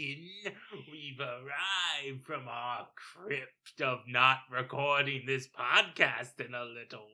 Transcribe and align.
We've 0.00 1.20
arrived 1.20 2.24
from 2.24 2.48
our 2.48 2.86
crypt 2.96 3.80
of 3.82 3.98
not 4.08 4.38
recording 4.50 5.24
this 5.26 5.46
podcast 5.48 6.40
in 6.40 6.54
a 6.54 6.64
little 6.64 7.06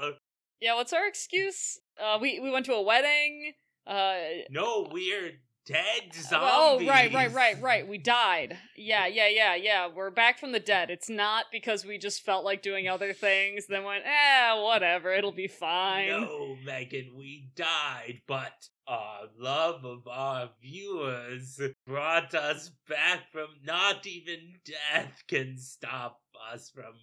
while. 0.00 0.12
Yeah, 0.60 0.74
what's 0.74 0.92
our 0.92 1.06
excuse? 1.06 1.80
Uh, 2.00 2.18
we 2.20 2.38
we 2.40 2.50
went 2.50 2.66
to 2.66 2.74
a 2.74 2.82
wedding. 2.82 3.54
Uh, 3.86 4.16
No, 4.50 4.88
we're 4.90 5.32
dead 5.66 6.12
zombies. 6.14 6.48
oh, 6.52 6.86
right, 6.86 7.12
right, 7.12 7.32
right, 7.32 7.60
right. 7.60 7.88
We 7.88 7.98
died. 7.98 8.56
Yeah, 8.76 9.06
yeah, 9.06 9.28
yeah, 9.28 9.54
yeah. 9.56 9.88
We're 9.92 10.10
back 10.10 10.38
from 10.38 10.52
the 10.52 10.60
dead. 10.60 10.90
It's 10.90 11.10
not 11.10 11.46
because 11.50 11.84
we 11.84 11.98
just 11.98 12.22
felt 12.24 12.44
like 12.44 12.62
doing 12.62 12.88
other 12.88 13.12
things, 13.12 13.66
then 13.66 13.82
went, 13.82 14.04
eh, 14.06 14.62
whatever, 14.62 15.12
it'll 15.12 15.32
be 15.32 15.48
fine. 15.48 16.08
No, 16.08 16.56
Megan, 16.64 17.14
we 17.16 17.48
died, 17.56 18.22
but 18.28 18.68
our 18.88 19.22
love 19.38 19.84
of 19.84 20.06
our 20.06 20.50
viewers 20.62 21.60
brought 21.86 22.34
us 22.34 22.70
back 22.88 23.32
from 23.32 23.48
not 23.64 24.06
even 24.06 24.38
death 24.64 25.24
can 25.26 25.58
stop 25.58 26.20
us 26.52 26.70
from 26.70 26.94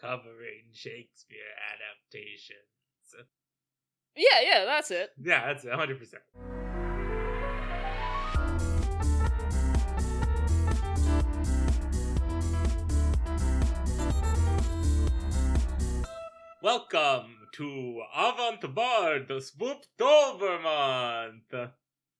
covering 0.00 0.64
Shakespeare 0.72 1.38
adaptations. 1.72 3.26
Yeah, 4.16 4.40
yeah, 4.42 4.64
that's 4.64 4.90
it. 4.90 5.10
Yeah, 5.20 5.46
that's 5.46 5.64
it, 5.64 5.72
100%. 5.72 6.14
Welcome 16.62 17.43
to 17.54 18.02
Avant 18.12 18.74
Bard, 18.74 19.30
month, 20.60 21.70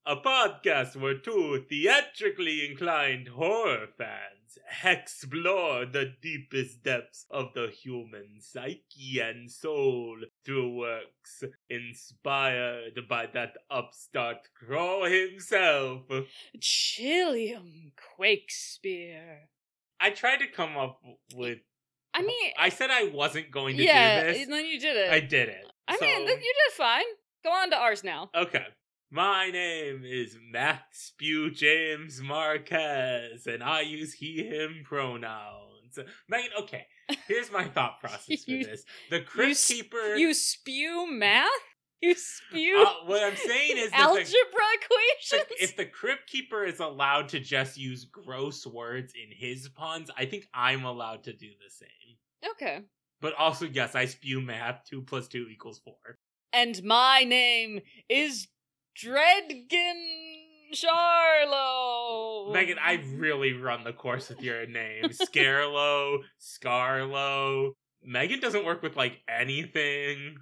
a 0.06 0.17
podcast 0.17 0.95
where 0.95 1.19
two 1.19 1.64
theatrically 1.69 2.64
inclined 2.70 3.27
horror 3.27 3.89
fans 3.98 4.59
explore 4.84 5.86
the 5.86 6.12
deepest 6.22 6.84
depths 6.84 7.27
of 7.33 7.53
the 7.55 7.67
human 7.67 8.36
psyche 8.39 9.19
and 9.20 9.50
soul 9.50 10.19
through 10.47 10.77
works 10.77 11.42
inspired 11.69 13.00
by 13.09 13.27
that 13.27 13.56
upstart 13.69 14.48
crow 14.55 15.03
himself. 15.03 16.03
Chillium 16.61 17.91
Quakespeare. 18.14 19.48
I 19.98 20.11
tried 20.11 20.39
to 20.39 20.47
come 20.47 20.77
up 20.77 21.00
with. 21.34 21.59
I 22.15 22.23
mean, 22.23 22.53
I 22.59 22.69
said 22.69 22.91
I 22.91 23.05
wasn't 23.12 23.51
going 23.51 23.77
to 23.77 23.83
yeah, 23.83 24.20
do 24.23 24.33
this. 24.33 24.45
and 24.45 24.53
then 24.53 24.67
you 24.67 24.79
did 24.79 24.97
it. 24.97 25.11
I 25.11 25.20
did 25.20 25.48
it. 25.48 25.65
I 25.89 25.97
So- 25.97 26.07
mean, 26.07 26.23
you 26.23 26.27
did 26.37 26.73
fine. 26.77 27.05
Go 27.43 27.51
on 27.51 27.71
to 27.71 27.77
ours 27.77 28.03
now. 28.05 28.31
Okay. 28.34 28.65
My 29.11 29.51
name 29.51 30.03
is 30.05 30.37
Matt 30.51 30.83
Spew 30.93 31.51
James 31.51 32.21
Marquez, 32.21 33.47
and 33.47 33.62
I 33.62 33.83
use 33.83 34.15
he, 34.15 34.43
him 34.45 34.83
pronouns. 34.84 35.98
Megan, 36.29 36.51
okay, 36.61 36.87
here's 37.29 37.53
my 37.53 37.65
thought 37.65 38.01
process 38.01 38.45
for 38.45 38.51
You- 38.51 38.65
this. 38.65 38.84
The 39.11 39.21
Crypt 39.21 39.53
s- 39.53 39.69
Keeper. 39.69 40.17
You 40.17 40.34
spew 40.34 41.06
math? 41.11 41.49
You 42.00 42.14
spew 42.14 42.84
uh, 42.87 43.06
what 43.06 43.23
I'm 43.23 43.37
saying 43.37 43.78
is 43.78 43.91
algebra 43.92 44.25
the, 44.25 45.39
equations? 45.39 45.59
if 45.61 45.77
the 45.77 45.87
Crypt 45.87 46.27
Keeper 46.27 46.64
is 46.64 46.81
allowed 46.81 47.31
to 47.31 47.41
just 47.41 47.78
use 47.78 48.05
gross 48.05 48.67
words 48.67 49.14
in 49.14 49.34
his 49.34 49.69
puns, 49.70 50.11
I 50.17 50.27
think 50.27 50.47
I'm 50.53 50.84
allowed 50.84 51.25
to 51.25 51.33
do 51.33 51.48
the 51.48 51.70
same. 51.70 52.50
okay. 52.53 52.81
But 53.20 53.34
also, 53.39 53.67
yes, 53.67 53.95
I 53.95 54.05
spew 54.05 54.42
math. 54.42 54.84
Two 54.84 55.00
plus 55.00 55.28
two 55.28 55.47
equals 55.50 55.78
four. 55.78 56.19
And 56.53 56.83
my 56.84 57.25
name 57.25 57.81
is 58.09 58.48
Dredgen 58.98 59.70
Charlo. 60.75 62.53
Megan, 62.53 62.78
I've 62.83 63.11
really 63.19 63.53
run 63.55 63.84
the 63.84 63.93
course 63.93 64.28
with 64.28 64.43
your 64.43 64.66
name. 64.66 65.05
Scarlo, 65.05 66.19
Scarlo. 66.41 67.72
Megan 68.05 68.41
doesn't 68.41 68.65
work 68.65 68.82
with 68.82 68.97
like 68.97 69.21
anything. 69.28 70.37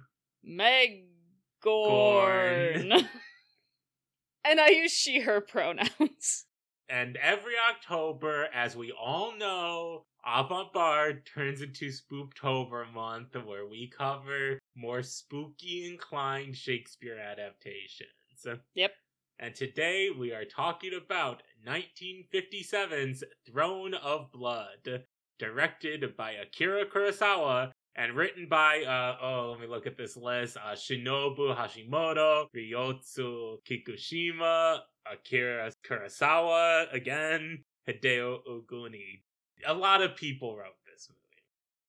Meggorn. 1.63 2.91
and 4.45 4.59
I 4.59 4.67
use 4.69 4.91
she, 4.91 5.21
her 5.21 5.41
pronouns. 5.41 6.45
And 6.89 7.17
every 7.17 7.53
October, 7.71 8.49
as 8.53 8.75
we 8.75 8.91
all 8.91 9.35
know, 9.35 10.03
Avant 10.27 10.73
Bard 10.73 11.25
turns 11.25 11.61
into 11.61 11.89
Spooktober 11.89 12.93
month, 12.93 13.35
where 13.45 13.65
we 13.65 13.89
cover 13.89 14.59
more 14.75 15.01
spooky 15.01 15.89
inclined 15.89 16.57
Shakespeare 16.57 17.17
adaptations. 17.17 18.45
Yep. 18.75 18.91
And 19.39 19.55
today 19.55 20.09
we 20.15 20.33
are 20.33 20.45
talking 20.45 20.91
about 20.93 21.41
1957's 21.65 23.23
Throne 23.49 23.93
of 23.93 24.31
Blood, 24.31 25.05
directed 25.39 26.15
by 26.17 26.33
Akira 26.33 26.85
Kurosawa 26.85 27.71
and 27.95 28.15
written 28.15 28.47
by, 28.49 28.83
uh, 28.83 29.17
oh, 29.23 29.51
let 29.51 29.61
me 29.61 29.67
look 29.67 29.85
at 29.85 29.97
this 29.97 30.17
list, 30.17 30.57
uh, 30.57 30.71
Shinobu 30.71 31.55
Hashimoto, 31.55 32.47
Ryuzo 32.55 33.57
Kikushima, 33.69 34.79
Akira 35.11 35.71
Kurosawa, 35.87 36.91
again, 36.93 37.63
Hideo 37.87 38.39
Oguni. 38.49 39.21
A 39.65 39.73
lot 39.73 40.01
of 40.01 40.15
people 40.15 40.57
wrote 40.57 40.73
this 40.91 41.07
movie. 41.09 41.19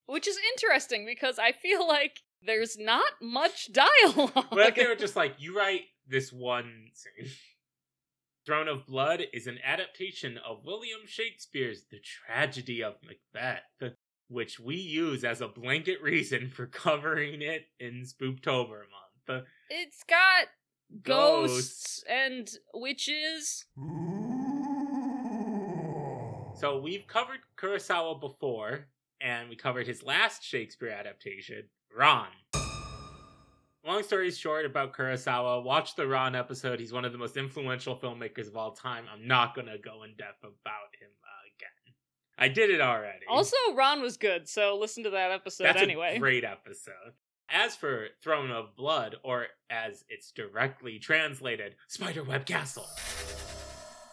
Which 0.07 0.29
is 0.29 0.37
interesting 0.53 1.07
because 1.07 1.39
I 1.39 1.53
feel 1.53 1.87
like 1.89 2.21
there's 2.45 2.77
not 2.79 3.13
much 3.23 3.71
dialogue. 4.05 4.47
But 4.51 4.77
they 4.77 4.87
were 4.87 4.97
just 4.97 5.17
like, 5.17 5.37
you 5.39 5.57
write 5.57 5.83
this 6.07 6.33
one 6.33 6.89
scene. 6.93 7.31
Throne 8.47 8.69
of 8.69 8.87
Blood 8.87 9.23
is 9.33 9.47
an 9.47 9.59
adaptation 9.65 10.39
of 10.47 10.67
William 10.67 11.01
Shakespeare's 11.07 11.85
The 11.91 11.99
Tragedy 11.99 12.83
of 12.83 12.97
Macbeth, 13.03 13.95
which 14.35 14.59
we 14.61 14.75
use 14.77 15.25
as 15.25 15.41
a 15.41 15.49
blanket 15.49 16.03
reason 16.03 16.51
for 16.51 16.67
covering 16.67 17.41
it 17.41 17.67
in 17.81 18.03
Spooktober 18.05 18.81
month. 19.29 19.45
it's 19.71 20.03
got 20.05 20.49
ghosts, 21.03 22.03
Ghosts. 22.03 22.05
and 22.11 22.51
witches. 22.75 23.65
So 26.57 26.79
we've 26.79 27.07
covered 27.07 27.41
Kurosawa 27.59 28.21
before, 28.21 28.87
and 29.21 29.49
we 29.49 29.57
covered 29.57 29.87
his 29.87 30.03
last 30.03 30.43
Shakespeare 30.45 30.91
adaptation, 30.91 31.65
Ran. 31.97 32.27
Long 33.87 34.03
story 34.03 34.31
short 34.31 34.65
about 34.65 34.95
Kurosawa, 34.95 35.63
watch 35.63 35.95
the 35.95 36.07
Ran 36.07 36.35
episode. 36.35 36.81
He's 36.81 36.93
one 36.93 37.05
of 37.05 37.13
the 37.13 37.19
most 37.19 37.37
influential 37.37 37.97
filmmakers 37.97 38.47
of 38.49 38.57
all 38.57 38.73
time. 38.73 39.05
I'm 39.13 39.27
not 39.27 39.55
gonna 39.55 39.77
go 39.79 40.05
in 40.05 40.15
depth 40.17 40.43
about 40.43 40.95
him 40.99 41.11
uh, 41.23 41.43
again. 41.55 41.95
I 42.37 42.49
did 42.49 42.71
it 42.71 42.81
already. 42.81 43.25
Also, 43.29 43.57
Ran 43.75 44.03
was 44.03 44.17
good, 44.17 44.49
so 44.49 44.77
listen 44.81 45.05
to 45.05 45.11
that 45.11 45.31
episode 45.31 45.65
That's 45.65 45.83
anyway. 45.83 46.17
a 46.17 46.19
great 46.21 46.45
episode. 46.45 47.15
As 47.49 47.77
for 47.77 48.07
Throne 48.23 48.51
of 48.51 48.75
Blood, 48.75 49.17
or 49.23 49.47
as 49.71 50.05
it's 50.09 50.33
directly 50.33 50.99
translated, 50.99 51.77
Spiderweb 51.89 52.47
Castle. 52.47 52.87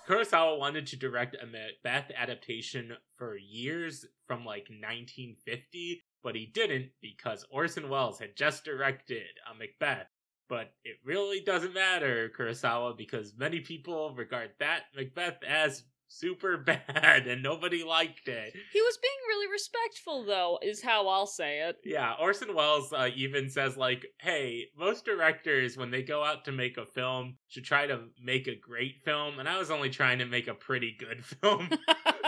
Kurosawa 0.08 0.60
wanted 0.60 0.88
to 0.88 0.98
direct 0.98 1.38
a 1.42 1.46
Macbeth 1.46 2.12
adaptation 2.18 2.98
for 3.18 3.38
years 3.38 4.06
from 4.28 4.40
like 4.40 4.68
1950, 4.70 6.04
but 6.24 6.36
he 6.36 6.46
didn't 6.48 6.90
because 7.02 7.46
Orson 7.50 7.90
Welles 7.90 8.20
had 8.20 8.36
just 8.36 8.66
directed 8.66 9.28
a 9.50 9.58
Macbeth. 9.58 10.08
But 10.50 10.74
it 10.84 10.98
really 11.06 11.40
doesn't 11.40 11.74
matter, 11.74 12.30
Kurosawa, 12.38 12.98
because 12.98 13.34
many 13.38 13.62
people 13.62 14.14
regard 14.14 14.50
that 14.60 14.82
Macbeth 14.96 15.42
as 15.48 15.84
super 16.12 16.58
bad 16.66 17.28
and 17.28 17.42
nobody 17.42 17.84
liked 17.84 18.28
it. 18.28 18.54
He 18.72 18.82
was 18.82 18.98
being 19.02 19.14
really 19.28 19.52
respectful, 19.52 20.26
though, 20.26 20.60
is 20.62 20.82
how 20.82 21.08
I'll 21.08 21.28
say 21.28 21.62
it. 21.62 21.78
Yeah, 21.84 22.14
Orson 22.20 22.54
Welles 22.54 22.94
uh, 22.94 23.10
even 23.16 23.50
says 23.50 23.78
like, 23.78 24.06
"Hey, 24.20 24.66
most 24.78 25.06
directors 25.06 25.78
when 25.78 25.92
they 25.92 26.04
go 26.04 26.24
out 26.24 26.46
to 26.46 26.52
make 26.52 26.78
a 26.78 26.86
film 26.86 27.38
should 27.48 27.66
try 27.66 27.88
to 27.88 28.06
make 28.22 28.48
a 28.48 28.56
great 28.56 29.00
film, 29.04 29.40
and 29.40 29.48
I 29.48 29.58
was 29.58 29.72
only 29.72 29.90
trying 29.90 30.20
to 30.20 30.26
make 30.26 30.48
a 30.48 30.54
pretty 30.54 30.96
good 30.98 31.24
film." 31.42 31.70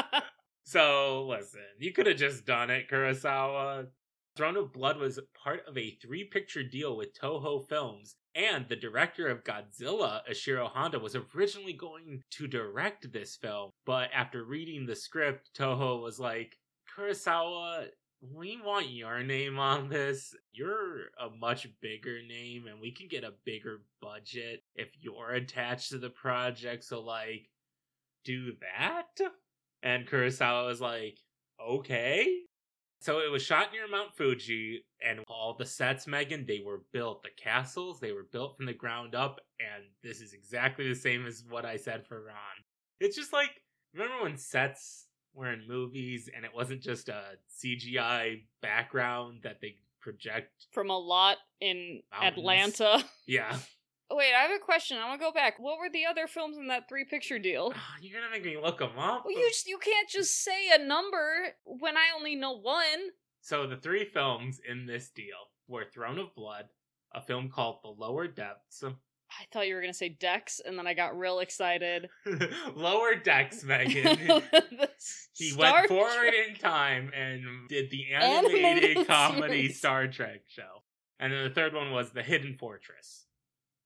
so 0.64 1.26
listen, 1.28 1.62
you 1.80 1.92
could 1.92 2.08
have 2.08 2.18
just 2.18 2.46
done 2.46 2.70
it, 2.70 2.90
Kurosawa. 2.90 3.88
Throne 4.36 4.58
of 4.58 4.74
Blood 4.74 4.98
was 4.98 5.20
part 5.44 5.62
of 5.68 5.78
a 5.78 5.96
three-picture 6.02 6.64
deal 6.64 6.98
with 6.98 7.16
Toho 7.20 7.68
Films, 7.70 8.16
and 8.36 8.68
the 8.68 8.76
director 8.76 9.28
of 9.28 9.44
Godzilla, 9.44 10.22
Ishiro 10.30 10.68
Honda, 10.70 11.00
was 11.00 11.16
originally 11.36 11.74
going 11.74 12.24
to 12.32 12.48
direct 12.48 13.12
this 13.12 13.36
film, 13.36 13.72
but 13.86 14.10
after 14.14 14.44
reading 14.44 14.86
the 14.86 14.96
script, 14.96 15.52
Toho 15.58 16.02
was 16.02 16.20
like, 16.20 16.58
Kurosawa, 16.96 17.88
we 18.34 18.60
want 18.64 18.90
your 18.90 19.22
name 19.22 19.60
on 19.60 19.90
this. 19.90 20.34
You're 20.52 21.08
a 21.20 21.30
much 21.40 21.68
bigger 21.82 22.20
name, 22.28 22.68
and 22.68 22.80
we 22.80 22.92
can 22.92 23.08
get 23.08 23.24
a 23.24 23.34
bigger 23.46 23.82
budget 24.02 24.62
if 24.76 24.90
you're 25.00 25.32
attached 25.32 25.90
to 25.90 25.98
the 25.98 26.10
project. 26.10 26.84
So, 26.86 27.02
like, 27.02 27.50
do 28.24 28.54
that? 28.62 29.20
And 29.82 30.08
Kurosawa 30.08 30.68
was 30.68 30.80
like, 30.80 31.18
okay. 31.62 32.44
So 33.04 33.20
it 33.20 33.30
was 33.30 33.42
shot 33.42 33.74
near 33.74 33.86
Mount 33.86 34.16
Fuji, 34.16 34.86
and 35.06 35.20
all 35.28 35.58
the 35.60 35.66
sets, 35.66 36.08
Megan, 36.08 36.46
they 36.46 36.62
were 36.66 36.84
built. 36.94 37.22
The 37.22 37.32
castles, 37.36 38.00
they 38.00 38.14
were 38.14 38.28
built 38.32 38.56
from 38.56 38.66
the 38.66 38.74
ground 38.74 39.14
up, 39.14 39.42
and 39.60 39.84
this 40.02 40.22
is 40.22 40.32
exactly 40.32 40.88
the 40.88 40.96
same 40.96 41.26
as 41.26 41.44
what 41.50 41.66
I 41.66 41.76
said 41.76 42.08
for 42.08 42.24
Ran. 42.24 42.36
It's 43.02 43.18
just 43.18 43.34
like 43.34 43.50
remember 43.94 44.24
when 44.24 44.38
sets 44.38 45.08
were 45.34 45.52
in 45.52 45.68
movies 45.68 46.30
and 46.34 46.46
it 46.46 46.52
wasn't 46.56 46.82
just 46.82 47.10
a 47.10 47.24
CGI 47.62 48.44
background 48.62 49.42
that 49.44 49.60
they 49.60 49.76
project. 50.00 50.68
From 50.72 50.90
a 50.90 50.98
lot 50.98 51.38
in 51.60 52.02
Mountains. 52.12 52.38
Atlanta. 52.38 53.04
Yeah, 53.26 53.58
Wait, 54.16 54.34
I 54.34 54.44
have 54.44 54.52
a 54.56 54.60
question. 54.60 54.98
I 54.98 55.08
want 55.08 55.20
to 55.20 55.26
go 55.26 55.32
back. 55.32 55.56
What 55.60 55.80
were 55.80 55.90
the 55.90 56.06
other 56.06 56.28
films 56.28 56.58
in 56.58 56.68
that 56.68 56.88
three 56.88 57.06
picture 57.06 57.40
deal? 57.40 57.74
you're 58.02 58.20
gonna 58.20 58.32
make 58.32 58.46
me 58.46 58.58
look 58.62 58.80
them 58.80 58.98
up. 58.98 59.24
Well, 59.26 59.34
you 59.34 59.48
just, 59.50 59.68
you 59.68 59.78
can't 59.78 60.10
just 60.10 60.44
say 60.44 60.70
a 60.74 60.84
number 60.84 61.56
when 61.66 61.98
I 61.98 62.16
only 62.18 62.36
know 62.36 62.58
one. 62.58 63.12
So 63.42 63.68
the 63.68 63.78
three 63.78 64.06
films 64.06 64.60
in 64.70 64.86
this 64.86 65.10
deal 65.10 65.50
were 65.68 65.86
Throne 65.86 66.20
of 66.20 66.34
Blood, 66.36 66.66
a 67.14 67.22
film 67.22 67.50
called 67.50 67.80
The 67.84 67.90
Lower 67.90 68.28
Depths, 68.28 68.84
I 69.40 69.46
thought 69.52 69.68
you 69.68 69.76
were 69.76 69.82
gonna 69.82 69.94
say 69.94 70.10
Dex, 70.10 70.62
and 70.64 70.78
then 70.78 70.88
I 70.88 70.94
got 70.94 71.18
real 71.18 71.40
excited. 71.40 72.10
Lower 72.76 73.16
Decks, 73.16 73.64
Megan. 73.64 74.18
He 75.36 75.50
Star 75.50 75.74
went 75.74 75.88
forward 75.88 76.30
Trek- 76.30 76.50
in 76.50 76.56
time 76.56 77.12
and 77.14 77.44
did 77.68 77.90
the 77.90 78.14
animated, 78.14 78.64
Animated 78.64 79.08
comedy 79.08 79.64
series. 79.64 79.78
Star 79.80 80.08
Trek 80.08 80.42
show. 80.48 80.84
And 81.20 81.34
then 81.34 81.44
the 81.44 81.50
third 81.50 81.74
one 81.74 81.92
was 81.92 82.12
The 82.12 82.22
Hidden 82.22 82.58
Fortress. 82.60 83.23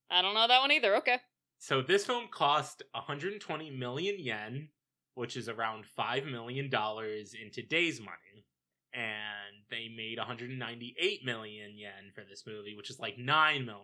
I 0.10 0.22
don't 0.22 0.34
know 0.34 0.48
that 0.48 0.62
one 0.62 0.72
either. 0.72 0.96
Okay. 0.98 1.20
So 1.60 1.82
this 1.82 2.06
film 2.06 2.26
cost 2.32 2.84
120 2.92 3.72
million 3.72 4.16
yen, 4.20 4.70
which 5.16 5.36
is 5.36 5.50
around 5.50 5.86
5 5.86 6.26
million 6.26 6.70
dollars 6.70 7.34
in 7.34 7.52
today's 7.52 8.00
money. 8.00 8.46
And 8.94 9.64
they 9.70 9.90
made 9.96 10.18
198 10.18 11.26
million 11.26 11.78
yen 11.78 12.12
for 12.16 12.24
this 12.28 12.44
movie, 12.48 12.76
which 12.76 12.90
is 12.90 13.00
like 13.00 13.18
9 13.18 13.66
million. 13.66 13.82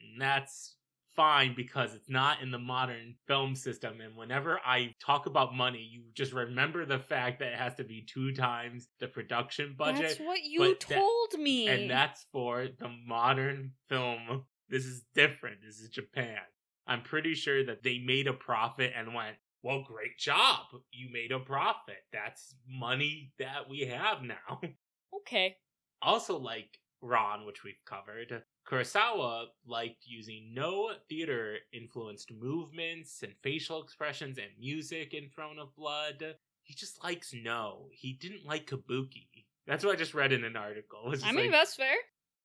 And 0.00 0.20
that's 0.20 0.76
fine 1.14 1.54
because 1.56 1.94
it's 1.94 2.08
not 2.08 2.40
in 2.40 2.50
the 2.50 2.58
modern 2.58 3.16
film 3.26 3.54
system 3.54 4.00
and 4.00 4.16
whenever 4.16 4.60
I 4.64 4.94
talk 5.04 5.26
about 5.26 5.54
money, 5.54 5.86
you 5.90 6.04
just 6.14 6.32
remember 6.32 6.86
the 6.86 7.00
fact 7.00 7.40
that 7.40 7.48
it 7.52 7.58
has 7.58 7.74
to 7.74 7.84
be 7.84 8.06
two 8.06 8.32
times 8.32 8.88
the 9.00 9.08
production 9.08 9.74
budget. 9.76 10.02
That's 10.02 10.20
what 10.20 10.42
you 10.44 10.60
but 10.60 10.80
that- 10.88 10.94
told 10.94 11.34
me. 11.38 11.68
And 11.68 11.90
that's 11.90 12.26
for 12.32 12.68
the 12.78 12.88
modern 13.06 13.72
film. 13.88 14.44
This 14.70 14.84
is 14.86 15.02
different. 15.14 15.56
This 15.66 15.80
is 15.80 15.88
Japan. 15.90 16.38
I'm 16.86 17.02
pretty 17.02 17.34
sure 17.34 17.64
that 17.66 17.82
they 17.82 17.98
made 17.98 18.26
a 18.26 18.32
profit 18.32 18.92
and 18.96 19.14
went, 19.14 19.36
well, 19.62 19.82
great 19.86 20.16
job. 20.18 20.60
You 20.92 21.12
made 21.12 21.32
a 21.32 21.38
profit. 21.38 21.98
That's 22.12 22.54
money 22.68 23.32
that 23.38 23.68
we 23.68 23.80
have 23.80 24.22
now. 24.22 24.60
okay. 25.16 25.56
Also, 26.00 26.38
like 26.38 26.78
Ran, 27.02 27.44
which 27.46 27.64
we've 27.64 27.82
covered, 27.84 28.42
Kurosawa 28.68 29.46
liked 29.66 30.04
using 30.06 30.52
Noh 30.54 30.90
theater 31.08 31.56
influenced 31.72 32.32
movements 32.32 33.22
and 33.22 33.32
facial 33.42 33.82
expressions 33.82 34.38
and 34.38 34.48
music 34.58 35.12
in 35.14 35.28
Throne 35.28 35.58
of 35.58 35.74
Blood. 35.76 36.36
He 36.62 36.74
just 36.74 37.02
likes 37.02 37.34
Noh. 37.34 37.88
He 37.92 38.12
didn't 38.12 38.46
like 38.46 38.66
kabuki. 38.70 39.28
That's 39.66 39.84
what 39.84 39.94
I 39.94 39.98
just 39.98 40.14
read 40.14 40.32
in 40.32 40.44
an 40.44 40.56
article. 40.56 41.12
I 41.24 41.32
mean, 41.32 41.46
like- 41.46 41.52
that's 41.52 41.74
fair. 41.74 41.94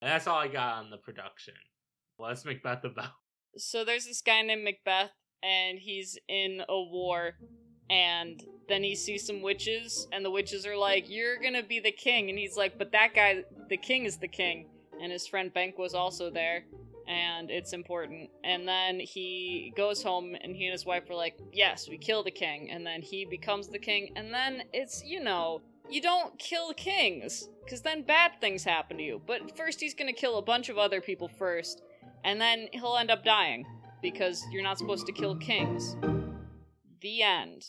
that's 0.02 0.26
all 0.26 0.38
I 0.38 0.48
got 0.48 0.84
on 0.84 0.90
the 0.90 0.96
production. 0.98 1.54
What's 2.16 2.44
Macbeth 2.44 2.84
about? 2.84 3.10
So 3.56 3.84
there's 3.84 4.06
this 4.06 4.22
guy 4.22 4.42
named 4.42 4.64
Macbeth, 4.64 5.10
and 5.42 5.78
he's 5.78 6.18
in 6.28 6.62
a 6.68 6.80
war, 6.80 7.34
and 7.90 8.42
then 8.68 8.82
he 8.82 8.94
sees 8.94 9.26
some 9.26 9.42
witches, 9.42 10.08
and 10.12 10.24
the 10.24 10.30
witches 10.30 10.66
are 10.66 10.76
like, 10.76 11.08
"You're 11.08 11.36
gonna 11.38 11.62
be 11.62 11.78
the 11.78 11.92
king," 11.92 12.30
and 12.30 12.38
he's 12.38 12.56
like, 12.56 12.78
"But 12.78 12.92
that 12.92 13.14
guy, 13.14 13.44
the 13.68 13.76
king, 13.76 14.04
is 14.04 14.18
the 14.18 14.28
king." 14.28 14.70
And 15.00 15.12
his 15.12 15.26
friend 15.26 15.52
Banquo 15.52 15.82
was 15.82 15.94
also 15.94 16.30
there, 16.30 16.66
and 17.06 17.50
it's 17.50 17.74
important. 17.74 18.30
And 18.42 18.66
then 18.66 18.98
he 18.98 19.72
goes 19.76 20.02
home, 20.02 20.34
and 20.34 20.56
he 20.56 20.64
and 20.64 20.72
his 20.72 20.86
wife 20.86 21.08
are 21.10 21.14
like, 21.14 21.38
"Yes, 21.52 21.88
we 21.88 21.98
kill 21.98 22.22
the 22.22 22.30
king," 22.30 22.70
and 22.70 22.86
then 22.86 23.02
he 23.02 23.26
becomes 23.26 23.68
the 23.68 23.78
king, 23.78 24.12
and 24.16 24.32
then 24.32 24.64
it's 24.72 25.04
you 25.04 25.20
know. 25.20 25.62
You 25.88 26.00
don't 26.00 26.36
kill 26.40 26.74
kings, 26.74 27.48
because 27.64 27.82
then 27.82 28.02
bad 28.02 28.40
things 28.40 28.64
happen 28.64 28.96
to 28.96 29.04
you. 29.04 29.22
But 29.24 29.56
first, 29.56 29.80
he's 29.80 29.94
gonna 29.94 30.12
kill 30.12 30.36
a 30.36 30.42
bunch 30.42 30.68
of 30.68 30.78
other 30.78 31.00
people 31.00 31.28
first, 31.28 31.80
and 32.26 32.38
then 32.40 32.66
he'll 32.72 32.96
end 32.96 33.10
up 33.10 33.24
dying 33.24 33.64
because 34.02 34.44
you're 34.52 34.62
not 34.62 34.76
supposed 34.76 35.06
to 35.06 35.12
kill 35.12 35.36
kings. 35.36 35.96
The 37.00 37.22
end. 37.22 37.64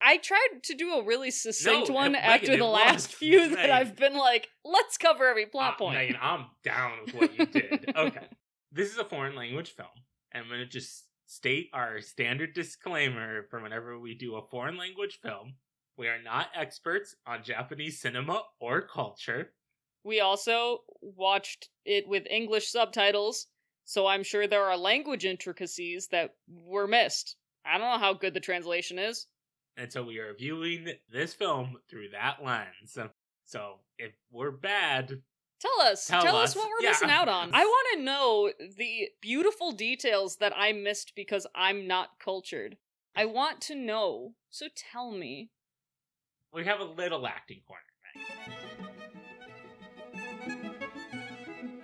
I 0.00 0.18
tried 0.18 0.62
to 0.64 0.74
do 0.74 0.92
a 0.92 1.04
really 1.04 1.30
succinct 1.30 1.88
No, 1.88 1.94
one 1.94 2.14
after 2.14 2.56
the 2.56 2.64
last 2.64 3.12
few 3.14 3.48
that. 3.56 3.70
I've 3.70 3.96
been 3.96 4.14
like, 4.16 4.48
let's 4.64 4.98
cover 4.98 5.26
every 5.26 5.46
plot 5.46 5.74
Uh, 5.74 5.76
point. 5.78 5.94
Megan, 5.98 6.16
I'm 6.20 6.46
down 6.62 6.92
with 7.06 7.14
what 7.14 7.38
you 7.38 7.46
did. 7.60 7.92
okay. 7.96 8.26
This 8.70 8.92
is 8.92 8.98
a 8.98 9.04
foreign 9.04 9.34
language 9.34 9.70
film. 9.74 9.88
and 10.32 10.42
I'm 10.44 10.48
going 10.50 10.60
to 10.60 10.66
just 10.66 11.04
state 11.26 11.70
our 11.72 12.00
standard 12.02 12.52
disclaimer 12.54 13.44
for 13.50 13.60
whenever 13.62 13.98
we 13.98 14.14
do 14.14 14.36
a 14.36 14.46
foreign 14.50 14.76
language 14.76 15.18
film. 15.22 15.54
We 15.96 16.08
are 16.08 16.22
not 16.22 16.48
experts 16.54 17.16
on 17.26 17.42
Japanese 17.42 18.00
cinema 18.00 18.42
or 18.60 18.82
culture. 18.82 19.52
We 20.04 20.20
also 20.20 20.80
watched 21.00 21.70
it 21.86 22.06
with 22.06 22.26
English 22.30 22.68
subtitles, 22.70 23.46
so 23.86 24.06
I'm 24.06 24.22
sure 24.22 24.46
there 24.46 24.64
are 24.64 24.76
language 24.76 25.24
intricacies 25.24 26.08
that 26.08 26.34
were 26.46 26.86
missed. 26.86 27.36
I 27.64 27.78
don't 27.78 27.90
know 27.90 27.98
how 27.98 28.12
good 28.12 28.34
the 28.34 28.40
translation 28.40 28.98
is. 28.98 29.26
And 29.78 29.90
so 29.90 30.02
we 30.02 30.18
are 30.18 30.34
viewing 30.34 30.88
this 31.10 31.32
film 31.32 31.76
through 31.88 32.10
that 32.10 32.44
lens. 32.44 32.98
So 33.46 33.78
if 33.98 34.12
we're 34.30 34.50
bad, 34.50 35.22
Tell 35.58 35.80
us. 35.86 36.06
Tell 36.06 36.22
Tell, 36.22 36.36
us. 36.36 36.50
us. 36.50 36.56
what 36.56 36.68
we're 36.68 36.82
Yeah. 36.84 36.90
missing 36.90 37.08
out 37.10 37.28
on. 37.28 37.50
I 37.54 37.64
want 37.64 37.86
to 37.94 38.02
know 38.02 38.52
the 38.76 39.08
beautiful 39.22 39.72
details 39.72 40.36
that 40.36 40.52
I 40.54 40.72
missed 40.72 41.14
because 41.16 41.46
I'm 41.54 41.86
not 41.86 42.18
cultured. 42.18 42.76
I 43.14 43.24
want 43.24 43.62
to 43.62 43.74
know. 43.74 44.34
So 44.50 44.66
tell 44.92 45.10
me. 45.12 45.48
we 46.52 46.64
have 46.66 46.80
a 46.80 46.84
little 46.84 47.26
acting 47.26 47.62
corner. 47.66 47.82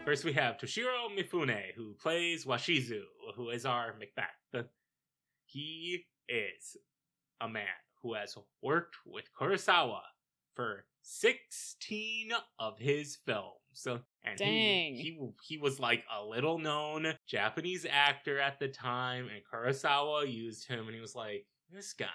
First, 0.04 0.24
we 0.24 0.32
have 0.32 0.58
Toshiro 0.58 1.16
Mifune, 1.16 1.72
who 1.76 1.94
plays 1.94 2.44
Washizu, 2.44 3.02
who 3.36 3.50
is 3.50 3.64
our 3.64 3.94
Macbeth. 3.96 4.66
He 5.46 6.06
is 6.28 6.76
a 7.40 7.48
man 7.48 7.64
who 8.02 8.14
has 8.14 8.36
worked 8.62 8.96
with 9.06 9.26
Kurosawa 9.38 10.00
for 10.56 10.86
16 11.02 12.32
of 12.58 12.80
his 12.80 13.16
films. 13.24 13.86
And 14.24 14.36
Dang. 14.36 14.96
He, 14.96 15.02
he 15.02 15.18
he 15.44 15.58
was 15.58 15.78
like 15.78 16.02
a 16.12 16.24
little 16.24 16.58
known 16.58 17.14
Japanese 17.28 17.86
actor 17.88 18.40
at 18.40 18.58
the 18.58 18.68
time, 18.68 19.28
and 19.32 19.42
Kurosawa 19.44 20.30
used 20.30 20.66
him, 20.66 20.86
and 20.86 20.94
he 20.94 21.00
was 21.00 21.14
like, 21.14 21.46
"This 21.70 21.92
guy, 21.92 22.06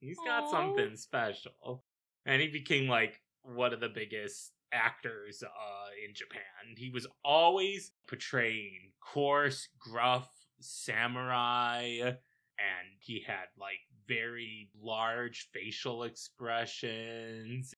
he's 0.00 0.18
got 0.18 0.44
Aw. 0.44 0.50
something 0.50 0.96
special." 0.96 1.82
And 2.26 2.42
he 2.42 2.48
became 2.48 2.88
like 2.88 3.20
one 3.42 3.72
of 3.72 3.80
the 3.80 3.88
biggest 3.88 4.52
actors 4.72 5.42
uh, 5.42 5.88
in 6.06 6.14
Japan. 6.14 6.76
He 6.76 6.90
was 6.90 7.06
always 7.24 7.92
portraying 8.08 8.92
coarse, 9.00 9.68
gruff 9.78 10.28
samurai, 10.60 11.98
and 12.02 12.88
he 12.98 13.22
had 13.26 13.46
like 13.58 13.80
very 14.06 14.70
large 14.80 15.48
facial 15.52 16.02
expressions. 16.04 17.74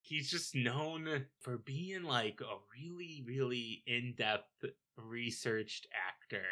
He's 0.00 0.30
just 0.30 0.54
known 0.54 1.26
for 1.40 1.58
being 1.58 2.04
like 2.04 2.40
a 2.40 2.56
really, 2.78 3.24
really 3.26 3.82
in 3.86 4.14
depth 4.16 4.64
researched 4.96 5.86
actor. 6.08 6.44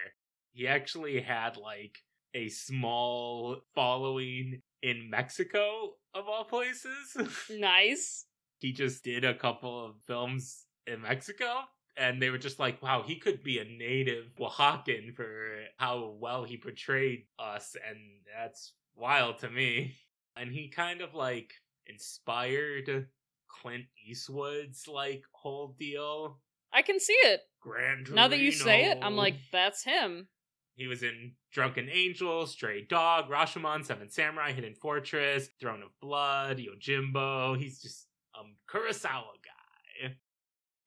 He 0.53 0.67
actually 0.67 1.21
had 1.21 1.57
like 1.57 1.99
a 2.35 2.49
small 2.49 3.61
following 3.75 4.61
in 4.83 5.09
Mexico, 5.09 5.95
of 6.13 6.29
all 6.29 6.45
places. 6.45 7.17
Nice. 7.51 8.27
He 8.65 8.73
just 8.73 9.05
did 9.05 9.27
a 9.27 9.35
couple 9.35 9.85
of 9.85 9.95
films 10.07 10.65
in 10.87 11.03
Mexico. 11.03 11.65
And 11.99 12.21
they 12.21 12.31
were 12.31 12.39
just 12.39 12.59
like, 12.59 12.83
wow, 12.83 13.03
he 13.07 13.17
could 13.17 13.43
be 13.43 13.59
a 13.59 13.65
native 13.65 14.35
Oaxacan 14.41 15.15
for 15.15 15.27
how 15.77 16.17
well 16.19 16.45
he 16.45 16.57
portrayed 16.57 17.25
us. 17.39 17.77
And 17.87 17.99
that's 18.35 18.73
wild 18.97 19.41
to 19.41 19.51
me. 19.51 19.97
And 20.35 20.51
he 20.51 20.69
kind 20.71 21.03
of 21.03 21.15
like 21.15 21.53
inspired 21.87 23.07
Clint 23.49 23.85
Eastwood's 24.09 24.89
like 24.89 25.25
whole 25.33 25.77
deal. 25.79 26.41
I 26.73 26.81
can 26.81 26.99
see 26.99 27.13
it. 27.13 27.43
Grand 27.61 28.15
Now 28.15 28.29
that 28.29 28.39
you 28.39 28.51
say 28.51 28.87
it, 28.87 28.99
I'm 29.03 29.15
like, 29.15 29.35
that's 29.53 29.85
him. 29.85 30.29
He 30.75 30.87
was 30.87 31.03
in 31.03 31.33
Drunken 31.53 31.91
Angel, 31.93 32.47
Stray 32.47 32.87
Dog, 32.87 33.29
Rashomon, 33.29 33.85
Seven 33.85 34.09
Samurai, 34.09 34.53
Hidden 34.53 34.75
Fortress, 34.75 35.51
Throne 35.61 35.83
of 35.83 35.91
Blood, 36.01 36.59
Yojimbo. 36.59 37.59
He's 37.59 37.83
just 37.83 38.09
a 38.35 38.71
Kurosawa 38.71 39.35
guy. 39.45 40.15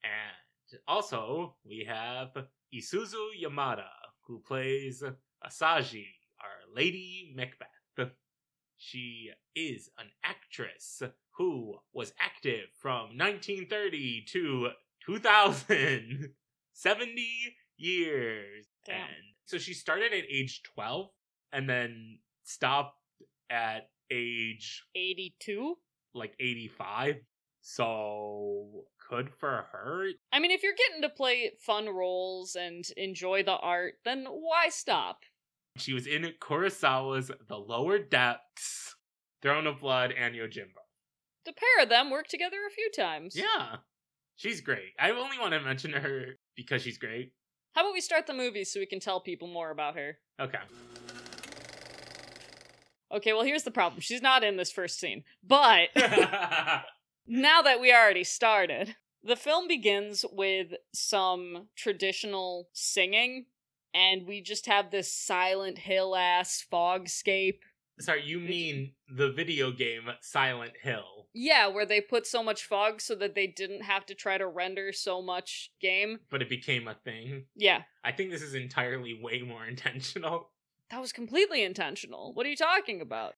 And 0.02 0.80
also, 0.86 1.56
we 1.64 1.86
have 1.88 2.30
Isuzu 2.74 3.30
Yamada, 3.42 3.88
who 4.26 4.40
plays 4.46 5.02
Asaji, 5.44 6.06
our 6.40 6.74
Lady 6.74 7.32
Macbeth. 7.34 8.12
She 8.76 9.30
is 9.56 9.90
an 9.98 10.06
actress 10.22 11.02
who 11.36 11.74
was 11.92 12.12
active 12.20 12.66
from 12.78 13.16
1930 13.18 14.24
to 14.32 14.68
2000. 15.04 16.30
70 16.74 17.56
years. 17.76 18.66
Damn. 18.86 18.94
And 19.00 19.34
so 19.46 19.58
she 19.58 19.74
started 19.74 20.12
at 20.12 20.24
age 20.30 20.62
12 20.74 21.08
and 21.52 21.68
then 21.68 22.20
stopped 22.44 22.94
at 23.50 23.88
age 24.12 24.84
82? 24.94 25.76
like 26.14 26.34
85. 26.38 27.16
So 27.70 28.86
good 29.10 29.28
for 29.30 29.66
her. 29.72 30.08
I 30.32 30.38
mean, 30.38 30.50
if 30.50 30.62
you're 30.62 30.72
getting 30.72 31.02
to 31.02 31.14
play 31.14 31.52
fun 31.60 31.86
roles 31.86 32.56
and 32.56 32.82
enjoy 32.96 33.42
the 33.42 33.58
art, 33.58 33.96
then 34.06 34.24
why 34.24 34.70
stop? 34.70 35.18
She 35.76 35.92
was 35.92 36.06
in 36.06 36.32
Kurosawa's 36.40 37.30
The 37.46 37.58
Lower 37.58 37.98
Depths, 37.98 38.96
Throne 39.42 39.66
of 39.66 39.80
Blood, 39.80 40.14
and 40.18 40.34
Yojimbo. 40.34 40.80
The 41.44 41.52
pair 41.52 41.82
of 41.82 41.90
them 41.90 42.10
worked 42.10 42.30
together 42.30 42.56
a 42.66 42.72
few 42.72 42.90
times. 42.90 43.36
Yeah. 43.36 43.76
She's 44.36 44.62
great. 44.62 44.94
I 44.98 45.10
only 45.10 45.38
want 45.38 45.52
to 45.52 45.60
mention 45.60 45.92
her 45.92 46.36
because 46.56 46.80
she's 46.80 46.96
great. 46.96 47.32
How 47.74 47.82
about 47.82 47.92
we 47.92 48.00
start 48.00 48.26
the 48.26 48.32
movie 48.32 48.64
so 48.64 48.80
we 48.80 48.86
can 48.86 48.98
tell 48.98 49.20
people 49.20 49.46
more 49.46 49.70
about 49.70 49.94
her? 49.94 50.18
Okay. 50.40 50.58
Okay, 53.12 53.32
well, 53.34 53.44
here's 53.44 53.64
the 53.64 53.70
problem. 53.70 54.00
She's 54.00 54.22
not 54.22 54.42
in 54.42 54.56
this 54.56 54.72
first 54.72 54.98
scene. 54.98 55.24
But 55.46 55.90
now 57.28 57.62
that 57.62 57.80
we 57.80 57.92
already 57.92 58.24
started, 58.24 58.96
the 59.22 59.36
film 59.36 59.68
begins 59.68 60.24
with 60.32 60.72
some 60.92 61.68
traditional 61.76 62.68
singing, 62.72 63.46
and 63.94 64.26
we 64.26 64.40
just 64.40 64.66
have 64.66 64.90
this 64.90 65.12
silent 65.12 65.78
hill 65.78 66.16
ass 66.16 66.64
fogscape. 66.72 67.60
Sorry, 68.00 68.22
you 68.24 68.38
mean 68.38 68.92
the 69.08 69.30
video 69.32 69.72
game 69.72 70.04
Silent 70.20 70.72
Hill. 70.82 71.26
Yeah, 71.34 71.66
where 71.66 71.84
they 71.84 72.00
put 72.00 72.26
so 72.26 72.42
much 72.42 72.64
fog 72.64 73.00
so 73.00 73.14
that 73.16 73.34
they 73.34 73.48
didn't 73.48 73.82
have 73.82 74.06
to 74.06 74.14
try 74.14 74.38
to 74.38 74.46
render 74.46 74.92
so 74.92 75.20
much 75.20 75.72
game. 75.80 76.20
But 76.30 76.40
it 76.40 76.48
became 76.48 76.86
a 76.86 76.94
thing. 76.94 77.46
Yeah, 77.56 77.82
I 78.04 78.12
think 78.12 78.30
this 78.30 78.42
is 78.42 78.54
entirely 78.54 79.18
way 79.20 79.42
more 79.42 79.66
intentional. 79.68 80.50
that 80.90 81.00
was 81.00 81.12
completely 81.12 81.64
intentional. 81.64 82.32
What 82.34 82.46
are 82.46 82.50
you 82.50 82.56
talking 82.56 83.00
about? 83.00 83.34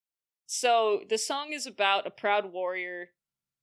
So, 0.46 1.02
the 1.08 1.18
song 1.18 1.52
is 1.52 1.66
about 1.66 2.06
a 2.06 2.10
proud 2.10 2.52
warrior 2.52 3.10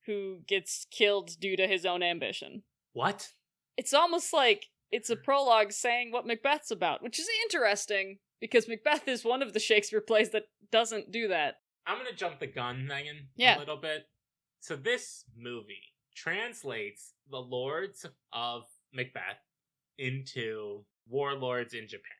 who 0.08 0.40
gets 0.48 0.88
killed 0.90 1.40
due 1.40 1.56
to 1.56 1.68
his 1.68 1.86
own 1.86 2.02
ambition. 2.02 2.64
What? 2.94 3.30
it's 3.78 3.94
almost 3.94 4.34
like 4.34 4.66
it's 4.92 5.12
a 5.12 5.16
prologue 5.16 5.72
saying 5.72 6.12
what 6.12 6.26
Macbeth's 6.26 6.72
about, 6.72 7.04
which 7.04 7.20
is 7.20 7.28
interesting 7.44 8.18
because 8.42 8.68
Macbeth 8.68 9.08
is 9.08 9.24
one 9.24 9.44
of 9.44 9.54
the 9.54 9.60
Shakespeare 9.60 10.02
plays 10.02 10.32
that 10.32 10.46
doesn't 10.72 11.12
do 11.12 11.28
that. 11.28 11.58
I'm 11.86 11.98
gonna 12.00 12.12
jump 12.16 12.40
the 12.40 12.48
gun, 12.48 12.88
Megan, 12.88 13.28
Yeah. 13.36 13.58
a 13.58 13.60
little 13.60 13.78
bit. 13.78 14.10
So 14.62 14.76
this 14.76 15.24
movie 15.36 15.94
translates 16.16 17.14
the 17.30 17.40
lords 17.40 18.04
of 18.34 18.64
Macbeth 18.92 19.38
into 20.00 20.84
warlords 21.08 21.74
in 21.76 21.88
Japan. 21.88 22.18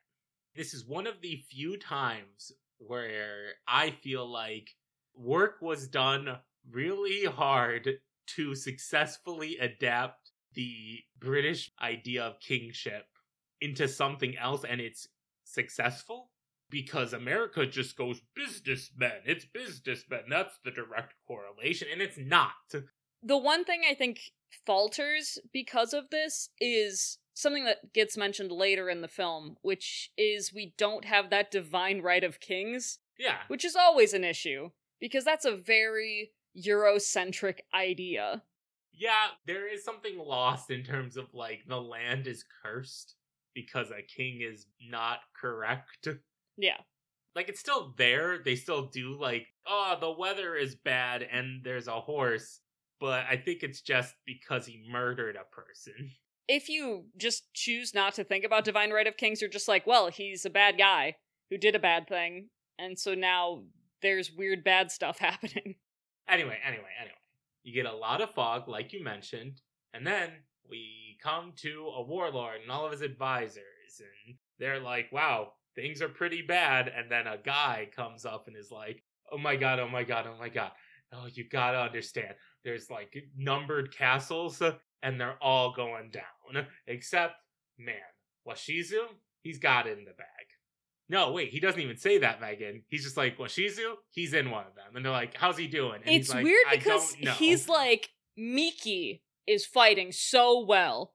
This 0.56 0.74
is 0.75 0.86
one 0.86 1.08
of 1.08 1.22
the 1.22 1.38
few 1.50 1.77
times 1.77 2.51
where 2.77 3.53
I 3.67 3.91
feel 3.91 4.27
like 4.27 4.70
work 5.15 5.62
was 5.62 5.88
done 5.88 6.39
really 6.71 7.25
hard 7.25 8.00
to 8.36 8.55
successfully 8.55 9.57
adapt 9.57 10.31
the 10.53 11.00
British 11.19 11.71
idea 11.81 12.24
of 12.24 12.39
kingship 12.39 13.05
into 13.62 13.88
something 13.88 14.38
else 14.38 14.63
and 14.67 14.81
it's 14.81 15.07
successful 15.43 16.31
because 16.69 17.13
America 17.13 17.65
just 17.65 17.97
goes 17.97 18.21
businessmen. 18.36 19.21
It's 19.25 19.45
businessmen. 19.45 20.24
That's 20.29 20.59
the 20.63 20.71
direct 20.71 21.13
correlation, 21.27 21.88
and 21.91 22.01
it's 22.01 22.17
not. 22.17 22.51
The 23.24 23.38
one 23.38 23.63
thing 23.63 23.81
I 23.89 23.93
think 23.93 24.19
falters 24.65 25.39
because 25.53 25.93
of 25.93 26.09
this 26.09 26.50
is 26.59 27.19
something 27.33 27.65
that 27.65 27.93
gets 27.93 28.17
mentioned 28.17 28.51
later 28.51 28.89
in 28.89 29.01
the 29.01 29.07
film, 29.07 29.57
which 29.62 30.12
is 30.17 30.53
we 30.53 30.74
don't 30.77 31.05
have 31.05 31.29
that 31.29 31.51
divine 31.51 32.01
right 32.01 32.24
of 32.24 32.39
kings, 32.39 33.00
Yeah, 33.17 33.38
which 33.47 33.63
is 33.63 33.75
always 33.75 34.13
an 34.13 34.24
issue 34.24 34.71
because 35.00 35.24
that's 35.24 35.45
a 35.45 35.55
very 35.55 36.31
Eurocentric 36.66 37.60
idea. 37.74 38.42
yeah. 38.94 39.28
There 39.46 39.72
is 39.72 39.84
something 39.84 40.18
lost 40.18 40.72
in 40.72 40.84
terms 40.84 41.18
of 41.18 41.26
like 41.34 41.62
the 41.68 41.80
land 41.82 42.28
is 42.28 42.44
cursed 42.64 43.16
because 43.54 43.92
a 43.92 44.02
king 44.02 44.42
is 44.42 44.66
not 44.90 45.20
correct. 45.40 46.08
Yeah. 46.58 46.78
Like 47.36 47.50
it's 47.50 47.60
still 47.60 47.94
there. 47.98 48.40
They 48.44 48.56
still 48.56 48.88
do 48.88 49.18
like, 49.20 49.48
oh, 49.68 49.98
the 50.00 50.12
weather 50.12 50.56
is 50.56 50.76
bad 50.76 51.22
and 51.24 51.64
there's 51.64 51.88
a 51.88 52.00
horse, 52.00 52.62
but 53.00 53.26
I 53.30 53.38
think 53.38 53.62
it's 53.64 53.82
just 53.82 54.16
because 54.26 54.66
he 54.66 54.88
murdered 54.92 55.36
a 55.36 55.56
person. 55.56 56.12
if 56.48 56.70
you 56.70 57.06
just 57.18 57.54
choose 57.54 57.94
not 57.94 58.14
to 58.16 58.24
think 58.24 58.44
about 58.46 58.64
divine 58.64 58.92
right 58.92 59.06
of 59.06 59.18
kings 59.18 59.42
you're 59.42 59.50
just 59.50 59.68
like 59.68 59.86
well 59.86 60.08
he's 60.10 60.46
a 60.46 60.50
bad 60.50 60.78
guy 60.78 61.14
who 61.50 61.58
did 61.58 61.76
a 61.76 61.80
bad 61.80 62.08
thing 62.08 62.48
and 62.80 62.98
so 62.98 63.14
now 63.14 63.64
there's 64.02 64.32
weird 64.32 64.64
bad 64.64 64.90
stuff 64.90 65.20
happening 65.30 65.76
Anyway, 66.29 66.57
anyway, 66.65 66.89
anyway. 67.00 67.13
You 67.63 67.74
get 67.74 67.91
a 67.91 67.96
lot 67.96 68.22
of 68.22 68.31
fog, 68.31 68.67
like 68.67 68.93
you 68.93 69.03
mentioned, 69.03 69.62
and 69.93 70.07
then 70.07 70.29
we 70.69 71.17
come 71.22 71.53
to 71.57 71.91
a 71.96 72.01
warlord 72.01 72.62
and 72.62 72.72
all 72.72 72.86
of 72.86 72.91
his 72.91 73.01
advisors, 73.01 74.00
and 74.00 74.36
they're 74.60 74.79
like, 74.79 75.12
wow, 75.12 75.53
things 75.75 76.01
are 76.01 76.10
pretty 76.10 76.41
bad. 76.41 76.88
And 76.88 77.12
then 77.12 77.27
a 77.27 77.38
guy 77.38 77.89
comes 77.96 78.25
up 78.25 78.48
and 78.48 78.55
is 78.55 78.72
like, 78.72 79.03
oh 79.31 79.38
my 79.38 79.55
god, 79.55 79.79
oh 79.79 79.89
my 79.89 80.03
god, 80.03 80.27
oh 80.27 80.38
my 80.39 80.50
god. 80.50 80.72
Oh, 81.13 81.27
you 81.34 81.48
gotta 81.50 81.79
understand. 81.79 82.36
There's 82.63 82.89
like 82.89 83.15
numbered 83.38 83.96
castles, 83.96 84.62
and 85.01 85.19
they're 85.19 85.41
all 85.41 85.74
going 85.74 86.12
down. 86.12 86.65
Except, 86.86 87.36
man, 87.77 87.96
Washizu, 88.48 89.05
he's 89.41 89.60
got 89.60 89.88
it 89.88 89.98
in 89.98 90.05
the 90.05 90.12
bag. 90.12 90.47
No, 91.10 91.32
wait, 91.32 91.50
he 91.52 91.60
doesn't 91.60 91.80
even 91.80 91.98
say 91.98 92.18
that, 92.20 92.42
Megan. 92.42 92.84
He's 92.90 93.04
just 93.04 93.16
like, 93.16 93.38
Washizu, 93.38 93.94
he's 94.10 94.34
in 94.34 94.52
one 94.52 94.66
of 94.66 94.76
them. 94.76 94.96
And 94.96 95.06
they're 95.06 95.12
like, 95.12 95.36
how's 95.38 95.58
he 95.58 95.68
doing? 95.68 96.02
And 96.06 96.14
it's 96.16 96.28
he's 96.28 96.34
like, 96.34 96.44
weird 96.44 96.66
"I 96.70 96.76
because 96.76 97.14
don't 97.14 97.24
know." 97.24 97.32
he's 97.32 97.70
like 97.70 98.10
miki 98.36 99.24
is 99.48 99.66
fighting 99.66 100.12
so 100.12 100.64
well 100.66 101.14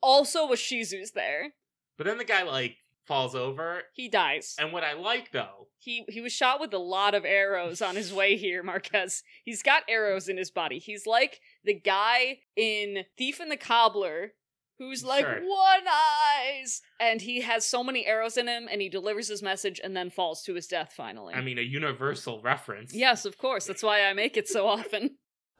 also 0.00 0.48
washizu's 0.48 1.10
there 1.12 1.54
But 1.98 2.06
then 2.06 2.18
the 2.18 2.24
guy, 2.24 2.42
like, 2.44 2.76
falls 3.04 3.34
over. 3.34 3.82
he 3.94 4.08
dies 4.08 4.54
And 4.58 4.72
what 4.72 4.84
I 4.84 4.92
like, 4.94 5.32
though, 5.32 5.68
he 5.78 6.04
he 6.08 6.20
was 6.20 6.32
shot 6.32 6.60
with 6.60 6.72
a 6.72 6.78
lot 6.78 7.14
of 7.14 7.24
arrows 7.24 7.82
on 7.82 7.94
his 7.96 8.12
way 8.12 8.36
here 8.36 8.62
marquez 8.62 9.22
he's 9.44 9.62
got 9.62 9.82
arrows 9.88 10.28
in 10.28 10.36
his 10.36 10.50
body 10.50 10.78
he's 10.78 11.06
like 11.06 11.40
the 11.64 11.74
guy 11.74 12.38
in 12.56 13.04
thief 13.18 13.38
and 13.40 13.50
the 13.50 13.56
cobbler 13.56 14.32
who's 14.78 15.04
like 15.04 15.24
Sure. 15.24 15.40
one 15.40 15.84
eyes 15.88 16.80
and 17.00 17.20
he 17.22 17.40
has 17.40 17.64
so 17.66 17.82
many 17.82 18.04
arrows 18.06 18.36
in 18.36 18.46
him 18.48 18.68
and 18.70 18.80
he 18.80 18.88
delivers 18.88 19.28
his 19.28 19.42
message 19.42 19.80
and 19.82 19.96
then 19.96 20.10
falls 20.10 20.42
to 20.42 20.54
his 20.54 20.66
death 20.66 20.92
finally 20.96 21.34
I 21.34 21.40
mean, 21.40 21.58
a 21.58 21.62
universal 21.62 22.40
reference. 22.42 22.94
yes 22.94 23.24
of 23.24 23.38
course 23.38 23.66
that's 23.66 23.82
why 23.82 24.04
i 24.04 24.12
make 24.12 24.36
it 24.36 24.48
so 24.48 24.66
often 24.76 25.16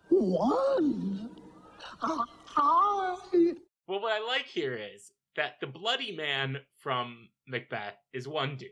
One. 0.08 1.30
I. 2.02 2.24
Well, 3.88 4.00
what 4.00 4.12
I 4.12 4.24
like 4.26 4.46
here 4.46 4.74
is 4.74 5.12
that 5.36 5.54
the 5.60 5.66
bloody 5.66 6.14
man 6.14 6.58
from 6.80 7.28
Macbeth 7.46 7.94
is 8.12 8.26
one 8.26 8.56
dude. 8.56 8.70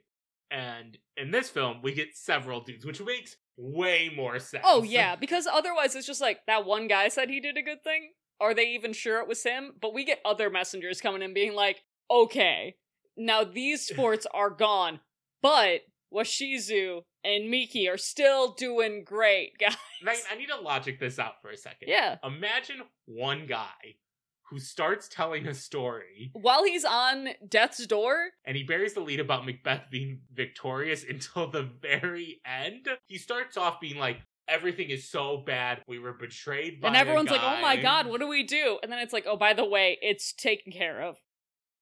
And 0.50 0.96
in 1.16 1.30
this 1.30 1.50
film, 1.50 1.80
we 1.82 1.92
get 1.92 2.16
several 2.16 2.60
dudes, 2.62 2.84
which 2.86 3.00
makes 3.02 3.36
way 3.56 4.12
more 4.16 4.38
sense. 4.40 4.64
oh 4.66 4.82
yeah 4.82 5.14
because 5.20 5.46
otherwise 5.46 5.94
it's 5.94 6.06
just 6.08 6.20
like 6.20 6.40
that 6.48 6.66
one 6.66 6.88
guy 6.88 7.06
said 7.08 7.30
he 7.30 7.38
did 7.40 7.56
a 7.56 7.62
good 7.62 7.82
thing 7.84 8.10
are 8.44 8.54
they 8.54 8.66
even 8.68 8.92
sure 8.92 9.18
it 9.20 9.28
was 9.28 9.42
him 9.42 9.72
but 9.80 9.94
we 9.94 10.04
get 10.04 10.20
other 10.24 10.50
messengers 10.50 11.00
coming 11.00 11.22
in 11.22 11.32
being 11.34 11.54
like 11.54 11.82
okay 12.10 12.76
now 13.16 13.42
these 13.42 13.80
sports 13.86 14.26
are 14.32 14.50
gone 14.50 15.00
but 15.42 15.80
washizu 16.12 17.00
and 17.24 17.50
miki 17.50 17.88
are 17.88 17.96
still 17.96 18.52
doing 18.52 19.02
great 19.04 19.56
guys 19.58 19.76
I 20.30 20.36
need 20.36 20.48
to 20.48 20.60
logic 20.60 21.00
this 21.00 21.18
out 21.18 21.40
for 21.42 21.50
a 21.50 21.56
second. 21.56 21.88
yeah 21.88 22.16
Imagine 22.22 22.82
one 23.06 23.46
guy 23.46 23.96
who 24.50 24.58
starts 24.60 25.08
telling 25.08 25.46
a 25.48 25.54
story 25.54 26.30
while 26.34 26.64
he's 26.64 26.84
on 26.84 27.28
death's 27.48 27.84
door 27.86 28.26
and 28.44 28.56
he 28.56 28.62
buries 28.62 28.92
the 28.92 29.00
lead 29.00 29.18
about 29.18 29.46
Macbeth 29.46 29.84
being 29.90 30.20
victorious 30.32 31.04
until 31.08 31.50
the 31.50 31.62
very 31.62 32.40
end. 32.46 32.86
He 33.06 33.16
starts 33.18 33.56
off 33.56 33.80
being 33.80 33.98
like, 33.98 34.18
everything 34.48 34.90
is 34.90 35.08
so 35.08 35.38
bad. 35.46 35.82
We 35.88 35.98
were 35.98 36.12
betrayed 36.12 36.80
by 36.80 36.88
and 36.88 36.96
everyone's 36.96 37.30
like 37.30 37.42
oh 37.42 37.60
my 37.60 37.76
god 37.76 38.06
what 38.06 38.20
do 38.20 38.28
we 38.28 38.42
do 38.44 38.78
and 38.82 38.90
then 38.92 38.98
it's 38.98 39.12
like 39.12 39.24
oh 39.26 39.36
by 39.36 39.52
the 39.54 39.64
way 39.64 39.98
it's 40.02 40.32
taken 40.32 40.72
care 40.72 41.00
of 41.02 41.16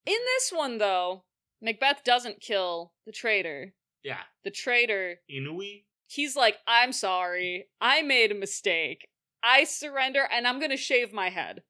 in 0.07 0.19
this 0.37 0.51
one 0.53 0.79
though 0.79 1.25
macbeth 1.61 2.03
doesn't 2.05 2.41
kill 2.41 2.93
the 3.07 3.13
traitor 3.13 3.75
Yeah. 4.05 4.21
the 4.45 4.51
traitor 4.51 5.17
Inui? 5.31 5.85
he's 6.09 6.37
like, 6.37 6.57
I'm 6.67 6.93
sorry. 6.93 7.69
I 7.81 8.03
made 8.03 8.31
a 8.33 8.35
mistake. 8.35 9.07
I 9.43 9.65
surrender 9.65 10.29
and 10.31 10.47
I'm 10.47 10.61
gonna 10.61 10.77
shave 10.77 11.13
my 11.13 11.31
head. 11.31 11.63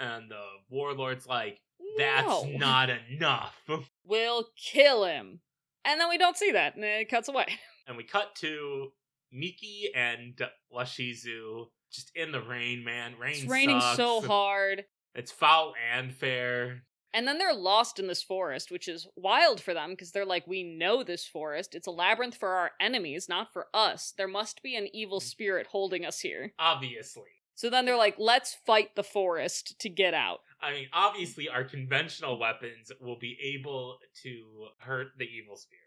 And 0.00 0.30
the 0.30 0.40
warlord's 0.70 1.26
like, 1.26 1.60
that's 1.98 2.26
No. 2.26 2.44
not 2.56 2.90
enough. 3.10 3.56
We'll 4.06 4.46
kill 4.56 5.04
him. 5.04 5.40
And 5.84 6.00
then 6.00 6.08
we 6.08 6.16
don't 6.18 6.36
see 6.36 6.50
that, 6.52 6.76
and 6.76 6.84
it 6.84 7.08
cuts 7.10 7.28
away. 7.28 7.46
And 7.86 7.96
we 7.98 8.04
cut 8.04 8.34
to 8.36 8.92
Miki 9.34 9.90
and 9.94 10.40
Washizu 10.72 11.66
just 11.92 12.10
in 12.14 12.32
the 12.32 12.42
rain, 12.42 12.84
man. 12.84 13.14
Rain 13.18 13.34
It's 13.34 13.44
raining 13.44 13.80
so 13.96 14.20
hard. 14.20 14.84
It's 15.14 15.30
foul 15.30 15.74
and 15.92 16.12
fair. 16.12 16.82
And 17.12 17.28
then 17.28 17.38
they're 17.38 17.54
lost 17.54 18.00
in 18.00 18.08
this 18.08 18.24
forest, 18.24 18.72
which 18.72 18.88
is 18.88 19.06
wild 19.14 19.60
for 19.60 19.72
them 19.72 19.90
because 19.90 20.10
they're 20.10 20.26
like, 20.26 20.48
we 20.48 20.64
know 20.64 21.04
this 21.04 21.24
forest. 21.24 21.76
It's 21.76 21.86
a 21.86 21.92
labyrinth 21.92 22.34
for 22.34 22.48
our 22.48 22.72
enemies, 22.80 23.28
not 23.28 23.52
for 23.52 23.68
us. 23.72 24.12
There 24.16 24.26
must 24.26 24.64
be 24.64 24.74
an 24.74 24.88
evil 24.92 25.20
mm. 25.20 25.22
spirit 25.22 25.68
holding 25.68 26.04
us 26.04 26.18
here. 26.20 26.52
Obviously. 26.58 27.22
So 27.54 27.70
then 27.70 27.84
they're 27.84 27.96
like, 27.96 28.16
let's 28.18 28.56
fight 28.66 28.96
the 28.96 29.04
forest 29.04 29.78
to 29.78 29.88
get 29.88 30.12
out. 30.12 30.40
I 30.60 30.72
mean, 30.72 30.88
obviously, 30.92 31.48
our 31.48 31.62
conventional 31.62 32.36
weapons 32.40 32.90
will 33.00 33.18
be 33.18 33.36
able 33.56 33.98
to 34.24 34.66
hurt 34.78 35.08
the 35.16 35.26
evil 35.26 35.56
spirit. 35.56 35.80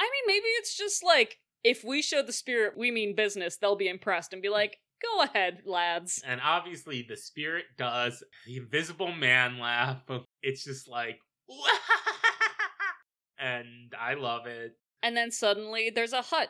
I 0.00 0.04
mean, 0.04 0.24
maybe 0.26 0.48
it's 0.58 0.76
just 0.76 1.04
like, 1.04 1.38
if 1.64 1.84
we 1.84 2.02
show 2.02 2.22
the 2.22 2.32
spirit 2.32 2.76
we 2.76 2.90
mean 2.90 3.14
business, 3.14 3.56
they'll 3.56 3.76
be 3.76 3.88
impressed 3.88 4.32
and 4.32 4.42
be 4.42 4.48
like, 4.48 4.78
go 5.02 5.22
ahead, 5.22 5.62
lads. 5.64 6.22
And 6.26 6.40
obviously, 6.42 7.04
the 7.08 7.16
spirit 7.16 7.64
does 7.76 8.22
the 8.46 8.56
invisible 8.56 9.12
man 9.12 9.58
laugh. 9.58 9.98
It's 10.42 10.64
just 10.64 10.88
like, 10.88 11.18
and 13.38 13.92
I 13.98 14.14
love 14.14 14.46
it. 14.46 14.72
And 15.02 15.16
then 15.16 15.30
suddenly 15.30 15.90
there's 15.94 16.12
a 16.12 16.22
hut 16.22 16.48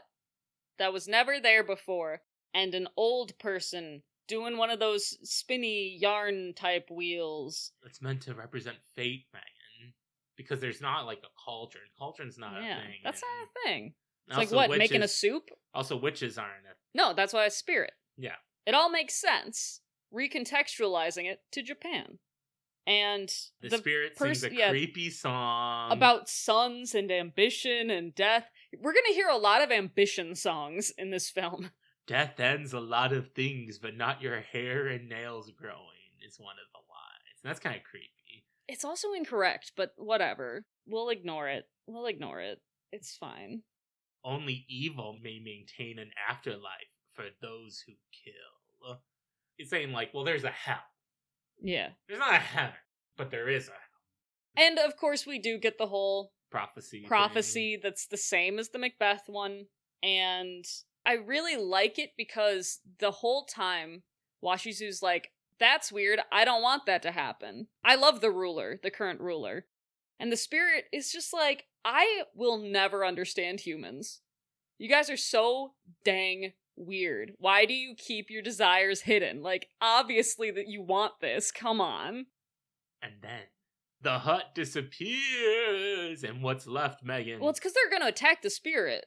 that 0.79 0.93
was 0.93 1.09
never 1.09 1.41
there 1.41 1.65
before, 1.65 2.23
and 2.55 2.75
an 2.75 2.89
old 2.97 3.39
person 3.39 4.03
doing 4.27 4.57
one 4.57 4.71
of 4.71 4.79
those 4.79 5.19
spinny 5.23 5.97
yarn 6.01 6.53
type 6.55 6.89
wheels. 6.91 7.73
It's 7.85 8.03
meant 8.03 8.23
to 8.23 8.35
represent 8.35 8.77
fate, 8.95 9.27
man. 9.33 9.43
Because 10.37 10.61
there's 10.61 10.81
not 10.81 11.05
like 11.05 11.19
a 11.19 11.35
cauldron. 11.45 11.83
Cauldron's 11.99 12.39
not 12.39 12.63
yeah, 12.63 12.79
a 12.79 12.81
thing. 12.83 12.95
that's 13.03 13.23
and 13.23 13.29
not 13.29 13.49
a 13.49 13.69
thing. 13.69 13.95
It's 14.29 14.37
also 14.37 14.57
like 14.57 14.71
what, 14.71 14.79
making 14.79 15.03
a 15.03 15.09
soup? 15.09 15.51
Also, 15.75 15.97
witches 15.97 16.39
aren't 16.39 16.67
a. 16.67 16.75
No, 16.95 17.15
that's 17.15 17.33
why 17.33 17.47
it's 17.47 17.57
spirit. 17.57 17.93
Yeah. 18.17 18.37
It 18.67 18.75
all 18.75 18.91
makes 18.91 19.15
sense, 19.15 19.81
recontextualizing 20.13 21.25
it 21.25 21.41
to 21.53 21.63
Japan. 21.63 22.19
And 22.87 23.29
The, 23.61 23.69
the 23.69 23.79
spirit 23.79 24.17
pers- 24.17 24.41
sings 24.41 24.53
a 24.53 24.57
yeah, 24.57 24.71
creepy 24.71 25.11
song 25.11 25.93
about 25.93 26.29
sons 26.29 26.95
and 26.95 27.11
ambition 27.13 27.91
and 27.91 28.15
death. 28.15 28.47
We're 28.79 28.95
gonna 28.95 29.15
hear 29.15 29.29
a 29.29 29.37
lot 29.37 29.63
of 29.63 29.71
ambition 29.71 30.35
songs 30.35 30.93
in 30.97 31.11
this 31.11 31.29
film. 31.29 31.71
Death 32.07 32.41
ends 32.41 32.73
a 32.73 32.81
lot 32.81 33.13
of 33.13 33.33
things, 33.33 33.79
but 33.79 33.95
not 33.95 34.23
your 34.23 34.41
hair 34.41 34.87
and 34.87 35.11
nails 35.11 35.51
growing, 35.51 36.17
is 36.27 36.41
one 36.41 36.55
of 36.55 36.73
the 36.73 36.79
lines. 36.79 37.43
And 37.43 37.51
that's 37.51 37.61
kind 37.61 37.77
of 37.77 37.83
creepy. 37.83 38.47
It's 38.67 38.85
also 38.85 39.13
incorrect, 39.13 39.73
but 39.77 39.93
whatever. 39.97 40.65
We'll 40.87 41.11
ignore 41.11 41.49
it. 41.51 41.65
We'll 41.87 42.07
ignore 42.07 42.41
it. 42.41 42.63
It's 42.93 43.15
fine. 43.15 43.63
Only 44.25 44.67
evil 44.69 45.17
may 45.23 45.39
maintain 45.39 45.99
an 45.99 46.11
afterlife 46.29 46.63
for 47.15 47.25
those 47.41 47.83
who 47.87 47.93
kill. 48.25 48.99
It's 49.59 49.71
saying, 49.71 49.93
like, 49.93 50.15
well, 50.15 50.25
there's 50.25 50.45
a 50.45 50.51
hell. 50.51 50.83
Yeah. 51.61 51.91
There's 52.07 52.21
not 52.21 52.35
a 52.35 52.39
heaven, 52.39 52.75
but 53.17 53.31
there 53.31 53.49
is 53.49 53.69
a 53.69 53.73
hell. 53.73 54.67
And 54.67 54.79
of 54.79 54.97
course, 54.97 55.27
we 55.27 55.39
do 55.39 55.59
get 55.59 55.79
the 55.79 55.87
whole 55.87 56.33
prophecy. 56.51 57.01
thing. 57.01 57.09
prophecy 57.09 57.79
that's 57.83 58.07
the 58.07 58.17
same 58.17 58.59
as 58.59 58.71
the 58.71 58.79
Macbeth 58.79 59.25
one. 59.27 59.67
And 60.03 60.65
I 61.05 61.15
really 61.15 61.57
like 61.57 61.99
it 61.99 62.11
because 62.17 62.81
the 62.99 63.11
whole 63.11 63.45
time, 63.45 64.03
Washizu's 64.45 65.03
like, 65.03 65.31
that's 65.59 65.91
weird. 65.91 66.21
I 66.31 66.45
don't 66.45 66.63
want 66.63 66.87
that 66.87 67.03
to 67.03 67.11
happen. 67.11 67.69
I 67.85 67.97
love 67.97 68.21
the 68.21 68.31
ruler, 68.31 68.79
the 68.83 68.91
current 68.91 69.21
ruler. 69.21 69.67
And 70.21 70.31
the 70.31 70.37
spirit 70.37 70.85
is 70.93 71.13
just 71.13 71.33
like, 71.33 71.65
I 71.85 72.23
will 72.35 72.59
never 72.59 73.05
understand 73.05 73.61
humans. 73.61 74.21
You 74.79 74.89
guys 74.89 75.11
are 75.11 75.17
so 75.17 75.73
dang 76.05 76.53
weird. 76.77 77.33
Why 77.39 77.65
do 77.65 77.75
you 77.75 77.95
keep 77.97 78.31
your 78.31 78.43
desires 78.43 79.03
hidden? 79.03 79.43
Like, 79.43 79.69
obviously 79.81 80.51
that 80.53 80.69
you 80.69 80.83
want 80.83 81.15
this. 81.21 81.51
Come 81.51 81.81
on. 81.81 82.27
And 83.03 83.15
then 83.23 83.43
the 84.03 84.19
hut 84.21 84.55
disappears, 84.55 86.23
and 86.25 86.43
what's 86.43 86.67
left, 86.67 87.03
Megan? 87.05 87.41
Well, 87.41 87.51
it's 87.51 87.59
because 87.59 87.73
they're 87.75 87.91
gonna 87.91 88.07
attack 88.09 88.43
the 88.43 88.51
spirit. 88.51 89.07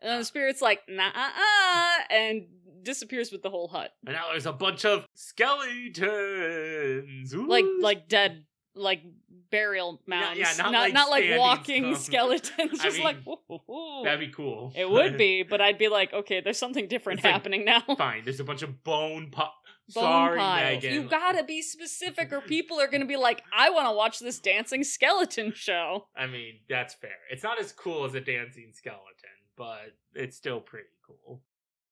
And 0.00 0.20
the 0.20 0.24
spirit's 0.24 0.62
like, 0.62 0.80
nah, 0.88 1.10
uh, 1.14 1.30
uh, 1.30 1.98
and 2.10 2.46
disappears 2.82 3.30
with 3.30 3.42
the 3.42 3.50
whole 3.50 3.68
hut. 3.68 3.92
and 4.06 4.16
now 4.16 4.24
there's 4.30 4.46
a 4.46 4.52
bunch 4.52 4.84
of 4.84 5.06
skeletons. 5.14 7.34
Like, 7.34 7.64
like 7.80 8.08
dead, 8.08 8.44
like 8.74 9.02
burial 9.52 10.00
mounds. 10.08 10.36
yeah, 10.40 10.52
not 10.58 10.72
not, 10.72 10.80
like 10.80 10.92
not 10.94 11.10
like 11.10 11.24
walking 11.38 11.94
skeletons. 12.06 12.80
Just 12.82 12.98
like, 12.98 13.24
mean, 13.24 13.36
woo. 13.68 14.02
that'd 14.02 14.18
be 14.18 14.32
cool. 14.34 14.72
It 14.74 14.90
would 14.90 15.16
be, 15.16 15.42
but 15.48 15.60
I'd 15.60 15.78
be 15.78 15.86
like, 15.86 16.12
okay, 16.12 16.40
there's 16.40 16.58
something 16.58 16.88
different 16.88 17.20
It's 17.20 17.24
like- 17.24 17.32
happening 17.32 17.64
now. 17.64 17.82
Fine. 17.96 18.22
There's 18.24 18.40
a 18.40 18.44
bunch 18.44 18.62
of 18.62 18.82
bone 18.82 19.28
pop. 19.30 19.54
Bone 19.94 20.02
Sorry, 20.04 20.38
piles. 20.38 20.82
Megan. 20.82 20.94
You 20.94 21.08
gotta 21.08 21.44
be 21.44 21.60
specific, 21.60 22.32
or 22.32 22.40
people 22.40 22.80
are 22.80 22.86
gonna 22.88 23.04
be 23.06 23.16
like, 23.16 23.42
I 23.56 23.70
want 23.70 23.86
to 23.88 23.92
watch 23.92 24.18
this 24.20 24.38
dancing 24.40 24.84
skeleton 24.84 25.52
show. 25.54 26.06
I 26.16 26.26
mean, 26.26 26.60
that's 26.68 26.94
fair. 26.94 27.10
It's 27.30 27.42
not 27.42 27.60
as 27.60 27.72
cool 27.72 28.04
as 28.04 28.14
a 28.14 28.20
dancing 28.20 28.70
skeleton, 28.72 29.36
but 29.56 29.92
it's 30.14 30.36
still 30.36 30.60
pretty 30.60 30.88
cool. 31.06 31.42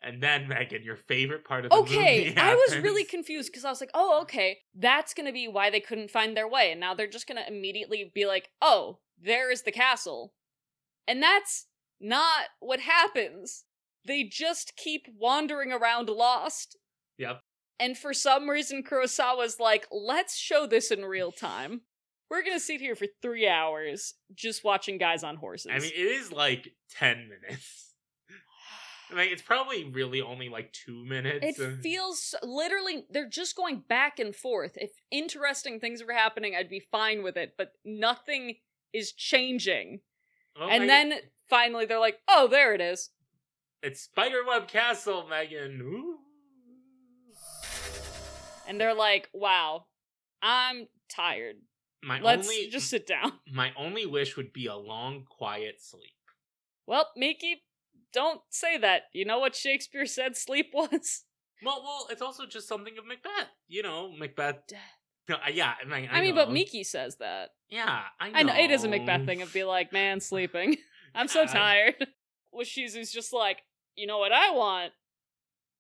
And 0.02 0.22
then 0.22 0.48
Megan, 0.48 0.82
your 0.82 0.96
favorite 0.96 1.44
part 1.44 1.64
of 1.64 1.70
the 1.70 1.76
Okay, 1.76 1.94
movie. 1.94 2.30
Okay, 2.30 2.40
I 2.40 2.54
was 2.54 2.78
really 2.78 3.04
confused 3.04 3.50
because 3.52 3.66
I 3.66 3.70
was 3.70 3.80
like, 3.80 3.90
oh, 3.92 4.20
okay, 4.22 4.58
that's 4.74 5.12
gonna 5.12 5.32
be 5.32 5.46
why 5.46 5.68
they 5.68 5.80
couldn't 5.80 6.10
find 6.10 6.34
their 6.36 6.48
way. 6.48 6.70
And 6.70 6.80
now 6.80 6.94
they're 6.94 7.06
just 7.06 7.26
gonna 7.26 7.44
immediately 7.46 8.10
be 8.14 8.24
like, 8.24 8.50
oh, 8.62 8.98
there 9.22 9.52
is 9.52 9.62
the 9.62 9.72
castle. 9.72 10.32
And 11.06 11.22
that's 11.22 11.66
not 12.00 12.46
what 12.60 12.80
happens. 12.80 13.64
They 14.06 14.24
just 14.24 14.74
keep 14.76 15.06
wandering 15.18 15.70
around 15.70 16.08
lost. 16.08 16.78
Yep. 17.18 17.42
And 17.78 17.96
for 17.96 18.14
some 18.14 18.48
reason, 18.48 18.82
Kurosawa's 18.82 19.60
like, 19.60 19.86
let's 19.90 20.36
show 20.36 20.66
this 20.66 20.90
in 20.90 21.04
real 21.04 21.32
time. 21.32 21.82
We're 22.30 22.42
gonna 22.42 22.60
sit 22.60 22.80
here 22.80 22.94
for 22.94 23.06
three 23.20 23.46
hours 23.48 24.14
just 24.34 24.64
watching 24.64 24.96
guys 24.96 25.24
on 25.24 25.36
horses. 25.36 25.72
I 25.74 25.78
mean, 25.78 25.90
it 25.94 25.98
is 25.98 26.32
like 26.32 26.68
ten 26.90 27.28
minutes. 27.28 27.89
Like 29.14 29.30
it's 29.30 29.42
probably 29.42 29.84
really 29.84 30.20
only 30.20 30.48
like 30.48 30.72
two 30.72 31.04
minutes. 31.04 31.58
It 31.58 31.80
feels 31.82 32.34
literally 32.42 33.06
they're 33.10 33.28
just 33.28 33.56
going 33.56 33.84
back 33.88 34.18
and 34.18 34.34
forth. 34.34 34.72
If 34.76 34.90
interesting 35.10 35.80
things 35.80 36.02
were 36.02 36.12
happening, 36.12 36.54
I'd 36.56 36.68
be 36.68 36.80
fine 36.80 37.22
with 37.22 37.36
it, 37.36 37.54
but 37.56 37.72
nothing 37.84 38.56
is 38.92 39.12
changing. 39.12 40.00
Oh 40.60 40.68
and 40.68 40.88
then 40.88 41.14
finally 41.48 41.86
they're 41.86 42.00
like, 42.00 42.18
"Oh, 42.28 42.48
there 42.48 42.74
it 42.74 42.80
is." 42.80 43.10
it's 43.82 44.02
Spiderweb 44.02 44.68
Castle, 44.68 45.26
Megan. 45.28 45.80
Ooh. 45.80 46.18
And 48.68 48.80
they're 48.80 48.94
like, 48.94 49.28
"Wow, 49.32 49.86
I'm 50.42 50.86
tired. 51.08 51.56
My 52.02 52.20
Let's 52.20 52.48
only 52.48 52.68
just 52.68 52.88
sit 52.88 53.06
down." 53.06 53.32
my 53.52 53.72
only 53.76 54.06
wish 54.06 54.36
would 54.36 54.52
be 54.52 54.66
a 54.66 54.76
long, 54.76 55.24
quiet 55.24 55.80
sleep. 55.80 56.14
Well, 56.86 57.08
Miki, 57.16 57.62
don't 58.12 58.40
say 58.50 58.78
that. 58.78 59.02
You 59.12 59.24
know 59.24 59.38
what 59.38 59.54
Shakespeare 59.54 60.06
said 60.06 60.36
sleep 60.36 60.70
was? 60.74 61.24
Well, 61.64 61.82
well, 61.82 62.06
it's 62.10 62.22
also 62.22 62.46
just 62.46 62.68
something 62.68 62.96
of 62.98 63.06
Macbeth. 63.06 63.48
You 63.68 63.82
know, 63.82 64.10
Macbeth. 64.16 64.56
No, 65.28 65.36
yeah, 65.52 65.74
I 65.80 65.84
mean, 65.84 66.08
I, 66.10 66.18
I, 66.18 66.20
mean, 66.22 66.34
but. 66.34 66.50
Miki 66.50 66.82
says 66.82 67.16
that. 67.16 67.50
Yeah, 67.68 68.00
I 68.18 68.30
know. 68.30 68.38
I 68.38 68.42
know 68.42 68.54
it 68.54 68.70
is 68.70 68.84
a 68.84 68.88
Macbeth 68.88 69.26
thing 69.26 69.42
of 69.42 69.52
be 69.52 69.64
like, 69.64 69.92
"Man, 69.92 70.20
sleeping. 70.20 70.76
I'm 71.14 71.28
so 71.28 71.46
tired." 71.46 71.94
Washizu's 72.54 73.12
just 73.12 73.32
like, 73.32 73.58
"You 73.94 74.06
know 74.06 74.18
what 74.18 74.32
I 74.32 74.50
want?" 74.50 74.92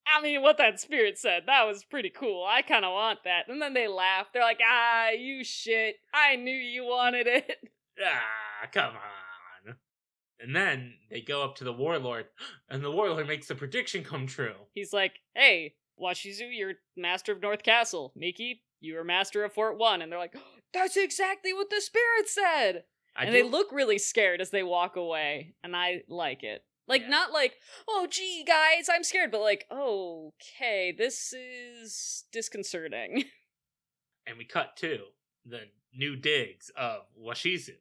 I 0.06 0.20
mean, 0.22 0.42
what 0.42 0.58
that 0.58 0.80
spirit 0.80 1.18
said, 1.18 1.44
that 1.46 1.66
was 1.66 1.84
pretty 1.84 2.10
cool. 2.10 2.44
I 2.48 2.62
kind 2.62 2.84
of 2.84 2.92
want 2.92 3.20
that. 3.24 3.48
And 3.48 3.60
then 3.60 3.74
they 3.74 3.86
laugh. 3.86 4.26
They're 4.32 4.42
like, 4.42 4.58
ah, 4.66 5.10
you 5.10 5.44
shit. 5.44 5.96
I 6.12 6.36
knew 6.36 6.54
you 6.54 6.84
wanted 6.84 7.26
it. 7.26 7.70
Ah, 8.02 8.66
come 8.72 8.94
on. 8.94 9.29
And 10.42 10.56
then 10.56 10.94
they 11.10 11.20
go 11.20 11.42
up 11.44 11.56
to 11.56 11.64
the 11.64 11.72
warlord, 11.72 12.26
and 12.70 12.82
the 12.82 12.90
warlord 12.90 13.28
makes 13.28 13.48
the 13.48 13.54
prediction 13.54 14.02
come 14.04 14.26
true. 14.26 14.54
He's 14.74 14.92
like, 14.92 15.20
hey, 15.34 15.74
Washizu, 16.00 16.48
you're 16.50 16.74
master 16.96 17.32
of 17.32 17.42
North 17.42 17.62
Castle. 17.62 18.12
Miki, 18.16 18.62
you 18.80 18.98
are 18.98 19.04
master 19.04 19.44
of 19.44 19.52
Fort 19.52 19.78
One. 19.78 20.00
And 20.02 20.10
they're 20.10 20.18
like, 20.18 20.34
oh, 20.36 20.58
that's 20.72 20.96
exactly 20.96 21.52
what 21.52 21.68
the 21.70 21.80
spirit 21.80 22.28
said. 22.28 22.84
I 23.16 23.24
and 23.24 23.32
do- 23.34 23.42
they 23.42 23.48
look 23.48 23.70
really 23.72 23.98
scared 23.98 24.40
as 24.40 24.50
they 24.50 24.62
walk 24.62 24.96
away. 24.96 25.54
And 25.62 25.76
I 25.76 26.02
like 26.08 26.42
it. 26.42 26.64
Like, 26.88 27.02
Yeah. 27.02 27.08
not 27.08 27.32
like, 27.32 27.54
oh, 27.86 28.06
gee, 28.10 28.44
guys, 28.46 28.88
I'm 28.92 29.04
scared, 29.04 29.30
but 29.30 29.42
like, 29.42 29.66
okay, 29.70 30.94
this 30.96 31.32
is 31.32 32.24
disconcerting. 32.32 33.24
and 34.26 34.38
we 34.38 34.44
cut 34.44 34.76
to 34.78 34.98
the 35.44 35.60
new 35.94 36.16
digs 36.16 36.70
of 36.76 37.02
Washizu. 37.20 37.74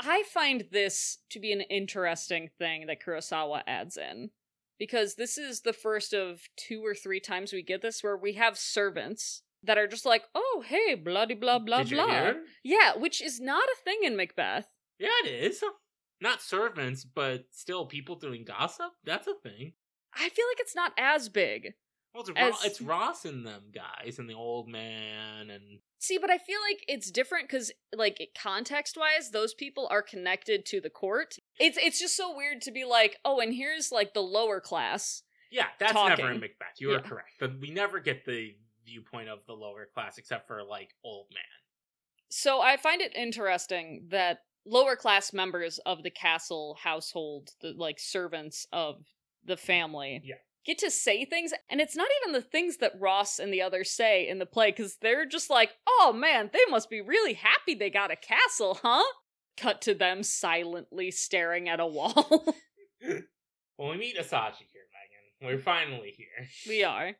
I 0.00 0.24
find 0.32 0.64
this 0.72 1.18
to 1.30 1.40
be 1.40 1.52
an 1.52 1.62
interesting 1.62 2.50
thing 2.58 2.86
that 2.86 3.02
Kurosawa 3.02 3.62
adds 3.66 3.96
in. 3.96 4.30
Because 4.78 5.14
this 5.14 5.38
is 5.38 5.62
the 5.62 5.72
first 5.72 6.12
of 6.12 6.42
two 6.56 6.84
or 6.84 6.94
three 6.94 7.18
times 7.18 7.50
we 7.52 7.62
get 7.62 7.80
this 7.80 8.04
where 8.04 8.16
we 8.16 8.34
have 8.34 8.58
servants 8.58 9.42
that 9.62 9.78
are 9.78 9.86
just 9.86 10.04
like, 10.04 10.24
oh, 10.34 10.62
hey, 10.66 10.94
bloody 10.94 11.34
blah 11.34 11.58
blah 11.58 11.82
Did 11.82 11.94
blah. 11.94 12.32
Yeah, 12.62 12.94
which 12.96 13.22
is 13.22 13.40
not 13.40 13.64
a 13.64 13.82
thing 13.84 14.00
in 14.02 14.16
Macbeth. 14.16 14.68
Yeah, 14.98 15.08
it 15.24 15.28
is. 15.28 15.64
Not 16.20 16.42
servants, 16.42 17.04
but 17.04 17.46
still 17.52 17.86
people 17.86 18.16
doing 18.16 18.44
gossip. 18.46 18.92
That's 19.04 19.26
a 19.26 19.34
thing. 19.42 19.72
I 20.14 20.28
feel 20.28 20.46
like 20.50 20.60
it's 20.60 20.76
not 20.76 20.92
as 20.98 21.30
big. 21.30 21.74
Well, 22.16 22.24
it's, 22.26 22.30
As- 22.36 22.52
Ro- 22.52 22.58
it's 22.64 22.80
Ross 22.80 23.24
and 23.26 23.46
them 23.46 23.64
guys 23.74 24.18
and 24.18 24.28
the 24.28 24.34
old 24.34 24.68
man 24.68 25.50
and 25.50 25.80
See, 25.98 26.18
but 26.18 26.30
I 26.30 26.38
feel 26.38 26.58
like 26.70 26.84
it's 26.88 27.10
different 27.10 27.48
because, 27.48 27.72
like, 27.94 28.20
context 28.40 28.96
wise, 28.98 29.30
those 29.30 29.54
people 29.54 29.88
are 29.90 30.02
connected 30.02 30.64
to 30.66 30.80
the 30.80 30.90
court. 30.90 31.36
It's 31.58 31.78
it's 31.80 31.98
just 31.98 32.16
so 32.16 32.34
weird 32.36 32.60
to 32.62 32.70
be 32.70 32.84
like, 32.84 33.16
oh, 33.24 33.40
and 33.40 33.52
here's 33.54 33.90
like 33.92 34.12
the 34.14 34.20
lower 34.22 34.60
class. 34.60 35.22
yeah, 35.50 35.66
that's 35.78 35.94
never 35.94 36.30
in 36.30 36.40
Macbeth. 36.40 36.74
You 36.78 36.92
are 36.92 37.00
correct. 37.00 37.32
But 37.40 37.60
we 37.60 37.70
never 37.70 37.98
get 38.00 38.24
the 38.24 38.54
viewpoint 38.84 39.28
of 39.28 39.44
the 39.46 39.54
lower 39.54 39.88
class 39.92 40.16
except 40.18 40.46
for 40.46 40.62
like 40.62 40.94
old 41.04 41.26
man. 41.32 41.42
So 42.28 42.60
I 42.60 42.76
find 42.76 43.00
it 43.00 43.14
interesting 43.16 44.06
that 44.10 44.40
lower 44.64 44.96
class 44.96 45.32
members 45.32 45.78
of 45.86 46.02
the 46.02 46.10
castle 46.10 46.76
household, 46.82 47.50
the 47.62 47.72
like 47.76 47.98
servants 47.98 48.66
of 48.72 48.96
the 49.44 49.56
family, 49.56 50.20
Yeah. 50.24 50.36
Get 50.66 50.78
to 50.78 50.90
say 50.90 51.24
things, 51.24 51.52
and 51.70 51.80
it's 51.80 51.96
not 51.96 52.08
even 52.20 52.32
the 52.32 52.42
things 52.42 52.78
that 52.78 53.00
Ross 53.00 53.38
and 53.38 53.52
the 53.52 53.62
others 53.62 53.90
say 53.90 54.28
in 54.28 54.38
the 54.38 54.46
play, 54.46 54.70
because 54.72 54.96
they're 55.00 55.24
just 55.24 55.48
like, 55.48 55.70
oh 55.88 56.12
man, 56.12 56.50
they 56.52 56.58
must 56.68 56.90
be 56.90 57.00
really 57.00 57.34
happy 57.34 57.74
they 57.74 57.88
got 57.88 58.10
a 58.10 58.16
castle, 58.16 58.80
huh? 58.82 59.04
Cut 59.56 59.80
to 59.82 59.94
them 59.94 60.22
silently 60.22 61.10
staring 61.10 61.68
at 61.68 61.80
a 61.80 61.86
wall. 61.86 62.44
Well, 63.78 63.90
we 63.90 63.98
meet 63.98 64.16
Asaji 64.16 64.64
here, 64.72 64.86
Megan. 65.42 65.42
We're 65.42 65.58
finally 65.62 66.14
here. 66.16 66.48
we 66.66 66.82
are. 66.82 67.12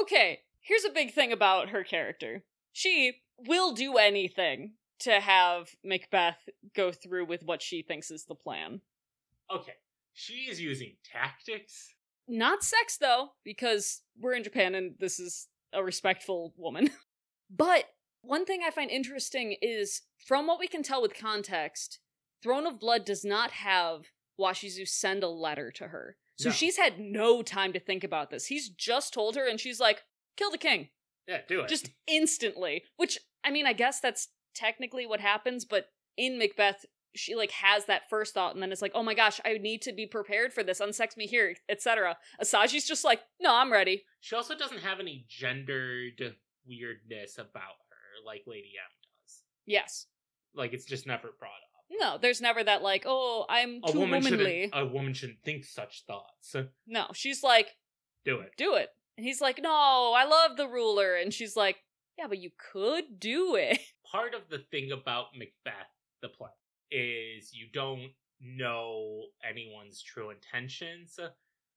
Okay, 0.00 0.38
here's 0.60 0.84
a 0.84 0.92
big 0.92 1.12
thing 1.12 1.32
about 1.32 1.70
her 1.70 1.82
character. 1.82 2.44
She 2.72 3.14
will 3.36 3.72
do 3.72 3.96
anything 3.96 4.74
to 5.00 5.18
have 5.20 5.70
Macbeth 5.84 6.38
go 6.76 6.92
through 6.92 7.26
with 7.26 7.42
what 7.42 7.62
she 7.62 7.82
thinks 7.82 8.12
is 8.12 8.26
the 8.26 8.36
plan. 8.36 8.80
Okay, 9.52 9.72
she 10.12 10.46
is 10.48 10.60
using 10.60 10.94
tactics. 11.04 11.94
Not 12.28 12.62
sex, 12.62 12.98
though, 13.00 13.30
because 13.44 14.02
we're 14.18 14.34
in 14.34 14.44
Japan 14.44 14.74
and 14.74 14.94
this 14.98 15.18
is 15.18 15.48
a 15.72 15.82
respectful 15.82 16.54
woman. 16.56 16.90
but 17.50 17.84
one 18.22 18.44
thing 18.44 18.60
I 18.66 18.70
find 18.70 18.90
interesting 18.90 19.56
is 19.62 20.02
from 20.26 20.46
what 20.46 20.58
we 20.60 20.68
can 20.68 20.82
tell 20.82 21.00
with 21.00 21.14
context, 21.18 22.00
Throne 22.42 22.66
of 22.66 22.78
Blood 22.80 23.04
does 23.04 23.24
not 23.24 23.50
have 23.52 24.06
Washizu 24.38 24.86
send 24.86 25.22
a 25.22 25.28
letter 25.28 25.70
to 25.72 25.88
her. 25.88 26.16
So 26.36 26.50
No. 26.50 26.54
she's 26.54 26.76
had 26.76 27.00
no 27.00 27.42
time 27.42 27.72
to 27.72 27.80
think 27.80 28.04
about 28.04 28.30
this. 28.30 28.46
He's 28.46 28.68
just 28.68 29.12
told 29.12 29.34
her, 29.36 29.48
and 29.48 29.58
she's 29.58 29.80
like, 29.80 30.02
kill 30.36 30.50
the 30.50 30.58
king. 30.58 30.90
Yeah, 31.26 31.40
do 31.48 31.60
it. 31.60 31.68
Just 31.68 31.90
instantly. 32.06 32.84
Which, 32.96 33.18
I 33.44 33.50
mean, 33.50 33.66
I 33.66 33.72
guess 33.72 33.98
that's 34.00 34.28
technically 34.54 35.06
what 35.06 35.20
happens, 35.20 35.64
but 35.64 35.86
in 36.16 36.38
Macbeth, 36.38 36.84
she 37.14 37.34
like 37.34 37.50
has 37.50 37.86
that 37.86 38.08
first 38.10 38.34
thought 38.34 38.54
and 38.54 38.62
then 38.62 38.70
it's 38.72 38.82
like, 38.82 38.92
oh 38.94 39.02
my 39.02 39.14
gosh, 39.14 39.40
I 39.44 39.58
need 39.58 39.82
to 39.82 39.92
be 39.92 40.06
prepared 40.06 40.52
for 40.52 40.62
this. 40.62 40.80
Unsex 40.80 41.16
me 41.16 41.26
here, 41.26 41.54
etc. 41.68 42.16
Asaji's 42.42 42.86
just 42.86 43.04
like, 43.04 43.20
no, 43.40 43.54
I'm 43.54 43.72
ready. 43.72 44.04
She 44.20 44.34
also 44.36 44.56
doesn't 44.56 44.80
have 44.80 45.00
any 45.00 45.24
gendered 45.28 46.34
weirdness 46.66 47.38
about 47.38 47.78
her 47.90 48.24
like 48.26 48.42
Lady 48.46 48.72
M 48.76 48.90
does. 49.24 49.42
Yes. 49.66 50.06
Like 50.54 50.72
it's 50.72 50.84
just 50.84 51.06
never 51.06 51.28
brought 51.38 51.50
up. 51.50 51.84
No, 51.90 52.18
there's 52.20 52.40
never 52.40 52.62
that 52.62 52.82
like, 52.82 53.04
oh, 53.06 53.46
I'm 53.48 53.80
A 53.84 53.92
too 53.92 53.98
woman 54.00 54.22
womanly. 54.22 54.64
shouldn't. 54.64 54.72
A 54.74 54.84
woman 54.86 55.14
shouldn't 55.14 55.42
think 55.42 55.64
such 55.64 56.04
thoughts. 56.06 56.54
No, 56.86 57.06
she's 57.14 57.42
like, 57.42 57.76
Do 58.24 58.40
it. 58.40 58.52
do 58.58 58.74
it. 58.74 58.90
And 59.16 59.24
he's 59.26 59.40
like, 59.40 59.58
no, 59.62 60.12
I 60.16 60.24
love 60.24 60.56
the 60.56 60.68
ruler. 60.68 61.14
And 61.16 61.32
she's 61.34 61.56
like, 61.56 61.76
yeah, 62.18 62.26
but 62.28 62.38
you 62.38 62.50
could 62.72 63.18
do 63.18 63.54
it. 63.56 63.80
Part 64.12 64.34
of 64.34 64.42
the 64.50 64.58
thing 64.70 64.92
about 64.92 65.26
Macbeth, 65.36 65.88
the 66.22 66.28
play, 66.28 66.50
is 66.90 67.52
you 67.52 67.66
don't 67.72 68.10
know 68.40 69.22
anyone's 69.48 70.02
true 70.02 70.30
intentions. 70.30 71.18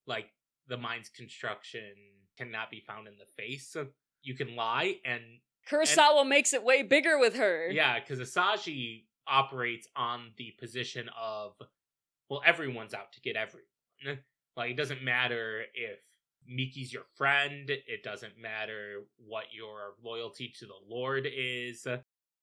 Like 0.08 0.28
the 0.68 0.78
mind's 0.78 1.10
construction 1.10 1.94
cannot 2.38 2.72
be 2.72 2.82
found 2.86 3.08
in 3.08 3.16
the 3.18 3.26
face. 3.42 3.76
You 4.24 4.36
can 4.36 4.56
lie 4.56 4.96
and 5.06 5.22
Kurosawa 5.70 6.28
makes 6.28 6.54
it 6.54 6.64
way 6.64 6.84
bigger 6.84 7.20
with 7.20 7.36
her. 7.36 7.70
Yeah, 7.72 8.00
because 8.00 8.20
Asaji 8.20 9.06
operates 9.28 9.88
on 9.96 10.32
the 10.38 10.54
position 10.60 11.10
of, 11.20 11.54
well, 12.30 12.42
everyone's 12.46 12.94
out 12.94 13.14
to 13.14 13.22
get 13.22 13.36
everyone. 13.36 14.24
Like, 14.58 14.72
it 14.72 14.78
doesn't 14.78 15.04
matter 15.04 15.64
if 15.74 16.00
Miki's 16.48 16.92
your 16.92 17.06
friend, 17.16 17.70
it 17.70 18.04
doesn't 18.04 18.38
matter 18.40 19.04
what 19.18 19.46
your 19.54 19.94
loyalty 20.04 20.52
to 20.60 20.66
the 20.66 20.74
Lord 20.90 21.28
is. 21.32 21.86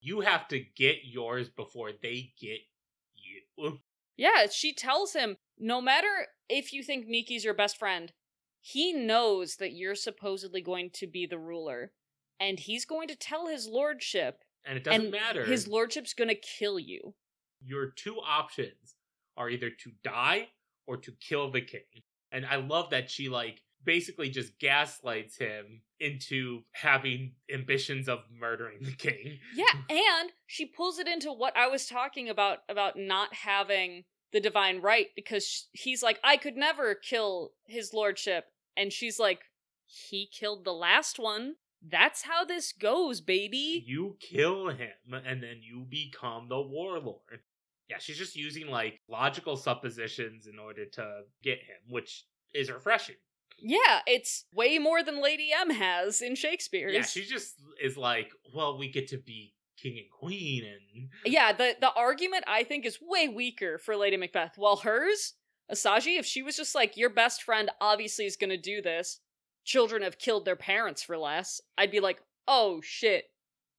You 0.00 0.20
have 0.20 0.48
to 0.48 0.61
get 0.61 0.98
yours 1.04 1.48
before 1.48 1.90
they 1.92 2.32
get 2.40 2.61
you. 3.16 3.78
Yeah, 4.16 4.46
she 4.50 4.72
tells 4.74 5.12
him 5.12 5.37
no 5.61 5.80
matter 5.80 6.08
if 6.48 6.72
you 6.72 6.82
think 6.82 7.06
Miki's 7.06 7.44
your 7.44 7.54
best 7.54 7.76
friend, 7.78 8.12
he 8.61 8.92
knows 8.92 9.56
that 9.56 9.74
you're 9.74 9.94
supposedly 9.94 10.61
going 10.61 10.90
to 10.94 11.06
be 11.06 11.24
the 11.24 11.38
ruler. 11.38 11.92
And 12.40 12.58
he's 12.58 12.84
going 12.84 13.06
to 13.08 13.14
tell 13.14 13.46
his 13.46 13.68
lordship, 13.68 14.42
And 14.64 14.76
it 14.76 14.82
doesn't 14.82 15.02
and 15.02 15.11
matter. 15.12 15.44
his 15.44 15.68
lordship's 15.68 16.14
going 16.14 16.28
to 16.30 16.34
kill 16.34 16.80
you. 16.80 17.14
your 17.64 17.90
two 17.90 18.16
options 18.16 18.96
are 19.37 19.48
either 19.48 19.70
to 19.70 19.92
die 20.02 20.48
or 20.88 20.96
to 20.96 21.12
kill 21.20 21.52
the 21.52 21.61
king. 21.61 22.02
And 22.32 22.44
I 22.44 22.56
love 22.56 22.90
that 22.90 23.11
she 23.12 23.28
like 23.28 23.62
basically 23.85 24.31
just 24.31 24.59
gaslights 24.59 25.38
him 25.38 25.83
into 26.01 26.62
having 26.73 27.33
ambitions 27.53 28.09
of 28.09 28.21
murdering 28.31 28.79
the 28.83 28.93
king. 28.93 29.38
Yeah, 29.55 29.64
and 29.91 30.31
she 30.47 30.67
pulls 30.67 30.99
it 30.99 31.09
into 31.09 31.33
what 31.33 31.57
I 31.57 31.69
was 31.69 31.87
talking 31.87 32.29
about 32.29 32.59
about 32.69 32.97
not 32.97 33.35
having 33.35 34.05
the 34.33 34.41
divine 34.41 34.81
right 34.81 35.09
because 35.17 35.69
he's 35.73 36.03
like, 36.03 36.19
I 36.23 36.37
could 36.37 36.57
never 36.57 36.95
kill 36.95 37.53
his 37.67 37.95
lordship. 37.95 38.45
And 38.77 38.93
she's 38.93 39.19
like, 39.19 39.41
he 39.87 40.29
killed 40.31 40.64
the 40.64 40.73
last 40.73 41.19
one. 41.19 41.55
That's 41.87 42.23
how 42.23 42.45
this 42.45 42.73
goes, 42.73 43.21
baby. 43.21 43.85
You 43.87 44.17
kill 44.21 44.69
him 44.69 44.91
and 45.12 45.43
then 45.43 45.61
you 45.62 45.87
become 45.88 46.49
the 46.49 46.61
warlord. 46.61 47.41
Yeah, 47.88 47.99
she's 47.99 48.19
just 48.19 48.37
using 48.37 48.69
like 48.69 49.01
logical 49.09 49.57
suppositions 49.57 50.47
in 50.47 50.59
order 50.59 50.85
to 50.85 51.23
get 51.43 51.59
him, 51.59 51.77
which 51.88 52.25
is 52.55 52.71
refreshing. 52.71 53.17
Yeah, 53.61 54.01
it's 54.07 54.44
way 54.55 54.79
more 54.79 55.03
than 55.03 55.23
Lady 55.23 55.51
M 55.59 55.71
has 55.71 56.23
in 56.23 56.35
Shakespeare's. 56.35 56.94
Yeah, 56.94 57.03
she 57.03 57.25
just 57.25 57.55
is 57.83 57.97
like, 57.97 58.31
well, 58.55 58.79
we 58.79 58.88
get 58.88 59.09
to 59.09 59.18
be 59.18 59.55
king 59.81 59.99
and 59.99 60.11
queen 60.11 60.64
and 60.64 61.09
Yeah, 61.25 61.53
the 61.53 61.77
the 61.81 61.92
argument 61.92 62.44
I 62.47 62.64
think 62.64 62.85
is 62.85 62.99
way 63.01 63.29
weaker 63.29 63.79
for 63.79 63.97
Lady 63.97 64.16
Macbeth. 64.16 64.55
While 64.57 64.77
hers, 64.77 65.35
Asaji, 65.73 66.18
if 66.18 66.27
she 66.27 66.42
was 66.42 66.57
just 66.57 66.75
like, 66.75 66.97
your 66.97 67.11
best 67.11 67.42
friend 67.42 67.71
obviously 67.81 68.27
is 68.27 68.37
gonna 68.37 68.57
do 68.57 68.81
this, 68.81 69.21
children 69.64 70.03
have 70.03 70.18
killed 70.18 70.44
their 70.44 70.57
parents 70.57 71.03
for 71.03 71.18
less, 71.18 71.61
I'd 71.77 71.90
be 71.90 72.01
like, 72.01 72.23
oh 72.47 72.81
shit, 72.83 73.25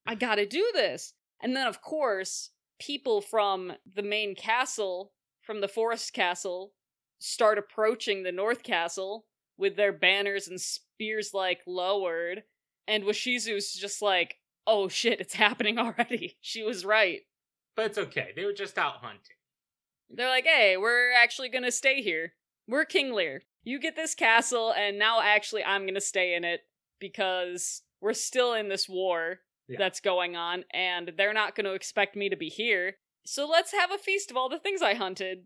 I 0.05 0.15
gotta 0.15 0.45
do 0.45 0.69
this. 0.73 1.13
And 1.41 1.55
then 1.55 1.67
of 1.67 1.81
course, 1.81 2.51
people 2.79 3.21
from 3.21 3.73
the 3.93 4.03
main 4.03 4.35
castle, 4.35 5.13
from 5.41 5.61
the 5.61 5.67
forest 5.67 6.13
castle, 6.13 6.73
start 7.19 7.57
approaching 7.57 8.23
the 8.23 8.31
north 8.31 8.63
castle 8.63 9.25
with 9.59 9.75
their 9.75 9.91
banners 9.93 10.47
and 10.47 10.59
spears 10.59 11.31
like 11.33 11.59
lowered. 11.67 12.43
And 12.87 13.03
Washizu's 13.03 13.73
just 13.73 14.01
like, 14.01 14.37
oh 14.65 14.87
shit, 14.87 15.19
it's 15.19 15.35
happening 15.35 15.77
already. 15.79 16.37
She 16.41 16.63
was 16.63 16.83
right. 16.85 17.21
but 17.75 17.85
it's 17.87 17.97
okay. 17.97 18.31
They 18.35 18.45
were 18.45 18.53
just 18.53 18.77
out 18.77 18.97
hunting. 19.01 19.35
They're 20.09 20.29
like, 20.29 20.45
hey, 20.45 20.75
we're 20.77 21.11
actually 21.13 21.49
gonna 21.49 21.71
stay 21.71 22.01
here. 22.01 22.33
We're 22.67 22.85
King 22.85 23.13
Lear. 23.13 23.43
You 23.63 23.79
get 23.79 23.95
this 23.95 24.15
castle, 24.15 24.73
and 24.75 24.97
now 24.97 25.21
actually 25.21 25.63
I'm 25.63 25.85
gonna 25.85 26.01
stay 26.01 26.33
in 26.33 26.43
it 26.43 26.61
because 26.99 27.83
we're 28.01 28.13
still 28.13 28.53
in 28.53 28.69
this 28.69 28.87
war 28.89 29.39
Yeah. 29.67 29.77
that's 29.77 29.99
going 29.99 30.35
on, 30.35 30.63
and 30.73 31.11
they're 31.17 31.33
not 31.33 31.55
gonna 31.55 31.73
expect 31.73 32.15
me 32.15 32.29
to 32.29 32.35
be 32.35 32.49
here. 32.49 32.95
So 33.25 33.47
let's 33.47 33.71
have 33.73 33.91
a 33.91 33.97
feast 33.99 34.31
of 34.31 34.37
all 34.37 34.49
the 34.49 34.57
things 34.59 34.81
I 34.81 34.95
hunted. 34.95 35.45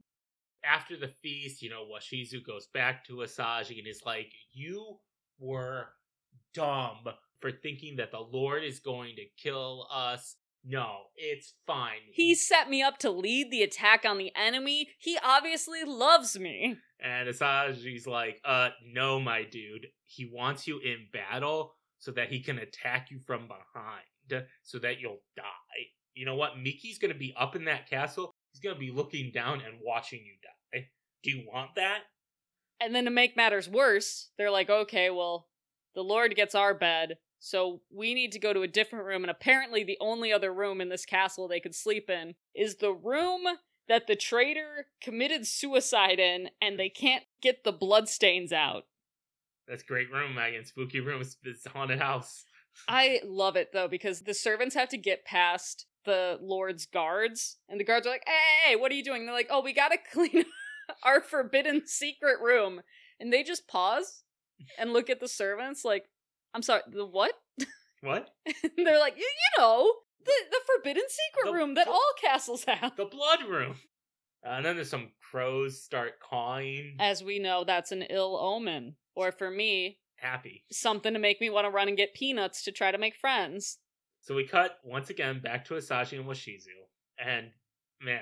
After 0.63 0.97
the 0.97 1.07
feast, 1.07 1.61
you 1.61 1.69
know, 1.69 1.83
Washizu 1.85 2.45
goes 2.45 2.67
back 2.73 3.05
to 3.05 3.17
Asaji 3.17 3.79
and 3.79 3.87
is 3.87 4.01
like, 4.05 4.31
You 4.51 4.97
were 5.39 5.87
dumb 6.53 6.99
for 7.39 7.51
thinking 7.51 7.97
that 7.97 8.11
the 8.11 8.19
Lord 8.19 8.63
is 8.63 8.79
going 8.79 9.15
to 9.15 9.23
kill 9.41 9.87
us. 9.91 10.35
No, 10.65 10.95
it's 11.17 11.55
fine. 11.67 11.99
He 12.13 12.35
set 12.35 12.69
me 12.69 12.81
up 12.81 12.97
to 12.99 13.11
lead 13.11 13.51
the 13.51 13.63
attack 13.63 14.05
on 14.05 14.17
the 14.17 14.31
enemy. 14.33 14.87
He 14.97 15.17
obviously 15.21 15.83
loves 15.83 16.39
me. 16.39 16.77
And 17.01 17.27
Asaji's 17.27 18.07
like, 18.07 18.39
uh, 18.45 18.69
no, 18.85 19.19
my 19.19 19.43
dude. 19.43 19.87
He 20.05 20.31
wants 20.33 20.65
you 20.65 20.79
in 20.79 21.07
battle 21.11 21.73
so 21.99 22.11
that 22.11 22.29
he 22.29 22.41
can 22.41 22.59
attack 22.59 23.11
you 23.11 23.19
from 23.19 23.49
behind 23.49 24.45
so 24.63 24.79
that 24.79 24.99
you'll 24.99 25.21
die. 25.35 25.43
You 26.13 26.25
know 26.25 26.35
what? 26.35 26.57
Miki's 26.57 26.99
gonna 26.99 27.13
be 27.13 27.33
up 27.37 27.55
in 27.55 27.65
that 27.65 27.89
castle. 27.89 28.31
He's 28.53 28.61
gonna 28.61 28.79
be 28.79 28.91
looking 28.91 29.31
down 29.31 29.61
and 29.61 29.79
watching 29.83 30.19
you 30.19 30.33
die. 30.41 30.87
Do 31.23 31.31
you 31.31 31.45
want 31.51 31.75
that? 31.75 32.01
And 32.79 32.93
then 32.93 33.05
to 33.05 33.11
make 33.11 33.37
matters 33.37 33.69
worse, 33.69 34.29
they're 34.37 34.51
like, 34.51 34.69
okay, 34.69 35.09
well, 35.09 35.47
the 35.95 36.03
Lord 36.03 36.35
gets 36.35 36.53
our 36.53 36.73
bed, 36.73 37.17
so 37.39 37.81
we 37.89 38.13
need 38.13 38.31
to 38.33 38.39
go 38.39 38.51
to 38.51 38.61
a 38.61 38.67
different 38.67 39.05
room. 39.05 39.23
And 39.23 39.31
apparently, 39.31 39.83
the 39.83 39.97
only 40.01 40.33
other 40.33 40.53
room 40.53 40.81
in 40.81 40.89
this 40.89 41.05
castle 41.05 41.47
they 41.47 41.59
could 41.59 41.75
sleep 41.75 42.09
in 42.09 42.35
is 42.53 42.77
the 42.77 42.91
room 42.91 43.41
that 43.87 44.07
the 44.07 44.15
traitor 44.15 44.87
committed 45.01 45.47
suicide 45.47 46.19
in, 46.19 46.49
and 46.61 46.79
they 46.79 46.89
can't 46.89 47.23
get 47.41 47.63
the 47.63 47.71
bloodstains 47.71 48.51
out. 48.51 48.83
That's 49.67 49.83
a 49.83 49.85
great 49.85 50.11
room, 50.11 50.35
Megan. 50.35 50.65
Spooky 50.65 50.99
room. 50.99 51.21
It's, 51.21 51.37
it's 51.43 51.65
a 51.65 51.69
haunted 51.69 51.99
house. 51.99 52.43
I 52.87 53.21
love 53.23 53.55
it 53.55 53.69
though 53.71 53.87
because 53.87 54.21
the 54.21 54.33
servants 54.33 54.75
have 54.75 54.89
to 54.89 54.97
get 54.97 55.25
past 55.25 55.85
the 56.05 56.37
Lord's 56.41 56.85
guards, 56.85 57.57
and 57.69 57.79
the 57.79 57.83
guards 57.83 58.05
are 58.07 58.11
like, 58.11 58.27
"Hey, 58.65 58.75
what 58.75 58.91
are 58.91 58.95
you 58.95 59.03
doing?" 59.03 59.25
they're 59.25 59.33
like, 59.35 59.47
"Oh, 59.49 59.61
we 59.61 59.73
gotta 59.73 59.97
clean 60.13 60.45
our 61.03 61.21
forbidden 61.21 61.85
secret 61.85 62.39
room," 62.41 62.81
and 63.19 63.31
they 63.31 63.43
just 63.43 63.67
pause 63.67 64.23
and 64.77 64.93
look 64.93 65.09
at 65.09 65.19
the 65.19 65.27
servants 65.27 65.83
like, 65.85 66.05
"I'm 66.53 66.61
sorry, 66.61 66.81
the 66.87 67.05
what?" 67.05 67.33
What? 68.01 68.29
they're 68.77 68.99
like, 68.99 69.15
"You, 69.17 69.23
you 69.23 69.61
know, 69.61 69.91
the 70.25 70.33
the 70.51 70.59
forbidden 70.75 71.03
secret 71.07 71.51
The 71.51 71.57
room 71.57 71.75
that 71.75 71.87
bl- 71.87 71.93
all 71.93 72.11
castles 72.21 72.65
have." 72.65 72.95
The 72.95 73.05
blood 73.05 73.43
room. 73.47 73.75
Uh, 74.45 74.49
and 74.57 74.65
then 74.65 74.75
there's 74.75 74.89
some 74.89 75.11
crows 75.31 75.81
start 75.81 76.19
cawing. 76.19 76.97
As 76.99 77.23
we 77.23 77.39
know, 77.39 77.63
that's 77.63 77.93
an 77.93 78.01
ill 78.09 78.37
omen, 78.37 78.97
or 79.15 79.31
for 79.31 79.49
me, 79.49 79.99
Happy. 80.17 80.65
something 80.69 81.13
to 81.13 81.19
make 81.19 81.39
me 81.39 81.49
want 81.49 81.65
to 81.65 81.71
run 81.71 81.87
and 81.87 81.95
get 81.95 82.13
peanuts 82.13 82.61
to 82.63 82.71
try 82.73 82.91
to 82.91 82.97
make 82.97 83.15
friends. 83.15 83.77
So 84.23 84.35
we 84.35 84.47
cut 84.47 84.77
once 84.85 85.09
again 85.09 85.41
back 85.41 85.65
to 85.65 85.73
Asaji 85.73 86.17
and 86.17 86.25
Washizu. 86.25 86.79
And 87.23 87.47
man, 88.01 88.21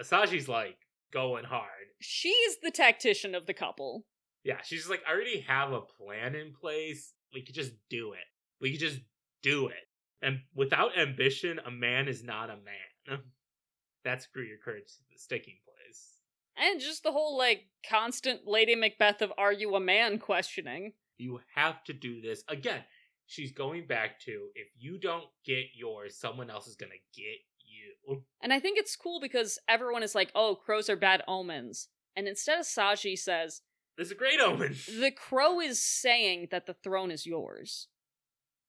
Asaji's 0.00 0.48
like 0.48 0.78
going 1.12 1.44
hard. 1.44 1.68
She's 2.00 2.56
the 2.62 2.70
tactician 2.70 3.34
of 3.34 3.46
the 3.46 3.52
couple. 3.52 4.06
Yeah, 4.44 4.58
she's 4.64 4.88
like, 4.88 5.02
I 5.06 5.12
already 5.12 5.40
have 5.40 5.72
a 5.72 5.82
plan 5.82 6.34
in 6.34 6.54
place. 6.58 7.12
We 7.34 7.42
could 7.42 7.54
just 7.54 7.72
do 7.90 8.12
it. 8.12 8.24
We 8.62 8.70
could 8.70 8.80
just 8.80 9.00
do 9.42 9.68
it. 9.68 9.74
And 10.22 10.40
without 10.54 10.96
ambition, 10.96 11.60
a 11.66 11.70
man 11.70 12.08
is 12.08 12.22
not 12.22 12.48
a 12.48 12.56
man. 12.56 13.18
That's 14.04 14.28
where 14.32 14.44
your 14.44 14.58
courage 14.64 14.84
sticking 15.16 15.58
place. 15.66 16.12
And 16.56 16.80
just 16.80 17.02
the 17.02 17.12
whole, 17.12 17.36
like, 17.36 17.64
constant 17.88 18.46
Lady 18.46 18.74
Macbeth 18.74 19.20
of 19.20 19.32
are 19.36 19.52
you 19.52 19.74
a 19.74 19.80
man 19.80 20.18
questioning. 20.18 20.92
You 21.18 21.40
have 21.54 21.84
to 21.84 21.92
do 21.92 22.20
this. 22.22 22.42
Again, 22.48 22.80
she's 23.26 23.52
going 23.52 23.86
back 23.86 24.20
to 24.20 24.48
if 24.54 24.68
you 24.78 24.98
don't 24.98 25.26
get 25.44 25.66
yours, 25.74 26.16
someone 26.16 26.50
else 26.50 26.66
is 26.66 26.76
gonna 26.76 26.92
get 27.14 27.38
you. 27.58 28.22
And 28.40 28.52
I 28.52 28.60
think 28.60 28.78
it's 28.78 28.96
cool 28.96 29.20
because 29.20 29.58
everyone 29.68 30.02
is 30.02 30.14
like, 30.14 30.30
oh, 30.34 30.54
crows 30.54 30.88
are 30.88 30.96
bad 30.96 31.22
omens. 31.26 31.88
And 32.16 32.26
instead 32.26 32.58
of 32.58 32.64
Saji 32.64 33.18
says, 33.18 33.60
This 33.98 34.06
is 34.06 34.12
a 34.12 34.16
great 34.16 34.40
omen. 34.40 34.74
the 35.00 35.10
crow 35.10 35.60
is 35.60 35.84
saying 35.84 36.48
that 36.50 36.66
the 36.66 36.74
throne 36.74 37.10
is 37.10 37.26
yours. 37.26 37.88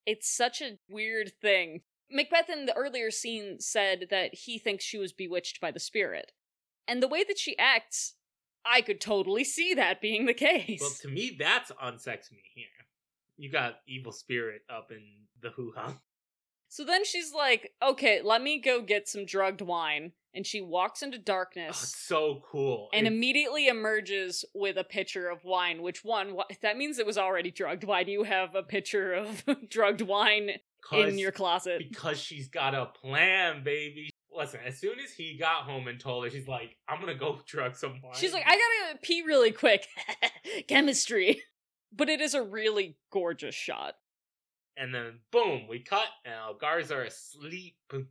It's 0.06 0.30
such 0.30 0.62
a 0.62 0.80
weird 0.90 1.32
thing. 1.42 1.82
Macbeth 2.10 2.50
in 2.50 2.66
the 2.66 2.76
earlier 2.76 3.12
scene 3.12 3.60
said 3.60 4.08
that 4.10 4.34
he 4.34 4.58
thinks 4.58 4.84
she 4.84 4.98
was 4.98 5.12
bewitched 5.12 5.60
by 5.60 5.72
the 5.72 5.80
spirit. 5.80 6.32
And 6.88 7.04
the 7.04 7.08
way 7.08 7.24
that 7.26 7.38
she 7.38 7.58
acts, 7.58 8.16
I 8.66 8.82
could 8.82 9.02
totally 9.02 9.44
see 9.44 9.74
that 9.74 10.02
being 10.02 10.26
the 10.26 10.34
case. 10.34 10.80
Well, 10.82 10.92
to 11.02 11.10
me, 11.10 11.36
that's 11.38 11.72
unsex 11.72 12.32
me 12.32 12.44
here. 12.54 12.68
You 13.38 13.52
got 13.52 13.76
evil 13.88 14.12
spirit 14.12 14.62
up 14.70 14.92
in 14.92 15.02
the 15.42 15.50
hoo 15.52 15.74
ha. 15.76 15.94
so 16.70 16.84
then 16.84 17.06
she's 17.06 17.34
like, 17.34 17.72
okay, 17.84 18.22
let 18.24 18.42
me 18.42 18.60
go 18.60 18.82
get 18.82 19.08
some 19.08 19.26
drugged 19.26 19.62
wine. 19.62 20.12
And 20.34 20.46
she 20.46 20.62
walks 20.62 21.02
into 21.02 21.18
Oh, 21.18 21.22
darkness. 21.26 21.82
it's 21.82 21.98
so 21.98 22.44
cool. 22.52 22.90
and 22.94 23.08
It- 23.08 23.14
immediately 23.14 23.68
emerges 23.68 24.46
with 24.54 24.78
a 24.78 24.84
pitcher 24.84 25.30
of 25.30 25.44
wine. 25.44 25.82
Which 25.82 26.04
one? 26.04 26.36
Wh- 26.38 26.54
that 26.62 26.78
means 26.78 27.00
it 27.00 27.08
was 27.08 27.18
already 27.18 27.50
drugged. 27.50 27.84
Why 27.86 28.04
do 28.04 28.12
you 28.12 28.22
have 28.24 28.54
a 28.54 28.62
pitcher 28.62 29.14
of 29.14 29.44
drugged 29.70 30.02
wine 30.02 30.52
in 30.94 31.18
your 31.18 31.32
closet? 31.32 31.80
because 31.90 32.20
she's 32.20 32.50
got 32.50 32.76
a 32.76 32.86
plan, 32.86 33.64
baby. 33.64 34.12
Listen, 34.32 34.60
as 34.64 34.78
soon 34.80 35.00
as 35.00 35.12
he 35.12 35.38
got 35.40 35.64
home 35.64 35.88
and 35.88 36.00
told 36.00 36.24
her, 36.26 36.30
she's 36.30 36.48
like, 36.48 36.78
"I'm 36.88 37.00
gonna 37.00 37.16
go 37.16 37.40
drug 37.48 37.76
some 37.76 38.00
wine." 38.04 38.14
She's 38.16 38.34
like, 38.34 38.44
I 38.46 38.52
gotta 38.52 39.00
pee 39.02 39.24
really 39.26 39.52
quick. 39.52 39.88
Chemistry. 40.68 41.42
But 41.92 42.10
it 42.10 42.22
is 42.22 42.34
a 42.34 42.44
really 42.44 42.98
gorgeous 43.12 43.56
shot. 43.56 43.96
and 44.76 44.94
then 44.94 45.20
boom, 45.32 45.68
we 45.68 45.80
cut, 45.80 46.08
and 46.26 46.36
our 46.36 46.54
guards 46.54 46.92
are 46.92 47.04
asleep, 47.04 47.78
and 47.92 48.06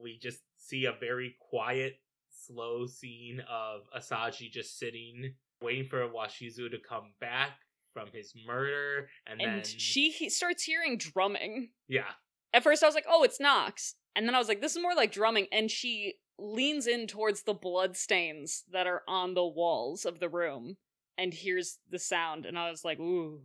we 0.00 0.18
just 0.18 0.40
see 0.56 0.84
a 0.84 0.92
very 0.92 1.36
quiet, 1.40 1.94
slow 2.30 2.86
scene 2.86 3.42
of 3.50 3.82
Asaji 3.96 4.50
just 4.50 4.78
sitting, 4.78 5.34
waiting 5.60 5.84
for 5.84 6.06
Washizu 6.08 6.70
to 6.70 6.78
come 6.78 7.12
back 7.20 7.50
from 7.92 8.08
his 8.12 8.32
murder, 8.46 9.08
and, 9.26 9.40
And 9.40 9.56
then 9.56 9.64
she 9.64 10.10
he 10.10 10.30
starts 10.30 10.62
hearing 10.62 10.96
drumming. 10.98 11.70
yeah, 11.88 12.12
At 12.54 12.62
first, 12.62 12.82
I 12.82 12.86
was 12.86 12.94
like, 12.94 13.06
oh, 13.08 13.22
it's 13.24 13.40
knocks," 13.40 13.96
And 14.14 14.26
then 14.26 14.34
I 14.34 14.38
was 14.38 14.48
like, 14.48 14.60
this 14.60 14.76
is 14.76 14.82
more 14.82 14.94
like 14.94 15.10
drumming. 15.12 15.46
And 15.52 15.70
she 15.70 16.14
leans 16.38 16.86
in 16.86 17.06
towards 17.06 17.42
the 17.42 17.54
blood 17.54 17.96
stains 17.96 18.64
that 18.70 18.86
are 18.86 19.02
on 19.08 19.34
the 19.34 19.46
walls 19.46 20.04
of 20.04 20.20
the 20.20 20.28
room 20.28 20.76
and 21.18 21.32
hears 21.32 21.78
the 21.90 21.98
sound. 21.98 22.46
And 22.46 22.58
I 22.58 22.70
was 22.70 22.84
like, 22.84 22.98
ooh, 23.00 23.42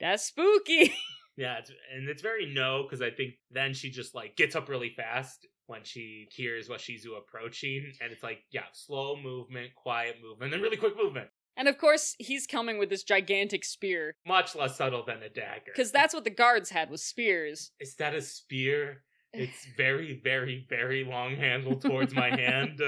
that's 0.00 0.24
spooky. 0.26 0.92
Yeah, 1.36 1.58
it's, 1.58 1.70
and 1.94 2.06
it's 2.06 2.20
very 2.20 2.44
Noh 2.52 2.82
because 2.82 3.00
I 3.00 3.10
think 3.10 3.34
then 3.50 3.72
she 3.72 3.88
just 3.88 4.14
like 4.14 4.36
gets 4.36 4.54
up 4.54 4.68
really 4.68 4.92
fast 4.94 5.46
when 5.68 5.84
she 5.84 6.26
hears 6.32 6.68
Washizu 6.68 7.16
approaching, 7.16 7.92
and 8.02 8.12
it's 8.12 8.22
like 8.22 8.40
yeah, 8.52 8.64
slow 8.74 9.16
movement, 9.16 9.74
quiet 9.74 10.16
movement, 10.22 10.50
then 10.52 10.60
really 10.60 10.76
quick 10.76 10.96
movement. 10.98 11.28
and 11.56 11.66
of 11.66 11.78
course, 11.78 12.14
he's 12.18 12.46
coming 12.46 12.76
with 12.78 12.90
this 12.90 13.04
gigantic 13.04 13.64
spear 13.64 14.12
Much 14.26 14.54
less 14.54 14.76
subtle 14.76 15.02
than 15.06 15.22
a 15.22 15.30
dagger. 15.30 15.72
because 15.74 15.90
that's 15.90 16.12
what 16.12 16.24
the 16.24 16.30
guards 16.30 16.68
had 16.68 16.90
was 16.90 17.02
spears. 17.02 17.70
is 17.80 17.94
that 17.94 18.14
a 18.14 18.20
spear? 18.20 19.02
It's 19.32 19.66
very, 19.78 20.20
very, 20.22 20.66
very 20.68 21.04
long 21.04 21.36
handle 21.36 21.76
towards 21.76 22.12
my 22.12 22.28
hand. 22.36 22.82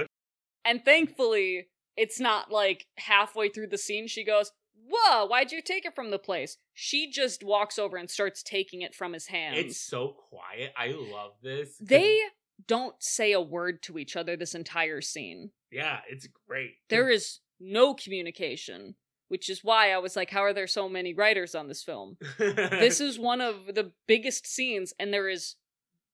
And 0.66 0.84
thankfully, 0.84 1.68
it's 1.96 2.20
not 2.20 2.50
like 2.50 2.86
halfway 2.98 3.48
through 3.48 3.68
the 3.68 3.78
scene 3.78 4.06
she 4.06 4.24
goes, 4.24 4.52
Whoa, 4.90 5.26
why'd 5.26 5.52
you 5.52 5.62
take 5.62 5.86
it 5.86 5.94
from 5.94 6.10
the 6.10 6.18
place? 6.18 6.58
She 6.74 7.10
just 7.10 7.42
walks 7.42 7.78
over 7.78 7.96
and 7.96 8.10
starts 8.10 8.42
taking 8.42 8.82
it 8.82 8.94
from 8.94 9.12
his 9.12 9.26
hands. 9.26 9.58
It's 9.58 9.80
so 9.80 10.16
quiet. 10.28 10.72
I 10.76 10.88
love 10.88 11.32
this. 11.42 11.76
They 11.80 12.20
don't 12.66 12.94
say 13.00 13.32
a 13.32 13.40
word 13.40 13.82
to 13.82 13.98
each 13.98 14.16
other 14.16 14.36
this 14.36 14.54
entire 14.54 15.00
scene. 15.00 15.50
yeah, 15.70 16.00
it's 16.10 16.28
great. 16.46 16.72
There 16.88 17.10
is 17.10 17.40
no 17.60 17.94
communication, 17.94 18.96
which 19.28 19.48
is 19.48 19.64
why 19.64 19.92
I 19.92 19.98
was 19.98 20.16
like, 20.16 20.30
how 20.30 20.40
are 20.40 20.52
there 20.52 20.66
so 20.66 20.88
many 20.88 21.14
writers 21.14 21.54
on 21.54 21.68
this 21.68 21.82
film? 21.82 22.16
This 22.38 23.00
is 23.00 23.18
one 23.18 23.40
of 23.40 23.74
the 23.74 23.92
biggest 24.06 24.46
scenes, 24.46 24.92
and 24.98 25.12
there 25.12 25.28
is. 25.28 25.56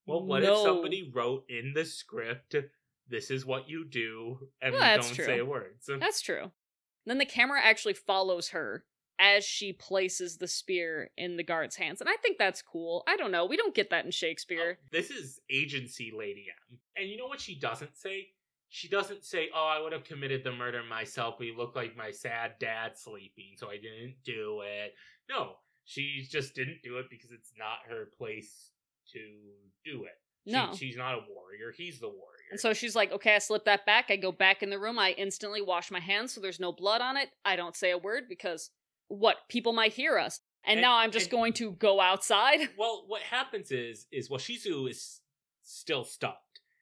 well. 0.07 0.25
What 0.25 0.43
no... 0.43 0.55
if 0.55 0.63
somebody 0.63 1.11
wrote 1.13 1.45
in 1.49 1.73
the 1.75 1.85
script, 1.85 2.55
"This 3.09 3.31
is 3.31 3.45
what 3.47 3.69
you 3.69 3.85
do," 3.85 4.51
and 4.61 4.75
Well, 4.75 4.97
we 4.97 5.03
don't 5.03 5.15
true. 5.15 5.25
say 5.25 5.39
a 5.39 5.45
word? 5.45 5.77
So 5.81 5.97
That's 5.99 6.21
true. 6.21 6.53
Then 7.07 7.19
the 7.19 7.25
camera 7.27 7.61
actually 7.63 7.95
follows 7.95 8.51
her 8.51 8.85
as 9.19 9.45
she 9.45 9.73
places 9.73 10.37
the 10.37 10.47
spear 10.47 11.11
in 11.17 11.37
the 11.37 11.43
guard's 11.43 11.77
hands. 11.77 12.01
And 12.01 12.09
I 12.09 12.17
think 12.17 12.39
that's 12.39 12.63
cool. 12.63 13.03
I 13.09 13.17
don't 13.17 13.33
know. 13.33 13.47
We 13.47 13.57
don't 13.57 13.75
get 13.75 13.91
that 13.91 14.05
in 14.05 14.11
Shakespeare. 14.13 14.79
Oh, 14.81 14.87
this 14.93 15.11
is 15.11 15.41
agency 15.51 16.13
Lady 16.17 16.47
M. 16.71 16.79
And 16.97 17.09
you 17.09 17.17
know 17.17 17.27
what 17.27 17.41
she 17.41 17.59
doesn't 17.59 17.97
say? 17.97 18.29
She 18.69 18.87
doesn't 18.89 19.25
say, 19.25 19.49
"Oh, 19.55 19.65
I 19.67 19.81
would 19.81 19.93
have 19.93 20.05
committed 20.05 20.45
the 20.45 20.53
murder 20.53 20.83
myself, 20.85 21.37
but 21.39 21.47
you 21.47 21.57
look 21.57 21.75
like 21.75 21.97
my 21.97 22.11
sad 22.11 22.59
dad 22.61 22.99
sleeping, 22.99 23.55
so 23.57 23.71
I 23.71 23.79
didn't 23.79 24.23
do 24.25 24.61
it." 24.61 24.95
No, 25.29 25.59
she 25.85 26.27
just 26.31 26.55
didn't 26.55 26.83
do 26.83 26.99
it 26.99 27.07
because 27.09 27.31
it's 27.33 27.55
not 27.57 27.87
her 27.89 28.07
place 28.19 28.73
to 29.13 29.19
do 29.85 30.05
it. 30.05 30.21
She- 30.45 30.53
No. 30.53 30.75
she's 30.77 30.97
not 30.97 31.15
a 31.19 31.25
warrior. 31.31 31.73
He's 31.73 31.99
the 31.99 32.11
warrior. 32.11 32.38
And 32.51 32.59
so 32.61 32.73
she's 32.73 32.97
like, 32.97 33.13
okay, 33.13 33.35
I 33.35 33.39
slip 33.39 33.65
that 33.67 33.85
back. 33.87 34.07
I 34.11 34.17
go 34.17 34.33
back 34.33 34.63
in 34.63 34.71
the 34.71 34.79
room. 34.79 34.99
I 34.99 35.11
instantly 35.13 35.61
wash 35.63 35.91
my 35.91 36.01
hands 36.01 36.33
so 36.33 36.41
there's 36.41 36.61
no 36.61 36.73
blood 36.73 37.01
on 37.01 37.17
it. 37.17 37.29
I 37.45 37.57
don't 37.57 37.77
say 37.77 37.91
a 37.91 37.99
word 37.99 38.25
because 38.29 38.71
what? 39.09 39.37
People 39.49 39.73
might 39.73 39.93
hear 39.93 40.19
us. 40.19 40.41
And, 40.65 40.79
And- 40.79 40.83
now 40.83 40.97
I'm 40.97 41.11
just 41.11 41.27
and- 41.27 41.33
going 41.33 41.53
to 41.55 41.73
go 41.73 42.01
outside. 42.01 42.61
Well, 42.79 43.05
what 43.07 43.23
happens 43.23 43.71
is 43.71 44.07
is 44.11 44.29
Washizu 44.29 44.89
is 44.91 45.21
still 45.63 46.05
stunned. 46.05 46.35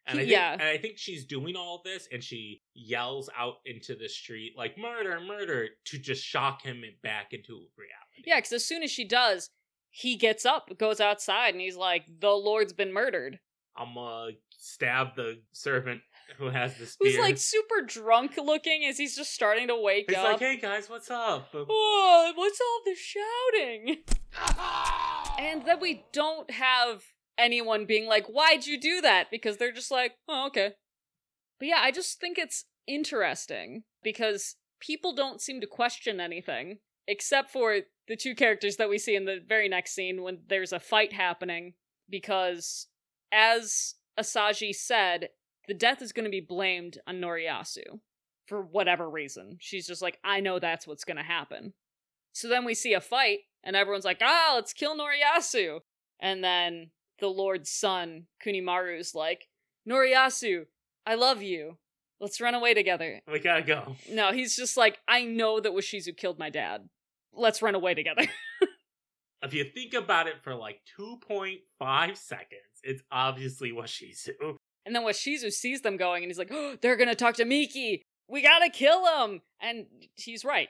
And 0.08 0.18
I 0.20 0.22
think, 0.22 0.30
yeah. 0.30 0.52
and 0.52 0.62
I 0.62 0.78
think 0.78 0.98
she's 0.98 1.24
doing 1.24 1.56
all 1.56 1.82
this 1.84 2.06
and 2.12 2.22
she 2.22 2.62
yells 2.74 3.28
out 3.36 3.54
into 3.64 3.96
the 3.96 4.08
street 4.08 4.52
like 4.56 4.78
murder, 4.78 5.18
murder 5.20 5.66
to 5.86 5.98
just 5.98 6.22
shock 6.24 6.62
him 6.62 6.84
back 7.02 7.32
into 7.32 7.54
reality. 7.76 8.22
Yeah, 8.24 8.36
because 8.36 8.52
as 8.52 8.64
soon 8.64 8.84
as 8.84 8.90
she 8.92 9.04
does, 9.04 9.50
he 9.90 10.14
gets 10.16 10.46
up, 10.46 10.70
goes 10.78 11.00
outside, 11.00 11.54
and 11.54 11.60
he's 11.60 11.74
like, 11.76 12.04
the 12.20 12.30
Lord's 12.30 12.72
been 12.72 12.92
murdered. 12.92 13.40
I'm 13.78 13.94
gonna 13.94 14.32
stab 14.50 15.16
the 15.16 15.40
servant 15.52 16.00
who 16.38 16.48
has 16.48 16.72
the 16.74 16.80
Who's 17.00 17.12
spear. 17.12 17.20
like 17.20 17.38
super 17.38 17.82
drunk 17.86 18.36
looking 18.36 18.84
as 18.84 18.98
he's 18.98 19.16
just 19.16 19.32
starting 19.32 19.68
to 19.68 19.76
wake 19.80 20.06
He's 20.08 20.16
up. 20.16 20.24
He's 20.24 20.32
like, 20.32 20.40
hey 20.40 20.56
guys, 20.56 20.90
what's 20.90 21.10
up? 21.10 21.48
Oh, 21.54 22.32
what's 22.34 22.60
all 22.60 22.80
this 22.84 22.98
shouting? 22.98 23.98
And 25.38 25.66
then 25.66 25.80
we 25.80 26.04
don't 26.12 26.50
have 26.50 27.02
anyone 27.36 27.84
being 27.84 28.06
like, 28.06 28.26
why'd 28.26 28.66
you 28.66 28.80
do 28.80 29.02
that? 29.02 29.30
Because 29.30 29.58
they're 29.58 29.72
just 29.72 29.90
like, 29.90 30.12
oh, 30.28 30.46
okay. 30.46 30.72
But 31.58 31.68
yeah, 31.68 31.80
I 31.80 31.90
just 31.90 32.18
think 32.20 32.38
it's 32.38 32.64
interesting 32.86 33.82
because 34.02 34.56
people 34.80 35.14
don't 35.14 35.40
seem 35.40 35.60
to 35.60 35.66
question 35.66 36.20
anything 36.20 36.78
except 37.06 37.50
for 37.50 37.80
the 38.08 38.16
two 38.16 38.34
characters 38.34 38.76
that 38.76 38.88
we 38.88 38.98
see 38.98 39.14
in 39.14 39.26
the 39.26 39.38
very 39.46 39.68
next 39.68 39.94
scene 39.94 40.22
when 40.22 40.38
there's 40.48 40.72
a 40.72 40.80
fight 40.80 41.12
happening. 41.12 41.74
Because, 42.08 42.86
as 43.32 43.94
Asaji 44.18 44.74
said, 44.74 45.30
the 45.68 45.74
death 45.74 46.02
is 46.02 46.12
going 46.12 46.24
to 46.24 46.30
be 46.30 46.40
blamed 46.40 46.98
on 47.06 47.16
Noriyasu 47.16 48.00
for 48.46 48.62
whatever 48.62 49.08
reason. 49.08 49.56
She's 49.60 49.86
just 49.86 50.02
like, 50.02 50.18
I 50.24 50.40
know 50.40 50.58
that's 50.58 50.86
what's 50.86 51.04
going 51.04 51.16
to 51.16 51.22
happen. 51.22 51.74
So 52.32 52.48
then 52.48 52.64
we 52.64 52.74
see 52.74 52.92
a 52.92 53.00
fight, 53.00 53.40
and 53.64 53.74
everyone's 53.74 54.04
like, 54.04 54.20
ah, 54.22 54.52
let's 54.54 54.72
kill 54.72 54.96
Noriyasu. 54.96 55.80
And 56.20 56.44
then 56.44 56.90
the 57.18 57.28
Lord's 57.28 57.70
son, 57.70 58.26
Kunimaru's 58.44 59.14
like, 59.14 59.48
Noriyasu, 59.88 60.66
I 61.06 61.14
love 61.14 61.42
you. 61.42 61.78
Let's 62.20 62.40
run 62.40 62.54
away 62.54 62.74
together. 62.74 63.20
We 63.30 63.40
gotta 63.40 63.62
go. 63.62 63.96
No, 64.10 64.32
he's 64.32 64.56
just 64.56 64.76
like, 64.76 64.98
I 65.06 65.24
know 65.24 65.60
that 65.60 65.72
Washizu 65.72 66.16
killed 66.16 66.38
my 66.38 66.48
dad. 66.48 66.88
Let's 67.32 67.60
run 67.60 67.74
away 67.74 67.94
together. 67.94 68.22
If 69.42 69.54
you 69.54 69.64
think 69.64 69.94
about 69.94 70.26
it 70.26 70.42
for 70.42 70.54
like 70.54 70.80
2.5 70.98 72.16
seconds, 72.16 72.75
it's 72.86 73.02
obviously 73.10 73.72
Washizu. 73.72 74.56
and 74.86 74.94
then 74.94 75.02
Washizu 75.02 75.52
sees 75.52 75.82
them 75.82 75.96
going, 75.96 76.22
and 76.22 76.30
he's 76.30 76.38
like, 76.38 76.50
oh, 76.52 76.76
they're 76.80 76.96
gonna 76.96 77.14
talk 77.14 77.34
to 77.36 77.44
Miki. 77.44 78.02
We 78.28 78.42
gotta 78.42 78.70
kill 78.70 79.04
him. 79.24 79.40
And 79.60 79.86
he's 80.14 80.44
right. 80.44 80.68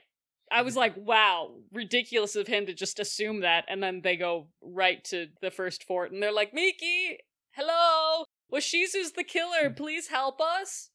I 0.50 0.62
was 0.62 0.76
like, 0.76 0.94
wow, 0.96 1.56
ridiculous 1.72 2.36
of 2.36 2.46
him 2.46 2.66
to 2.66 2.72
just 2.74 3.00
assume 3.00 3.40
that. 3.40 3.64
And 3.68 3.82
then 3.82 4.00
they 4.02 4.16
go 4.16 4.48
right 4.62 5.02
to 5.04 5.26
the 5.42 5.50
first 5.50 5.84
fort, 5.84 6.12
and 6.12 6.22
they're 6.22 6.32
like, 6.32 6.54
Miki, 6.54 7.18
hello, 7.52 8.24
Washizu's 8.52 9.12
the 9.12 9.24
killer. 9.24 9.68
Hmm. 9.68 9.74
Please 9.74 10.08
help 10.08 10.40
us. 10.40 10.90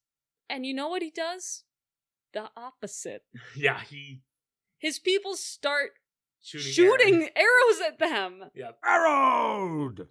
And 0.48 0.64
you 0.66 0.74
know 0.74 0.88
what 0.88 1.02
he 1.02 1.10
does? 1.10 1.64
The 2.34 2.48
opposite. 2.56 3.22
yeah, 3.56 3.80
he 3.88 4.22
His 4.78 4.98
people 4.98 5.34
start 5.36 5.90
shooting. 6.42 6.72
shooting 6.72 7.14
arrows. 7.14 7.30
arrows 7.36 7.80
at 7.86 7.98
them. 7.98 8.44
Yeah, 8.54 8.70
Arrowed! 8.84 10.08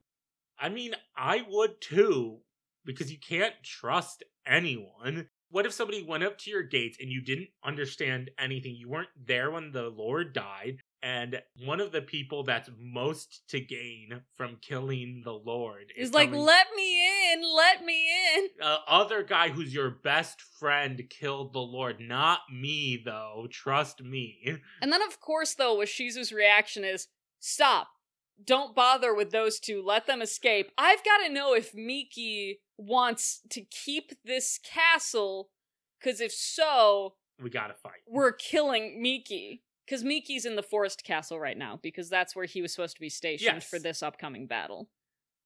I 0.62 0.70
mean, 0.70 0.94
I 1.18 1.44
would 1.50 1.82
too, 1.82 2.40
because 2.86 3.12
you 3.12 3.18
can't 3.20 3.56
trust 3.64 4.24
anyone. 4.46 5.28
What 5.50 5.66
if 5.66 5.74
somebody 5.74 6.04
went 6.04 6.24
up 6.24 6.38
to 6.40 6.50
your 6.52 6.64
gates 6.64 6.98
and 7.02 7.10
you 7.12 7.22
didn't 7.22 7.50
understand 7.66 8.30
anything? 8.40 8.76
You 8.78 8.88
weren't 8.90 9.10
there 9.26 9.52
when 9.52 9.72
the 9.72 9.90
Lord 9.90 10.34
died, 10.34 10.78
and 11.04 11.42
one 11.66 11.82
of 11.82 11.92
the 11.92 12.02
people 12.02 12.44
that's 12.44 12.70
most 12.80 13.42
to 13.50 13.60
gain 13.60 14.22
from 14.36 14.58
killing 14.62 15.24
the 15.26 15.34
Lord 15.34 15.92
is 15.98 16.10
He's 16.10 16.14
like, 16.14 16.30
telling- 16.30 16.46
let 16.46 16.68
me 16.76 17.34
in, 17.34 17.42
let 17.54 17.84
me 17.84 18.08
in. 18.38 18.50
uh, 18.62 18.78
other 18.88 19.24
guy 19.24 19.50
who's 19.50 19.74
your 19.74 19.90
best 19.90 20.40
friend 20.42 21.02
killed 21.10 21.52
the 21.54 21.60
Lord, 21.60 22.00
not 22.00 22.42
me 22.54 23.02
though. 23.04 23.48
Trust 23.52 24.02
me. 24.04 24.58
And 24.82 24.94
then, 24.94 25.02
of 25.02 25.20
course, 25.20 25.54
though, 25.56 25.76
Washizu's 25.78 26.32
reaction 26.32 26.84
is 26.86 27.08
stop. 27.40 27.88
Don't 28.44 28.76
bother 28.76 29.14
with 29.14 29.32
those 29.32 29.60
two. 29.60 29.84
Let 29.86 30.08
them 30.08 30.22
escape. 30.22 30.72
I've 30.78 31.04
got 31.04 31.26
to 31.26 31.32
know 31.32 31.54
if 31.54 31.74
Miki 31.76 32.60
wants 32.78 33.42
to 33.52 33.62
keep 33.62 34.14
this 34.26 34.60
castle, 34.64 35.50
because 36.00 36.20
if 36.22 36.32
so, 36.32 37.16
We 37.40 37.50
gotta 37.52 37.76
fight. 37.76 38.02
we're 38.08 38.32
killing 38.32 39.02
Miki. 39.02 39.64
Because 39.86 40.04
Miki's 40.04 40.46
in 40.46 40.56
the 40.56 40.64
forest 40.64 41.04
castle 41.04 41.38
right 41.40 41.58
now, 41.58 41.78
because 41.84 42.10
that's 42.10 42.36
where 42.36 42.46
he 42.46 42.62
was 42.62 42.72
supposed 42.74 42.96
to 42.96 43.02
be 43.02 43.10
stationed 43.10 43.56
Yes. 43.56 43.70
for 43.70 43.78
this 43.78 44.02
upcoming 44.02 44.48
battle. 44.48 44.90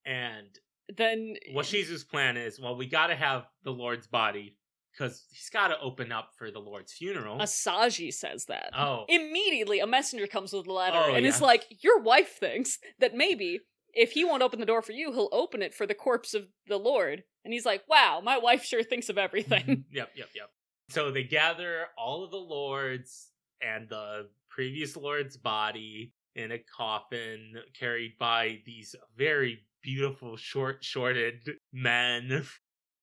And 0.05 0.59
Then 0.95 1.35
Washizu's 1.51 2.03
plan 2.03 2.37
is, 2.37 2.59
well, 2.59 2.75
we 2.75 2.85
gotta 2.85 3.15
have 3.15 3.47
the 3.63 3.71
Lord's 3.71 4.05
body 4.07 4.55
because 4.97 5.25
he's 5.31 5.49
gotta 5.49 5.75
open 5.81 6.11
up 6.11 6.29
for 6.37 6.51
the 6.51 6.59
Lord's 6.59 6.93
funeral. 6.93 7.37
Asaji 7.39 8.13
says 8.13 8.45
that. 8.45 8.69
oh, 8.77 9.05
Immediately, 9.09 9.79
a 9.79 9.87
messenger 9.87 10.27
comes 10.27 10.53
with 10.53 10.67
a 10.67 10.71
letter 10.73 10.97
Oh, 10.97 11.13
and 11.13 11.25
is 11.25 11.41
like, 11.41 11.65
Your 11.83 11.99
wife 12.01 12.37
thinks 12.37 12.79
that 12.99 13.13
maybe 13.15 13.59
if 13.93 14.11
he 14.11 14.23
won't 14.25 14.43
open 14.43 14.59
the 14.59 14.65
door 14.65 14.81
for 14.81 14.91
you, 14.91 15.11
he'll 15.13 15.29
open 15.31 15.61
it 15.61 15.73
for 15.73 15.85
the 15.87 15.93
corpse 15.93 16.33
of 16.33 16.43
the 16.67 16.77
Lord. 16.77 17.23
And 17.43 17.53
he's 17.53 17.65
like, 17.65 17.83
Wow, 17.89 18.21
my 18.23 18.37
wife 18.37 18.63
sure 18.63 18.83
thinks 18.83 19.09
of 19.09 19.17
everything. 19.17 19.63
Mm-hmm. 19.63 19.81
yep, 19.95 20.11
yep, 20.15 20.29
yep. 20.35 20.49
So 20.89 21.11
they 21.11 21.23
gather 21.23 21.85
all 21.97 22.23
of 22.23 22.31
the 22.31 22.37
lords 22.37 23.29
and 23.61 23.89
the 23.89 24.27
previous 24.49 24.95
lord's 24.95 25.35
body 25.37 26.13
in 26.35 26.51
a 26.51 26.59
coffin 26.77 27.53
carried 27.79 28.17
by 28.19 28.59
these 28.65 28.95
very 29.17 29.59
beautiful, 29.81 30.35
short 30.37 30.83
shorted 30.83 31.49
men. 31.73 32.43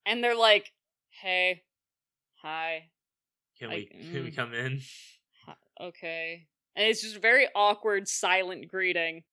and 0.07 0.23
they're 0.23 0.37
like, 0.37 0.71
Hey, 1.21 1.63
hi, 2.43 2.91
Can 3.59 3.71
I- 3.71 3.75
we 3.75 3.87
can 3.87 4.25
we 4.25 4.31
mm. 4.31 4.37
come 4.37 4.53
in? 4.55 4.81
okay. 5.81 6.49
And 6.75 6.87
it's 6.89 7.03
just 7.03 7.17
a 7.17 7.21
very 7.21 7.49
awkward, 7.55 8.09
silent 8.09 8.69
greeting. 8.69 9.25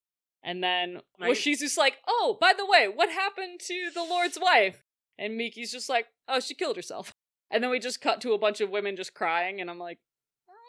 And 0.44 0.64
then 0.64 1.02
My- 1.18 1.34
just 1.34 1.78
like, 1.78 1.98
Oh, 2.08 2.38
by 2.40 2.54
the 2.54 2.66
way, 2.66 2.88
what 2.88 3.10
happened 3.10 3.60
to 3.62 3.92
the 3.94 4.04
Lord's 4.04 4.38
wife? 4.40 4.84
And 5.18 5.38
Miki's 5.38 5.72
just 5.72 5.90
like, 5.90 6.08
Oh, 6.28 6.40
she 6.40 6.54
killed 6.54 6.76
herself. 6.76 7.14
And 7.52 7.64
then 7.64 7.72
we 7.72 7.80
just 7.80 8.00
cut 8.02 8.22
to 8.22 8.34
a 8.34 8.38
bunch 8.38 8.62
of 8.62 8.70
women 8.70 8.96
just 8.96 9.14
crying, 9.16 9.60
and 9.60 9.70
I'm 9.70 9.80
like, 9.80 10.00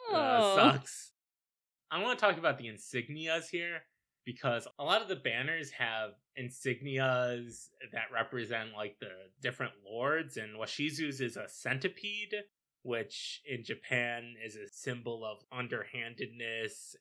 Oh. 0.08 0.14
Uh, 0.14 0.54
sucks. 0.72 1.12
I 1.90 2.02
want 2.02 2.18
to 2.18 2.24
talk 2.24 2.38
about 2.38 2.56
the 2.58 2.66
insignias 2.68 3.48
here 3.50 3.82
because 4.24 4.68
a 4.78 4.84
lot 4.84 5.02
of 5.02 5.08
the 5.08 5.16
banners 5.16 5.70
have 5.70 6.10
insignias 6.38 7.68
that 7.92 8.12
represent 8.12 8.70
like 8.76 8.98
the 9.00 9.12
different 9.42 9.72
lords, 9.84 10.36
and 10.36 10.56
Washizu's 10.56 11.20
is 11.20 11.36
a 11.36 11.48
centipede, 11.48 12.34
which 12.82 13.42
in 13.46 13.64
Japan 13.64 14.34
is 14.44 14.56
a 14.56 14.68
symbol 14.68 15.24
of 15.24 15.38
underhandedness 15.52 16.96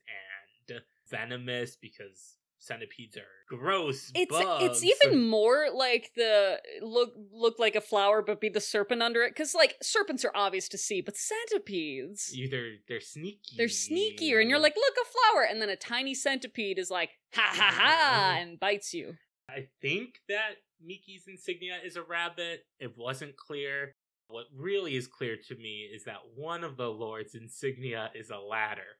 and 0.68 0.80
venomous 1.08 1.76
because 1.76 2.36
centipedes 2.60 3.16
are 3.16 3.56
gross. 3.56 4.12
It's 4.14 4.30
bugs. 4.30 4.64
it's 4.64 4.84
even 4.84 5.28
more 5.28 5.68
like 5.74 6.12
the 6.14 6.60
look 6.82 7.12
look 7.32 7.58
like 7.58 7.74
a 7.74 7.80
flower 7.80 8.22
but 8.22 8.40
be 8.40 8.48
the 8.48 8.60
serpent 8.60 9.02
under 9.02 9.22
it 9.22 9.34
cuz 9.34 9.54
like 9.54 9.76
serpents 9.82 10.24
are 10.24 10.32
obvious 10.34 10.68
to 10.68 10.78
see 10.78 11.00
but 11.00 11.16
centipedes 11.16 12.32
either 12.36 12.76
they're 12.86 13.00
sneaky, 13.00 13.56
they're 13.56 13.66
sneakier 13.66 14.40
and 14.40 14.50
you're 14.50 14.58
like 14.58 14.76
look 14.76 14.94
a 15.02 15.08
flower 15.08 15.42
and 15.42 15.60
then 15.60 15.68
a 15.68 15.76
tiny 15.76 16.14
centipede 16.14 16.78
is 16.78 16.90
like 16.90 17.10
ha 17.34 17.50
ha 17.52 17.72
ha 17.72 17.90
uh-huh. 17.90 18.40
and 18.40 18.60
bites 18.60 18.94
you. 18.94 19.16
I 19.48 19.68
think 19.80 20.20
that 20.28 20.56
Miki's 20.82 21.24
insignia 21.26 21.78
is 21.84 21.96
a 21.96 22.02
rabbit. 22.02 22.64
It 22.78 22.96
wasn't 22.96 23.36
clear. 23.36 23.94
What 24.28 24.46
really 24.54 24.96
is 24.96 25.06
clear 25.06 25.36
to 25.48 25.56
me 25.56 25.88
is 25.92 26.04
that 26.04 26.20
one 26.36 26.62
of 26.62 26.76
the 26.76 26.88
Lord's 26.88 27.34
insignia 27.34 28.10
is 28.14 28.30
a 28.30 28.38
ladder. 28.38 28.98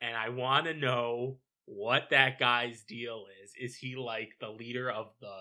And 0.00 0.16
I 0.16 0.28
want 0.28 0.66
to 0.66 0.74
know 0.74 1.38
what 1.70 2.08
that 2.10 2.38
guy's 2.38 2.82
deal 2.82 3.24
is. 3.44 3.52
Is 3.60 3.76
he 3.76 3.94
like 3.96 4.30
the 4.40 4.48
leader 4.48 4.90
of 4.90 5.08
the 5.20 5.36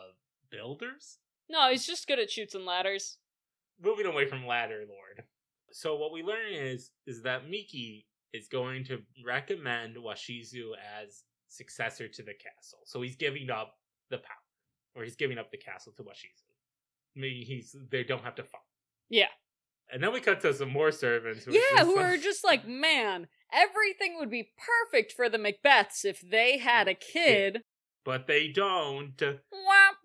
builders? 0.51 1.19
No, 1.49 1.69
he's 1.69 1.85
just 1.85 2.07
good 2.07 2.19
at 2.19 2.29
Chutes 2.29 2.55
and 2.55 2.65
Ladders. 2.65 3.17
Moving 3.81 4.05
away 4.05 4.27
from 4.27 4.45
ladder 4.45 4.83
lord. 4.87 5.23
So 5.71 5.95
what 5.95 6.11
we 6.11 6.23
learn 6.23 6.51
is 6.53 6.91
is 7.05 7.21
that 7.23 7.49
Miki 7.49 8.07
is 8.33 8.47
going 8.47 8.83
to 8.85 8.99
recommend 9.25 9.95
Washizu 9.95 10.71
as 11.01 11.23
successor 11.47 12.07
to 12.07 12.23
the 12.23 12.33
castle. 12.33 12.79
So 12.85 13.01
he's 13.01 13.15
giving 13.15 13.49
up 13.49 13.75
the 14.09 14.17
power, 14.17 14.95
or 14.95 15.03
he's 15.03 15.15
giving 15.15 15.37
up 15.37 15.51
the 15.51 15.57
castle 15.57 15.93
to 15.97 16.03
Washizu. 16.03 16.51
Maybe 17.15 17.43
he's 17.47 17.75
they 17.91 18.03
don't 18.03 18.23
have 18.23 18.35
to 18.35 18.43
fight. 18.43 18.61
Yeah. 19.09 19.27
And 19.91 20.03
then 20.03 20.11
we 20.11 20.19
cut 20.19 20.41
to 20.41 20.53
some 20.53 20.69
more 20.69 20.91
servants. 20.91 21.45
Who 21.45 21.53
Yeah, 21.53 21.85
who 21.85 21.95
like- 21.95 22.05
are 22.05 22.17
just 22.17 22.43
like, 22.43 22.67
man, 22.67 23.27
everything 23.53 24.17
would 24.19 24.29
be 24.29 24.51
perfect 24.57 25.11
for 25.13 25.29
the 25.29 25.37
Macbeths 25.37 26.03
if 26.05 26.21
they 26.21 26.57
had 26.57 26.87
a 26.87 26.93
kid. 26.93 27.61
but 28.05 28.27
they 28.27 28.47
don't. 28.47 29.15
Womp 29.17 29.37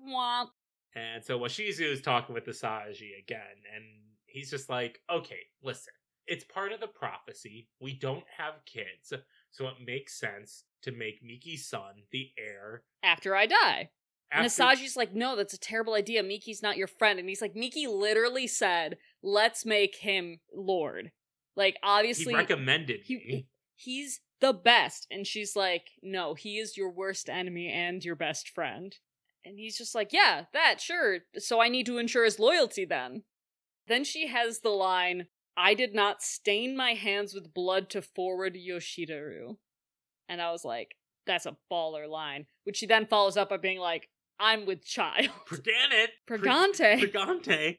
womp. 0.08 0.48
And 0.94 1.24
so 1.24 1.38
Washizu 1.38 1.90
is 1.90 2.02
talking 2.02 2.34
with 2.34 2.44
Asaji 2.46 3.18
again, 3.18 3.40
and 3.74 3.84
he's 4.26 4.50
just 4.50 4.68
like, 4.68 5.00
okay, 5.10 5.38
listen, 5.62 5.92
it's 6.26 6.44
part 6.44 6.72
of 6.72 6.80
the 6.80 6.86
prophecy. 6.86 7.68
We 7.80 7.94
don't 7.94 8.24
have 8.36 8.64
kids, 8.66 9.12
so 9.50 9.66
it 9.68 9.74
makes 9.86 10.18
sense 10.18 10.64
to 10.82 10.92
make 10.92 11.22
Miki's 11.22 11.66
son 11.66 12.02
the 12.10 12.30
heir. 12.38 12.82
After 13.02 13.34
I 13.34 13.46
die. 13.46 13.90
And 14.30 14.46
After- 14.46 14.62
Asaji's 14.62 14.96
like, 14.96 15.14
no, 15.14 15.36
that's 15.36 15.54
a 15.54 15.58
terrible 15.58 15.94
idea. 15.94 16.22
Miki's 16.22 16.62
not 16.62 16.76
your 16.76 16.86
friend. 16.86 17.18
And 17.18 17.28
he's 17.28 17.42
like, 17.42 17.54
Miki 17.54 17.86
literally 17.86 18.46
said, 18.46 18.96
let's 19.22 19.64
make 19.66 19.96
him 19.96 20.40
Lord. 20.54 21.12
Like, 21.56 21.76
obviously, 21.82 22.32
he 22.32 22.38
recommended 22.38 23.00
he- 23.04 23.16
me. 23.16 23.46
he's 23.74 24.20
the 24.40 24.52
best. 24.52 25.06
And 25.10 25.26
she's 25.26 25.54
like, 25.54 25.88
no, 26.02 26.34
he 26.34 26.58
is 26.58 26.76
your 26.76 26.90
worst 26.90 27.28
enemy 27.28 27.68
and 27.68 28.04
your 28.04 28.16
best 28.16 28.48
friend. 28.48 28.94
And 29.44 29.58
he's 29.58 29.76
just 29.76 29.94
like, 29.94 30.12
yeah, 30.12 30.44
that, 30.52 30.80
sure. 30.80 31.18
So 31.38 31.60
I 31.60 31.68
need 31.68 31.86
to 31.86 31.98
ensure 31.98 32.24
his 32.24 32.38
loyalty 32.38 32.84
then. 32.84 33.24
Then 33.88 34.04
she 34.04 34.28
has 34.28 34.60
the 34.60 34.70
line, 34.70 35.26
I 35.56 35.74
did 35.74 35.94
not 35.94 36.22
stain 36.22 36.76
my 36.76 36.92
hands 36.94 37.34
with 37.34 37.52
blood 37.52 37.90
to 37.90 38.02
forward 38.02 38.54
Yoshiteru. 38.56 39.56
And 40.28 40.40
I 40.40 40.52
was 40.52 40.64
like, 40.64 40.96
that's 41.26 41.46
a 41.46 41.56
baller 41.70 42.08
line. 42.08 42.46
Which 42.64 42.76
she 42.78 42.86
then 42.86 43.06
follows 43.06 43.36
up 43.36 43.50
by 43.50 43.56
being 43.56 43.78
like, 43.78 44.08
I'm 44.38 44.66
with 44.66 44.84
child. 44.84 45.28
Forget 45.46 45.90
it. 45.90 46.10
Pregante. 46.28 47.00
Pregante. 47.10 47.78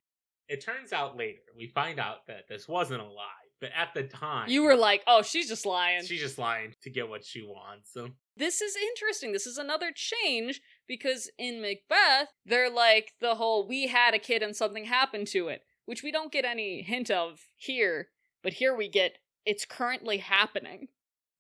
It 0.50 0.64
turns 0.64 0.92
out 0.92 1.18
later, 1.18 1.40
we 1.58 1.68
find 1.74 2.00
out 2.00 2.28
that 2.28 2.48
this 2.50 2.68
wasn't 2.68 3.02
a 3.02 3.06
lie, 3.06 3.43
but 3.64 3.72
at 3.74 3.94
the 3.94 4.04
time, 4.04 4.50
You 4.50 4.64
were 4.64 4.76
like, 4.76 5.04
oh, 5.08 5.22
she's 5.22 5.48
just 5.48 5.66
lying. 5.66 6.04
she's 6.04 6.20
just 6.20 6.38
lying 6.38 6.76
to 6.82 6.90
get 6.90 7.08
what 7.08 7.24
she 7.24 7.42
wants. 7.42 7.94
So 7.94 8.10
this 8.36 8.60
is 8.62 8.76
interesting. 8.76 9.32
This 9.32 9.48
is 9.48 9.58
another 9.58 9.92
change 9.96 10.60
because 10.86 11.32
in 11.40 11.62
Macbeth, 11.62 12.28
they're 12.46 12.70
like 12.70 13.14
the 13.22 13.36
whole 13.36 13.66
we 13.66 13.88
had 13.88 14.14
a 14.14 14.20
kid 14.20 14.44
and 14.44 14.54
something 14.54 14.84
happened 14.84 15.28
to 15.28 15.48
it, 15.48 15.62
which 15.86 16.04
we 16.04 16.12
don't 16.12 16.30
get 16.30 16.44
any 16.44 16.82
hint 16.82 17.10
of 17.10 17.40
here, 17.56 18.10
but 18.44 18.52
here 18.52 18.76
we 18.76 18.90
get 18.90 19.18
it's 19.46 19.64
currently 19.64 20.18
happening. 20.18 20.90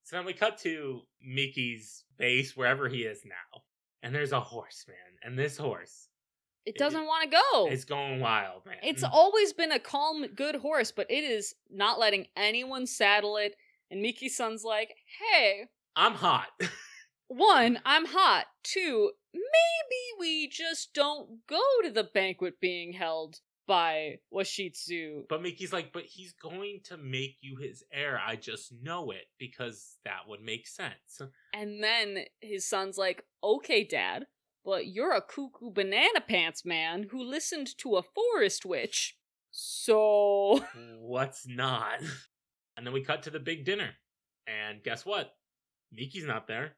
So 0.06 0.16
then 0.16 0.26
we 0.26 0.32
cut 0.32 0.58
to 0.60 1.02
Miki's 1.22 2.06
base, 2.18 2.56
wherever 2.56 2.88
he 2.88 3.00
is 3.04 3.24
now. 3.26 3.64
And 4.02 4.16
there's 4.16 4.32
a 4.32 4.40
horse, 4.40 4.86
man. 4.88 4.98
And 5.24 5.38
this 5.38 5.58
horse 5.58 6.08
It 6.66 6.78
doesn't 6.78 7.06
want 7.06 7.30
to 7.30 7.38
go. 7.52 7.68
It's 7.68 7.86
going 7.86 8.20
wild, 8.20 8.66
man. 8.66 8.78
It's 8.84 9.04
mm. 9.04 9.10
always 9.12 9.54
been 9.54 9.72
a 9.72 9.80
calm, 9.80 10.26
good 10.34 10.56
horse, 10.58 10.92
but 10.92 11.10
it 11.10 11.24
is 11.24 11.56
not 11.70 12.00
letting 12.00 12.28
anyone 12.38 12.88
saddle 12.88 13.38
it. 13.38 13.56
And 13.92 14.02
Miki's 14.02 14.38
son's 14.38 14.64
like, 14.64 14.96
hey, 15.20 15.66
I'm 15.96 16.14
hot. 16.14 16.48
one, 17.28 17.80
I'm 17.86 18.06
hot. 18.06 18.46
Two, 18.64 19.12
maybe 19.34 20.20
we 20.20 20.48
just 20.48 20.94
don't 20.94 21.46
go 21.48 21.62
to 21.84 21.92
the 21.92 22.06
banquet 22.06 22.60
being 22.62 22.94
held 22.94 23.40
by 23.68 24.16
Washizu. 24.34 25.28
but 25.30 25.42
Miki's 25.42 25.74
like, 25.74 25.94
but 25.94 26.04
he's 26.04 26.34
going 26.34 26.82
to 26.86 26.98
make 26.98 27.38
you 27.42 27.58
his 27.58 27.84
heir. 27.92 28.20
I 28.26 28.36
just 28.36 28.74
know 28.82 29.12
it 29.12 29.26
because 29.40 29.98
that 30.06 30.28
would 30.28 30.42
make 30.42 30.68
sense. 30.68 31.22
And 31.54 31.84
then 31.84 32.26
his 32.42 32.68
son's 32.68 32.98
like, 32.98 33.24
okay, 33.44 33.84
dad, 33.84 34.26
but 34.64 34.88
you're 34.88 35.14
a 35.14 35.22
cuckoo 35.22 35.72
banana 35.72 36.22
pants 36.22 36.64
man 36.66 37.08
who 37.12 37.24
listened 37.24 37.78
to 37.80 37.96
a 37.96 38.04
forest 38.04 38.66
witch. 38.66 39.18
So. 39.52 40.66
What's 41.00 41.48
not? 41.48 42.00
And 42.76 42.86
then 42.86 42.94
we 42.94 43.04
cut 43.04 43.24
to 43.24 43.30
the 43.30 43.40
big 43.40 43.66
dinner. 43.66 43.92
And 44.48 44.84
guess 44.84 45.06
what? 45.06 45.36
Miki's 45.92 46.26
not 46.26 46.48
there. 46.48 46.76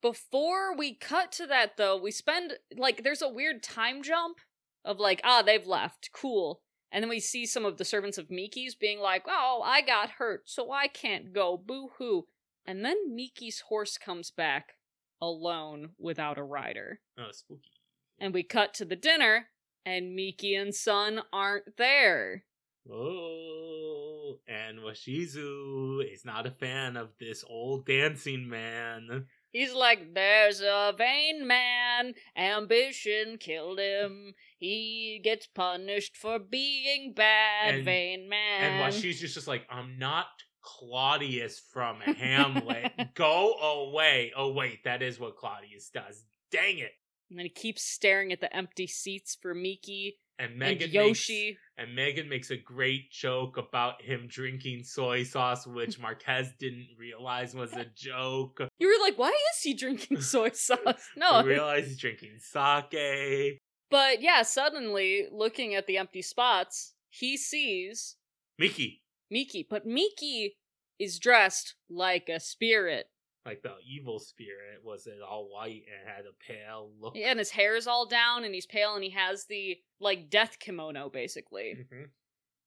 Before 0.00 0.76
we 0.76 0.94
cut 0.94 1.30
to 1.32 1.46
that, 1.46 1.76
though, 1.76 1.96
we 1.96 2.10
spend 2.10 2.54
like 2.76 3.04
there's 3.04 3.22
a 3.22 3.28
weird 3.28 3.62
time 3.62 4.02
jump 4.02 4.38
of 4.84 4.98
like, 4.98 5.20
ah, 5.22 5.42
they've 5.42 5.66
left, 5.66 6.10
cool, 6.12 6.60
and 6.90 7.02
then 7.02 7.08
we 7.08 7.20
see 7.20 7.46
some 7.46 7.64
of 7.64 7.78
the 7.78 7.84
servants 7.84 8.18
of 8.18 8.30
Miki's 8.30 8.74
being 8.74 8.98
like, 8.98 9.22
oh, 9.28 9.62
I 9.64 9.80
got 9.80 10.10
hurt, 10.18 10.42
so 10.46 10.72
I 10.72 10.88
can't 10.88 11.32
go, 11.32 11.56
boo 11.56 11.90
hoo, 11.98 12.26
and 12.66 12.84
then 12.84 13.14
Miki's 13.14 13.60
horse 13.68 13.96
comes 13.96 14.32
back 14.32 14.74
alone 15.22 15.90
without 15.98 16.36
a 16.36 16.42
rider, 16.42 17.00
Oh, 17.16 17.30
spooky. 17.30 17.70
and 18.18 18.34
we 18.34 18.42
cut 18.42 18.74
to 18.74 18.84
the 18.84 18.96
dinner, 18.96 19.46
and 19.86 20.14
Miki 20.14 20.54
and 20.54 20.74
son 20.74 21.22
aren't 21.32 21.76
there. 21.78 22.44
Oh, 22.90 24.38
and 24.48 24.78
Washizu 24.80 26.12
is 26.12 26.24
not 26.24 26.46
a 26.46 26.50
fan 26.50 26.96
of 26.96 27.10
this 27.20 27.44
old 27.48 27.86
dancing 27.86 28.48
man. 28.48 29.26
He's 29.52 29.74
like, 29.74 30.14
there's 30.14 30.60
a 30.62 30.94
vain 30.96 31.46
man, 31.46 32.14
ambition 32.36 33.36
killed 33.38 33.78
him. 33.78 34.32
He 34.58 35.20
gets 35.22 35.46
punished 35.46 36.16
for 36.16 36.38
being 36.38 37.12
bad, 37.14 37.74
And- 37.76 37.84
vain 37.84 38.28
man. 38.28 38.62
And 38.82 38.92
Washizu's 38.94 39.34
just 39.34 39.46
like, 39.48 39.66
I'm 39.70 39.98
not 39.98 40.26
Claudius 40.62 41.60
from 41.72 42.00
Hamlet. 42.00 42.92
Go 43.14 43.54
away. 43.54 44.32
Oh, 44.36 44.52
wait, 44.52 44.84
that 44.84 45.02
is 45.02 45.18
what 45.20 45.36
Claudius 45.36 45.90
does. 45.92 46.24
Dang 46.50 46.78
it. 46.78 46.92
And 47.30 47.38
then 47.38 47.46
he 47.46 47.50
keeps 47.50 47.82
staring 47.82 48.32
at 48.32 48.40
the 48.40 48.54
empty 48.54 48.86
seats 48.86 49.38
for 49.40 49.54
Miki 49.54 50.18
And 50.38 50.50
and 50.50 50.58
Megan 50.58 50.90
Yoshi. 50.90 51.46
Makes, 51.46 51.60
and 51.78 51.96
Megan 51.96 52.28
makes 52.28 52.50
a 52.50 52.56
great 52.58 53.10
joke 53.10 53.56
about 53.56 54.02
him 54.02 54.26
drinking 54.28 54.84
soy 54.84 55.22
sauce, 55.22 55.66
which 55.66 55.98
Marquez 56.00 56.52
didn't 56.58 56.88
realize 56.98 57.54
was 57.54 57.72
a 57.72 57.86
joke. 57.96 58.60
You 58.78 58.86
were 58.88 59.02
like, 59.02 59.18
why 59.18 59.30
is 59.30 59.62
he 59.62 59.72
drinking 59.74 60.20
soy 60.20 60.50
sauce? 60.50 61.08
No. 61.16 61.42
We 61.42 61.50
realize 61.50 61.86
he's 61.86 61.98
drinking 61.98 62.38
sake. 62.38 63.58
But 63.90 64.22
yeah, 64.22 64.42
suddenly, 64.42 65.26
looking 65.30 65.74
at 65.74 65.86
the 65.86 65.98
empty 65.98 66.22
spots, 66.22 66.94
he 67.08 67.36
sees 67.36 68.16
Mickey, 68.58 69.01
Miki. 69.32 69.66
But 69.68 69.84
Miki 69.86 70.56
is 71.00 71.18
dressed 71.18 71.74
like 71.90 72.28
a 72.28 72.38
spirit. 72.38 73.06
like 73.44 73.62
the 73.62 73.74
evil 73.84 74.20
spirit, 74.20 74.84
was 74.84 75.08
it 75.08 75.18
all 75.28 75.48
white 75.52 75.82
and 75.92 76.08
had 76.08 76.26
a 76.26 76.32
pale 76.46 76.92
look? 77.00 77.14
Yeah, 77.16 77.30
and 77.30 77.40
his 77.40 77.50
hair 77.50 77.74
is 77.74 77.88
all 77.88 78.06
down 78.06 78.44
and 78.44 78.54
he's 78.54 78.66
pale 78.66 78.94
and 78.94 79.02
he 79.02 79.10
has 79.10 79.46
the, 79.46 79.78
like, 79.98 80.30
death 80.30 80.60
kimono, 80.60 81.08
basically. 81.08 81.74
Mhm. 81.92 82.10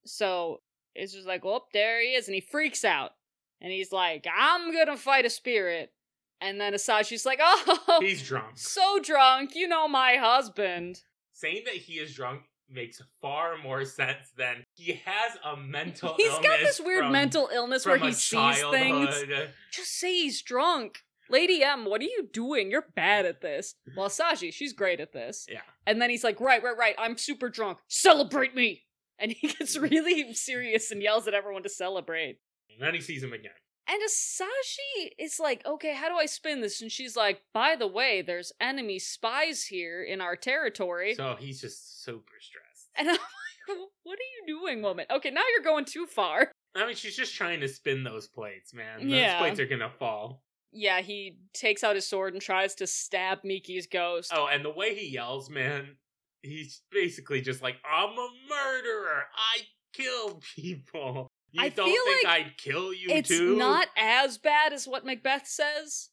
So 0.05 0.61
it's 0.93 1.13
just 1.13 1.27
like, 1.27 1.45
oh, 1.45 1.61
there 1.71 2.01
he 2.01 2.09
is, 2.15 2.27
and 2.27 2.35
he 2.35 2.41
freaks 2.41 2.83
out, 2.83 3.11
and 3.61 3.71
he's 3.71 3.93
like, 3.93 4.27
"I'm 4.33 4.73
gonna 4.73 4.97
fight 4.97 5.25
a 5.25 5.29
spirit," 5.29 5.93
and 6.41 6.59
then 6.59 6.73
Asaji's 6.73 7.25
like, 7.25 7.39
"Oh, 7.41 7.99
He's 8.01 8.21
drunk. 8.21 8.57
so 8.57 8.99
drunk, 8.99 9.55
you 9.55 9.67
know 9.69 9.87
my 9.87 10.17
husband." 10.17 11.03
Saying 11.31 11.63
that 11.65 11.75
he 11.75 11.93
is 11.99 12.13
drunk 12.13 12.43
makes 12.69 13.01
far 13.21 13.57
more 13.57 13.85
sense 13.85 14.31
than 14.37 14.65
he 14.73 15.01
has 15.05 15.37
a 15.43 15.57
mental 15.57 16.15
He's 16.17 16.31
got 16.39 16.59
this 16.59 16.79
weird 16.79 17.03
from- 17.03 17.11
mental 17.11 17.49
illness 17.53 17.85
where 17.85 17.97
he 17.97 18.11
sees 18.11 18.61
things. 18.71 19.23
Just 19.71 19.97
say 19.99 20.13
he's 20.13 20.41
drunk. 20.41 20.99
Lady 21.29 21.63
M, 21.63 21.85
what 21.85 22.01
are 22.01 22.05
you 22.05 22.29
doing? 22.31 22.69
You're 22.69 22.85
bad 22.95 23.25
at 23.25 23.41
this. 23.41 23.75
Well, 23.97 24.09
Saji, 24.09 24.53
she's 24.53 24.73
great 24.73 24.99
at 24.99 25.11
this. 25.11 25.47
Yeah. 25.49 25.61
And 25.87 26.01
then 26.01 26.09
he's 26.09 26.23
like, 26.23 26.39
right, 26.39 26.61
right, 26.63 26.77
right, 26.77 26.95
I'm 26.99 27.17
super 27.17 27.49
drunk. 27.49 27.79
Celebrate 27.87 28.55
me! 28.55 28.83
And 29.17 29.31
he 29.31 29.47
gets 29.47 29.77
mm. 29.77 29.89
really 29.89 30.33
serious 30.35 30.91
and 30.91 31.01
yells 31.01 31.27
at 31.27 31.33
everyone 31.33 31.63
to 31.63 31.69
celebrate. 31.69 32.37
And 32.69 32.79
then 32.79 32.93
he 32.93 33.01
sees 33.01 33.23
him 33.23 33.33
again. 33.33 33.51
And 33.87 34.01
Asaji 34.01 35.09
is 35.19 35.39
like, 35.39 35.63
okay, 35.65 35.93
how 35.93 36.09
do 36.09 36.15
I 36.15 36.25
spin 36.25 36.61
this? 36.61 36.81
And 36.81 36.91
she's 36.91 37.15
like, 37.15 37.41
by 37.53 37.75
the 37.75 37.87
way, 37.87 38.21
there's 38.21 38.51
enemy 38.59 38.97
spies 38.99 39.65
here 39.65 40.03
in 40.03 40.21
our 40.21 40.35
territory. 40.35 41.13
So 41.15 41.35
he's 41.39 41.61
just 41.61 42.03
super 42.03 42.33
stressed. 42.39 42.89
and 42.95 43.07
I'm 43.09 43.13
like, 43.15 43.77
what 44.03 44.17
are 44.19 44.31
you 44.47 44.59
doing, 44.59 44.81
woman? 44.81 45.05
Okay, 45.11 45.29
now 45.29 45.41
you're 45.53 45.63
going 45.63 45.85
too 45.85 46.05
far. 46.07 46.51
I 46.75 46.85
mean, 46.87 46.95
she's 46.95 47.15
just 47.15 47.35
trying 47.35 47.59
to 47.61 47.67
spin 47.67 48.03
those 48.03 48.27
plates, 48.27 48.73
man. 48.73 49.01
Those 49.07 49.11
Yeah. 49.19 49.39
plates 49.39 49.59
are 49.59 49.65
gonna 49.67 49.89
fall. 49.99 50.41
Yeah, 50.71 50.99
he 51.01 51.37
takes 51.53 51.83
out 51.83 51.95
his 51.95 52.05
sword 52.05 52.33
and 52.33 52.41
tries 52.41 52.75
to 52.75 52.87
stab 52.87 53.43
Miki's 53.43 53.87
ghost. 53.87 54.31
Oh, 54.35 54.47
and 54.47 54.65
the 54.65 54.71
way 54.71 54.93
he 54.93 55.07
yells, 55.07 55.49
man, 55.49 55.95
he's 56.41 56.81
basically 56.91 57.39
just 57.41 57.61
like, 57.61 57.77
I'm 57.89 58.09
a 58.09 58.29
murderer. 58.49 59.23
I 59.37 59.59
kill 59.93 60.41
people. 60.55 61.27
You 61.55 61.61
I 61.63 61.69
don't 61.69 61.87
think 61.89 62.25
like 62.27 62.33
I'd 62.45 62.57
kill 62.57 62.93
you 62.93 63.07
it's 63.09 63.29
too? 63.29 63.55
not 63.55 63.87
as 63.97 64.37
bad 64.37 64.73
as 64.73 64.87
what 64.87 65.05
Macbeth 65.05 65.47
says. 65.47 66.09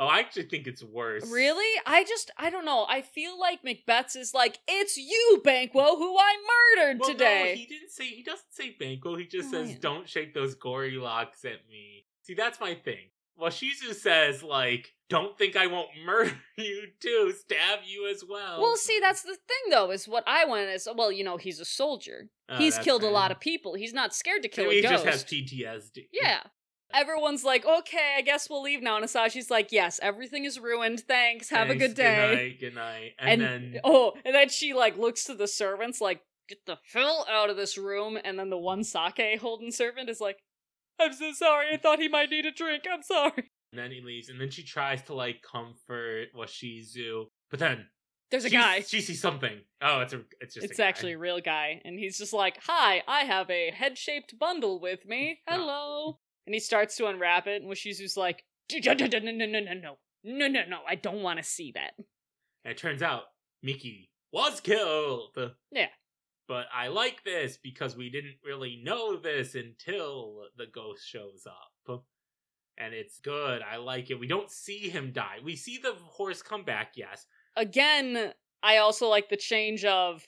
Oh, 0.00 0.06
I 0.06 0.20
actually 0.20 0.44
think 0.44 0.66
it's 0.68 0.82
worse. 0.84 1.28
Really? 1.28 1.80
I 1.84 2.04
just, 2.04 2.30
I 2.38 2.50
don't 2.50 2.64
know. 2.64 2.86
I 2.88 3.02
feel 3.02 3.38
like 3.38 3.64
Macbeth's 3.64 4.14
is 4.14 4.32
like, 4.32 4.58
it's 4.68 4.96
you, 4.96 5.40
Banquo, 5.44 5.96
who 5.96 6.16
I 6.16 6.36
murdered 6.76 7.00
Well, 7.00 7.10
today. 7.10 7.44
no, 7.48 7.60
he 7.60 7.66
didn't 7.66 7.90
say. 7.90 8.06
He 8.06 8.22
doesn't 8.22 8.52
say 8.52 8.76
Banquo. 8.78 9.16
He 9.16 9.26
just 9.26 9.48
Oh, 9.48 9.50
says, 9.50 9.70
yeah. 9.72 9.76
"Don't 9.80 10.08
shake 10.08 10.34
those 10.34 10.54
gory 10.54 10.92
locks 10.92 11.44
at 11.44 11.68
me." 11.68 12.04
See, 12.22 12.34
that's 12.34 12.60
my 12.60 12.74
thing. 12.76 13.10
Well, 13.36 13.50
Shizu 13.50 13.92
says, 13.92 14.42
like, 14.44 14.94
"Don't 15.08 15.36
think 15.36 15.56
I 15.56 15.66
won't 15.66 15.88
murder 16.06 16.32
you 16.56 16.88
too, 17.00 17.32
stab 17.36 17.80
you 17.84 18.08
as 18.08 18.22
well." 18.24 18.60
Well, 18.60 18.76
see, 18.76 19.00
that's 19.00 19.22
the 19.22 19.34
thing, 19.36 19.70
though, 19.70 19.90
is 19.90 20.06
what 20.06 20.22
I 20.28 20.44
want 20.44 20.68
is, 20.68 20.88
well, 20.96 21.10
you 21.10 21.24
know, 21.24 21.38
he's 21.38 21.58
a 21.58 21.64
soldier. 21.64 22.28
Oh, 22.48 22.56
he's 22.56 22.78
killed 22.78 23.02
a 23.02 23.10
lot 23.10 23.30
of 23.30 23.40
people. 23.40 23.74
He's 23.74 23.92
not 23.92 24.14
scared 24.14 24.42
to 24.42 24.48
kill 24.48 24.64
Maybe 24.64 24.78
a 24.78 24.82
he 24.82 24.88
ghost. 24.88 25.04
just 25.04 25.06
has 25.06 25.24
PTSD. 25.24 26.08
yeah. 26.12 26.40
Everyone's 26.94 27.44
like, 27.44 27.66
okay, 27.66 28.14
I 28.16 28.22
guess 28.22 28.48
we'll 28.48 28.62
leave 28.62 28.82
now. 28.82 28.96
And 28.96 29.04
Asaji's 29.04 29.50
like, 29.50 29.72
yes, 29.72 30.00
everything 30.02 30.46
is 30.46 30.58
ruined. 30.58 31.00
Thanks. 31.00 31.50
Have 31.50 31.68
a 31.68 31.74
good 31.76 31.92
day. 31.94 32.16
Good 32.30 32.34
night, 32.36 32.60
good 32.60 32.74
night. 32.74 33.10
And, 33.18 33.42
And, 33.42 33.42
then 33.74 33.80
oh, 33.84 34.14
and 34.24 34.34
then 34.34 34.48
she 34.48 34.72
like 34.72 34.96
looks 34.96 35.24
to 35.24 35.34
the 35.34 35.46
servants 35.46 36.00
like, 36.00 36.22
get 36.48 36.64
the 36.64 36.78
hell 36.94 37.26
out 37.30 37.50
of 37.50 37.56
this 37.58 37.76
room. 37.76 38.18
And 38.24 38.38
then 38.38 38.48
the 38.48 38.56
one 38.56 38.84
sake 38.84 39.38
holding 39.38 39.70
servant 39.70 40.08
is 40.08 40.18
like, 40.18 40.38
I'm 40.98 41.12
so 41.12 41.32
sorry. 41.32 41.66
I 41.74 41.76
thought 41.76 41.98
he 42.00 42.08
might 42.08 42.30
need 42.30 42.46
a 42.46 42.50
drink. 42.52 42.84
I'm 42.90 43.02
sorry. 43.02 43.50
and 43.70 43.78
then 43.78 43.90
he 43.90 44.00
leaves, 44.00 44.30
and 44.30 44.40
then 44.40 44.50
she 44.50 44.62
tries 44.64 45.02
to 45.02 45.14
like 45.14 45.42
comfort 45.42 46.28
Washizu, 46.34 47.24
but 47.50 47.60
then 47.60 47.84
There's 48.30 48.44
a 48.44 48.50
she, 48.50 48.56
guy. 48.56 48.80
She 48.80 49.00
sees 49.00 49.20
something. 49.20 49.60
Oh, 49.80 50.00
it's 50.00 50.12
a. 50.12 50.22
It's 50.40 50.54
just. 50.54 50.64
It's 50.64 50.78
a 50.78 50.82
guy. 50.82 50.88
actually 50.88 51.12
a 51.14 51.18
real 51.18 51.40
guy, 51.40 51.80
and 51.84 51.98
he's 51.98 52.18
just 52.18 52.32
like, 52.32 52.58
"Hi, 52.66 53.02
I 53.08 53.20
have 53.20 53.50
a 53.50 53.70
head-shaped 53.70 54.38
bundle 54.38 54.80
with 54.80 55.06
me. 55.06 55.40
Ah. 55.48 55.54
Hello." 55.54 56.18
And 56.46 56.54
he 56.54 56.60
starts 56.60 56.96
to 56.96 57.06
unwrap 57.06 57.46
it, 57.46 57.62
and 57.62 57.70
Washizu's 57.70 58.16
like, 58.16 58.44
"No, 58.72 58.92
no, 58.92 59.06
no, 59.06 59.18
no, 59.18 59.30
no, 59.30 59.46
no, 59.46 59.60
no, 59.60 59.96
no, 60.24 60.48
no, 60.48 60.64
no! 60.66 60.78
I 60.86 60.94
don't 60.94 61.22
want 61.22 61.38
to 61.38 61.42
see 61.42 61.72
that." 61.72 61.92
And 62.64 62.72
it 62.72 62.78
turns 62.78 63.02
out 63.02 63.24
Miki 63.62 64.10
was 64.32 64.60
killed. 64.60 65.38
Yeah. 65.70 65.88
But 66.46 66.66
I 66.74 66.88
like 66.88 67.24
this 67.24 67.58
because 67.62 67.96
we 67.96 68.08
didn't 68.08 68.36
really 68.42 68.80
know 68.82 69.16
this 69.16 69.54
until 69.54 70.44
the 70.56 70.66
ghost 70.66 71.06
shows 71.06 71.46
up. 71.46 72.02
And 72.78 72.94
it's 72.94 73.18
good. 73.18 73.60
I 73.60 73.76
like 73.76 74.10
it. 74.10 74.20
We 74.20 74.28
don't 74.28 74.50
see 74.50 74.88
him 74.88 75.12
die. 75.12 75.38
We 75.42 75.56
see 75.56 75.78
the 75.78 75.94
horse 75.94 76.42
come 76.42 76.64
back, 76.64 76.92
yes. 76.94 77.26
Again, 77.58 78.32
I 78.62 78.76
also 78.78 79.08
like 79.08 79.28
the 79.28 79.36
change 79.36 79.84
of 79.84 80.26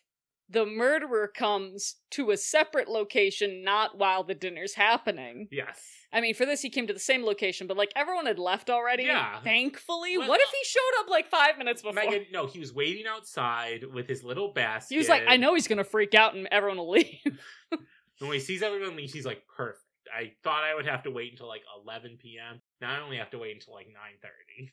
the 0.48 0.66
murderer 0.66 1.28
comes 1.28 1.96
to 2.10 2.32
a 2.32 2.36
separate 2.36 2.88
location, 2.88 3.62
not 3.62 3.96
while 3.96 4.24
the 4.24 4.34
dinner's 4.34 4.74
happening. 4.74 5.46
Yes. 5.52 5.80
I 6.12 6.20
mean, 6.20 6.34
for 6.34 6.44
this, 6.44 6.60
he 6.60 6.70
came 6.70 6.88
to 6.88 6.92
the 6.92 6.98
same 6.98 7.24
location, 7.24 7.68
but 7.68 7.76
like 7.76 7.92
everyone 7.94 8.26
had 8.26 8.40
left 8.40 8.68
already. 8.68 9.04
Yeah. 9.04 9.40
Thankfully, 9.42 10.18
Well, 10.18 10.28
what 10.28 10.40
if 10.40 10.48
he 10.50 10.64
showed 10.64 11.00
up 11.04 11.08
like 11.08 11.28
five 11.28 11.56
minutes 11.56 11.82
before? 11.82 11.94
Megan, 11.94 12.26
no, 12.32 12.48
he 12.48 12.58
was 12.58 12.74
waiting 12.74 13.06
outside 13.06 13.84
with 13.84 14.08
his 14.08 14.24
little 14.24 14.52
basket. 14.52 14.92
he 14.94 14.98
was 14.98 15.08
like, 15.08 15.22
"I 15.28 15.36
know 15.36 15.54
he's 15.54 15.68
gonna 15.68 15.84
freak 15.84 16.14
out, 16.14 16.34
and 16.34 16.48
everyone 16.50 16.78
will 16.78 16.90
leave." 16.90 17.40
When 18.18 18.32
he 18.32 18.40
sees 18.40 18.62
everyone 18.62 18.96
leave, 18.96 19.10
he's 19.10 19.24
like, 19.24 19.42
perfect. 19.56 19.82
I 20.14 20.32
thought 20.44 20.62
I 20.62 20.74
would 20.74 20.84
have 20.86 21.04
to 21.04 21.10
wait 21.10 21.32
until 21.32 21.48
like 21.48 21.62
11 21.82 22.18
p.m. 22.20 22.60
Now 22.80 22.94
I 22.94 23.00
only 23.00 23.16
have 23.16 23.30
to 23.30 23.38
wait 23.38 23.54
until 23.54 23.72
like 23.72 23.86
9:30. 23.86 24.70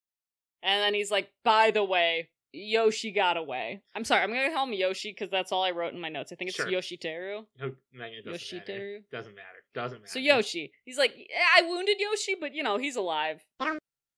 And 0.64 0.82
then 0.82 0.94
he's 0.94 1.12
like, 1.12 1.30
by 1.46 1.72
the 1.72 1.84
way, 1.84 2.30
Yoshi 2.54 3.12
got 3.12 3.38
away. 3.38 3.82
I'm 3.96 4.04
sorry, 4.04 4.24
I'm 4.24 4.30
gonna 4.30 4.52
call 4.54 4.66
him 4.68 4.74
Yoshi 4.74 5.12
because 5.12 5.30
that's 5.30 5.52
all 5.52 5.64
I 5.64 5.72
wrote 5.72 5.94
in 5.94 6.00
my 6.00 6.10
notes. 6.10 6.32
I 6.32 6.36
think 6.36 6.50
it's 6.50 6.58
Sure. 6.58 6.68
Yoshiteru. 6.68 7.46
Megan, 7.94 8.24
doesn't 8.26 8.26
matter. 8.26 8.38
Yoshiteru. 8.38 9.04
Doesn't 9.12 9.36
matter. 9.36 9.64
Doesn't 9.74 10.00
matter. 10.00 10.12
So 10.12 10.20
Yoshi, 10.20 10.72
he's 10.86 10.98
like, 10.98 11.14
"Yeah, 11.18 11.46
I 11.56 11.62
wounded 11.64 11.98
Yoshi, 12.00 12.36
but 12.40 12.54
you 12.56 12.64
know, 12.64 12.78
he's 12.78 12.96
alive. 12.96 13.46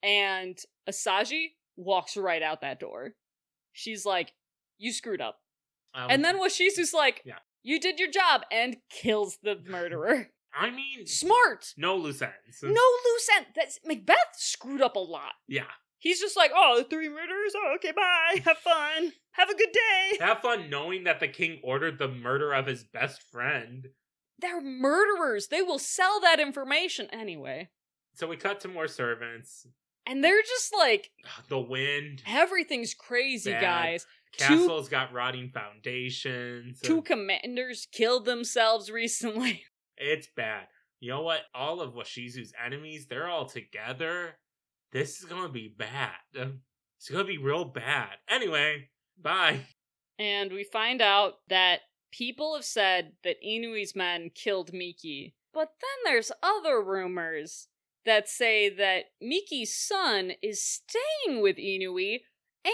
And 0.03 0.57
Asaji 0.89 1.55
walks 1.75 2.15
right 2.15 2.41
out 2.41 2.61
that 2.61 2.80
door. 2.80 3.15
She's 3.73 4.05
like, 4.05 4.34
you 4.77 4.93
screwed 4.93 5.21
up. 5.21 5.39
Um, 5.93 6.07
And 6.09 6.23
then 6.23 6.38
Washizu's 6.39 6.93
like, 6.93 7.21
Yeah. 7.25 7.39
you 7.63 7.80
did 7.80 7.99
your 7.99 8.09
job, 8.09 8.43
and 8.51 8.77
kills 8.89 9.38
the 9.43 9.55
murderer. 9.67 10.30
I 10.53 10.71
mean, 10.71 11.05
Smart! 11.05 11.73
no 11.77 11.95
loose 11.97 12.21
ends. 12.21 12.63
No 12.63 12.69
loose 12.71 13.30
end. 13.36 13.47
That's 13.55 13.80
Macbeth 13.86 14.34
screwed 14.38 14.82
up 14.82 14.95
a 14.95 14.99
lot. 14.99 15.34
Yeah. 15.47 15.63
He's 16.00 16.20
just 16.20 16.38
like, 16.38 16.52
oh, 16.56 16.84
three 16.89 17.10
murders? 17.10 17.54
Oh, 17.56 17.74
okay, 17.76 17.91
bye. 17.91 18.41
Have 18.45 18.58
fun. 18.58 19.12
Have 19.32 19.50
a 19.50 19.56
good 19.56 19.72
day. 19.72 20.18
Have 20.26 20.39
fun 20.39 20.70
knowing 20.70 21.04
that 21.04 21.20
the 21.20 21.28
king 21.28 21.60
ordered 21.64 22.00
the 22.00 22.08
murder 22.08 22.54
of 22.54 22.66
his 22.66 22.84
best 22.84 23.22
friend. 23.22 23.88
They're 24.39 24.62
murderers. 24.62 25.47
They 25.47 25.62
will 25.62 25.80
sell 25.80 26.22
that 26.22 26.39
information 26.39 27.08
anyway. 27.12 27.70
So 28.16 28.28
we 28.28 28.38
cut 28.38 28.62
to 28.62 28.68
more 28.70 28.88
servants. 28.88 29.68
And 30.08 30.24
they're 30.24 30.41
just 30.41 30.74
like, 30.76 31.12
The 31.50 31.60
wind. 31.60 32.24
everything's 32.26 32.93
crazy, 32.93 33.52
Bad. 33.52 33.62
guys. 33.62 34.06
Two, 34.38 34.45
Castle's 34.45 34.89
got 34.89 35.12
rotting 35.14 35.50
foundations. 35.50 36.80
two 36.82 37.02
commanders 37.02 37.88
killed 37.91 38.26
themselves 38.26 38.89
recently. 38.91 39.64
It's 39.97 40.28
bad. 40.36 40.68
You 41.02 41.12
know 41.12 41.22
what? 41.22 41.41
All 41.54 41.82
of 41.82 41.93
Washizu's 41.93 42.54
enemies, 42.64 43.08
they're 43.08 43.28
all 43.28 43.45
together. 43.45 44.38
This 44.92 45.20
is 45.20 45.26
gonna 45.26 45.50
be 45.50 45.68
bad. 45.68 46.14
It's 46.34 47.10
gonna 47.10 47.24
be 47.24 47.38
real 47.38 47.66
bad. 47.66 48.18
Anyway, 48.28 48.90
bye. 49.22 49.62
And 50.18 50.52
we 50.52 50.64
find 50.64 51.02
out 51.02 51.36
that 51.48 51.82
people 52.12 52.56
have 52.56 52.66
said 52.66 53.14
that 53.24 53.42
Inui's 53.46 53.96
men 53.96 54.32
killed 54.34 54.74
Miki. 54.74 55.36
But 55.54 55.74
then 55.82 56.12
there's 56.12 56.32
other 56.44 56.82
rumors 56.82 57.68
that 58.06 58.28
say 58.28 58.70
that 58.70 59.06
Miki's 59.22 59.76
son 59.76 60.34
is 60.42 60.64
staying 60.64 61.42
with 61.42 61.58
Inui 61.58 62.22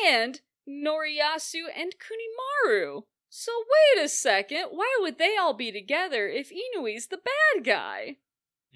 and 0.07 0.41
Noriyasu 0.67 1.63
and 1.75 1.93
Kunimaru. 1.93 3.03
So 3.29 3.51
wait 3.97 4.05
a 4.05 4.09
second, 4.09 4.67
why 4.71 4.97
would 5.01 5.17
they 5.17 5.35
all 5.37 5.53
be 5.53 5.71
together 5.71 6.27
if 6.27 6.51
Inui's 6.51 7.07
the 7.07 7.17
bad 7.17 7.65
guy? 7.65 8.17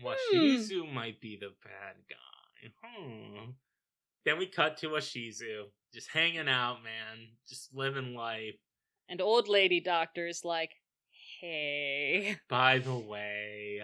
Washizu 0.04 0.88
hmm. 0.88 0.94
might 0.94 1.22
be 1.22 1.38
the 1.38 1.54
bad 1.64 1.96
guy. 2.10 2.29
Hmm. 2.84 3.52
Then 4.26 4.38
we 4.38 4.46
cut 4.48 4.78
to 4.78 4.88
Washizu, 4.88 5.64
just 5.94 6.10
hanging 6.12 6.50
out, 6.50 6.84
man, 6.84 7.30
just 7.48 7.74
living 7.74 8.14
life. 8.14 8.56
And 9.08 9.22
old 9.22 9.48
lady 9.48 9.80
doctor 9.80 10.28
is 10.28 10.46
like, 10.46 10.72
hey, 11.40 12.38
By 12.50 12.80
the 12.80 12.96
way, 12.96 13.82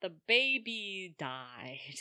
the 0.00 0.12
baby 0.26 1.14
died. 1.18 1.98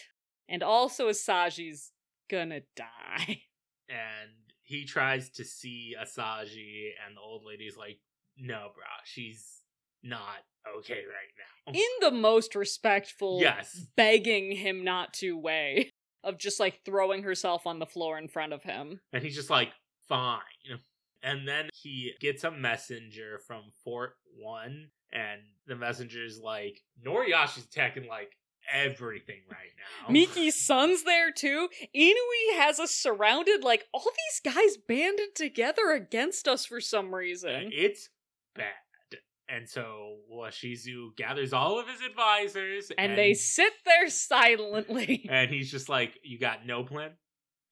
And 0.48 0.62
also 0.62 1.10
Asaji's 1.10 1.92
gonna 2.30 2.62
die. 2.76 3.42
and 3.90 4.32
he 4.62 4.86
tries 4.86 5.30
to 5.32 5.44
see 5.44 5.96
Asaji, 6.02 6.92
and 7.06 7.18
the 7.18 7.22
old 7.22 7.44
lady's 7.46 7.78
like, 7.78 8.00
"No, 8.38 8.72
bro, 8.76 8.84
she's 9.06 9.62
not 10.04 10.44
okay 10.80 11.04
right 11.06 11.34
now." 11.38 11.74
In 11.74 11.90
the 12.02 12.12
most 12.12 12.56
respectful, 12.56 13.40
yes, 13.40 13.88
begging 13.96 14.52
him 14.52 14.84
not 14.84 15.14
to 15.16 15.38
way 15.38 15.93
of 16.24 16.38
just 16.38 16.60
like 16.60 16.82
throwing 16.86 17.24
herself 17.24 17.66
on 17.68 17.80
the 17.80 17.86
floor 17.86 18.18
in 18.18 18.28
front 18.28 18.54
of 18.54 18.64
him. 18.64 19.02
and 19.12 19.24
he's 19.24 19.36
just 19.36 19.50
like, 19.50 19.70
"Fine." 20.08 20.42
And 21.22 21.48
then 21.48 21.70
he 21.74 22.14
gets 22.20 22.44
a 22.44 22.52
messenger 22.52 23.40
from 23.48 23.64
Fort 23.84 24.16
One, 24.38 24.90
and 25.12 25.42
the 25.68 25.76
messenger's 25.76 26.40
like, 26.40 26.82
"Noriyasu's 27.06 27.66
attacking 27.66 28.08
like 28.08 28.32
everything 28.72 29.42
right 29.50 29.72
now." 29.78 30.10
Miki's 30.14 30.56
son's 30.66 31.04
there 31.04 31.32
too. 31.32 31.70
Inui 31.96 32.58
has 32.58 32.80
us 32.80 32.92
surrounded 32.92 33.64
like 33.64 33.86
all 33.94 34.04
these 34.04 34.54
guys 34.54 34.78
banded 34.78 35.36
together 35.36 35.92
against 35.92 36.48
us 36.48 36.66
for 36.66 36.82
some 36.82 37.14
reason. 37.16 37.70
It's 37.72 38.10
bad. 38.56 38.74
And 39.54 39.70
so 39.70 40.16
Washizu 40.34 41.16
gathers 41.16 41.54
all 41.54 41.80
of 41.80 41.88
his 41.88 42.02
advisors 42.02 42.92
And 42.98 43.16
they 43.18 43.34
sit 43.36 43.74
there 43.86 44.10
silently. 44.10 45.28
and 45.30 45.50
he's 45.52 45.70
just 45.70 45.90
like, 45.90 46.18
You 46.24 46.40
got 46.40 46.66
no 46.66 46.84
plan? 46.84 47.12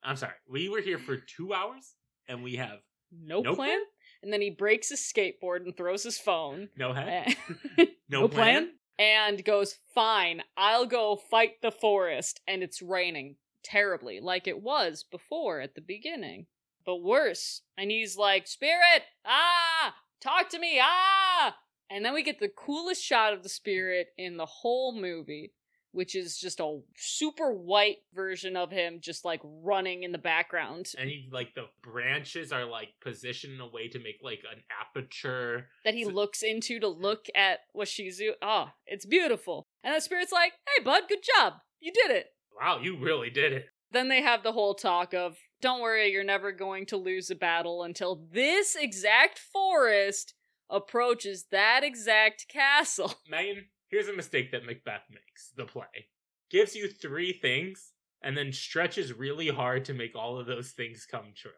I'm 0.03 0.15
sorry. 0.15 0.33
We 0.47 0.69
were 0.69 0.81
here 0.81 0.99
for 0.99 1.17
two 1.17 1.53
hours 1.53 1.95
and 2.27 2.43
we 2.43 2.57
have 2.57 2.79
No, 3.11 3.41
No 3.41 3.55
plan? 3.55 3.69
plan? 3.69 3.79
And 4.23 4.31
then 4.31 4.41
he 4.41 4.51
breaks 4.51 4.89
his 4.89 4.99
skateboard 5.01 5.65
and 5.65 5.75
throws 5.75 6.03
his 6.03 6.19
phone. 6.19 6.69
no 6.77 6.93
head, 6.93 7.35
Eh. 7.77 7.85
no, 8.09 8.21
no 8.21 8.27
plan. 8.27 8.53
plan? 8.53 8.69
and 8.99 9.43
goes, 9.43 9.79
Fine, 9.95 10.43
I'll 10.55 10.85
go 10.85 11.15
fight 11.15 11.61
the 11.63 11.71
forest. 11.71 12.41
And 12.47 12.61
it's 12.61 12.81
raining 12.83 13.37
terribly, 13.63 14.19
like 14.21 14.47
it 14.47 14.61
was 14.61 15.03
before 15.03 15.61
at 15.61 15.73
the 15.73 15.81
beginning. 15.81 16.45
But 16.85 16.97
worse. 16.97 17.61
And 17.77 17.89
he's 17.89 18.17
like, 18.17 18.45
Spirit, 18.47 19.03
ah, 19.25 19.95
talk 20.21 20.49
to 20.49 20.59
me, 20.59 20.79
ah. 20.81 21.55
And 21.91 22.05
then 22.05 22.13
we 22.13 22.23
get 22.23 22.39
the 22.39 22.47
coolest 22.49 23.03
shot 23.03 23.33
of 23.33 23.43
the 23.43 23.49
spirit 23.49 24.07
in 24.17 24.37
the 24.37 24.45
whole 24.45 24.93
movie, 24.99 25.51
which 25.91 26.15
is 26.15 26.37
just 26.37 26.61
a 26.61 26.79
super 26.95 27.51
white 27.51 27.97
version 28.13 28.55
of 28.55 28.71
him 28.71 28.99
just 29.01 29.25
like 29.25 29.41
running 29.43 30.03
in 30.03 30.13
the 30.13 30.17
background. 30.17 30.87
And 30.97 31.09
he 31.09 31.27
like 31.31 31.53
the 31.53 31.65
branches 31.83 32.53
are 32.53 32.63
like 32.65 32.89
positioned 33.03 33.53
in 33.55 33.59
a 33.59 33.67
way 33.67 33.89
to 33.89 33.99
make 33.99 34.19
like 34.23 34.39
an 34.49 34.63
aperture. 34.81 35.67
that 35.83 35.93
he 35.93 36.05
So- 36.05 36.11
looks 36.11 36.43
into 36.43 36.79
to 36.79 36.87
look 36.87 37.25
at 37.35 37.59
Washizu. 37.75 38.31
Oh, 38.41 38.69
it's 38.85 39.05
beautiful. 39.05 39.67
And 39.83 39.93
the 39.93 39.99
spirit's 40.01 40.31
like, 40.31 40.53
hey, 40.75 40.83
bud, 40.83 41.03
good 41.09 41.23
job. 41.35 41.55
You 41.81 41.91
did 41.91 42.11
it. 42.11 42.27
Wow, 42.57 42.79
you 42.81 42.97
really 42.97 43.29
did 43.29 43.51
it. 43.53 43.65
Then 43.91 44.07
they 44.07 44.21
have 44.21 44.43
the 44.43 44.53
whole 44.53 44.75
talk 44.75 45.13
of, 45.13 45.37
don't 45.61 45.81
worry, 45.81 46.09
you're 46.11 46.23
never 46.23 46.53
going 46.53 46.85
to 46.87 46.97
lose 46.97 47.29
a 47.29 47.35
battle 47.35 47.83
until 47.83 48.23
this 48.31 48.75
exact 48.75 49.37
forest 49.37 50.33
approaches 50.71 51.45
that 51.51 51.83
exact 51.83 52.47
castle. 52.47 53.13
Megan, 53.29 53.65
here's 53.89 54.07
a 54.07 54.13
mistake 54.13 54.51
that 54.51 54.65
Macbeth 54.65 55.03
makes. 55.11 55.51
The 55.55 55.65
play 55.65 56.07
gives 56.49 56.75
you 56.75 56.87
three 56.87 57.33
things 57.33 57.93
and 58.23 58.37
then 58.37 58.51
stretches 58.51 59.13
really 59.13 59.47
hard 59.47 59.85
to 59.85 59.93
make 59.93 60.15
all 60.15 60.39
of 60.39 60.47
those 60.47 60.71
things 60.71 61.07
come 61.09 61.33
true. 61.35 61.51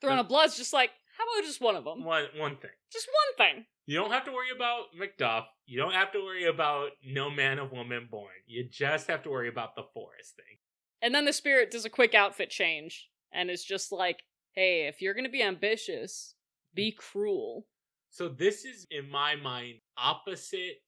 Throne 0.00 0.18
of 0.18 0.28
Blood's 0.28 0.56
just 0.56 0.72
like, 0.72 0.90
how 1.16 1.24
about 1.24 1.46
just 1.46 1.60
one 1.60 1.76
of 1.76 1.84
them? 1.84 2.04
One 2.04 2.24
one 2.36 2.56
thing. 2.56 2.70
Just 2.92 3.08
one 3.36 3.46
thing. 3.46 3.64
You 3.86 3.98
don't 3.98 4.10
have 4.10 4.24
to 4.24 4.32
worry 4.32 4.50
about 4.54 4.86
Macduff. 4.98 5.44
You 5.66 5.78
don't 5.78 5.92
have 5.92 6.12
to 6.12 6.20
worry 6.20 6.46
about 6.46 6.90
no 7.04 7.30
man 7.30 7.58
of 7.58 7.72
woman 7.72 8.08
born. 8.10 8.32
You 8.46 8.68
just 8.68 9.08
have 9.08 9.22
to 9.24 9.30
worry 9.30 9.48
about 9.48 9.76
the 9.76 9.84
forest 9.94 10.36
thing. 10.36 10.58
And 11.02 11.14
then 11.14 11.24
the 11.24 11.32
spirit 11.32 11.70
does 11.70 11.84
a 11.84 11.90
quick 11.90 12.14
outfit 12.14 12.50
change 12.50 13.10
and 13.32 13.50
is 13.50 13.64
just 13.64 13.92
like, 13.92 14.22
hey, 14.52 14.86
if 14.86 15.02
you're 15.02 15.14
going 15.14 15.24
to 15.24 15.30
be 15.30 15.42
ambitious, 15.42 16.34
be 16.74 16.92
mm. 16.92 16.96
cruel. 16.96 17.66
So 18.12 18.28
this 18.28 18.66
is, 18.66 18.86
in 18.90 19.08
my 19.10 19.36
mind, 19.36 19.76
opposite 19.96 20.82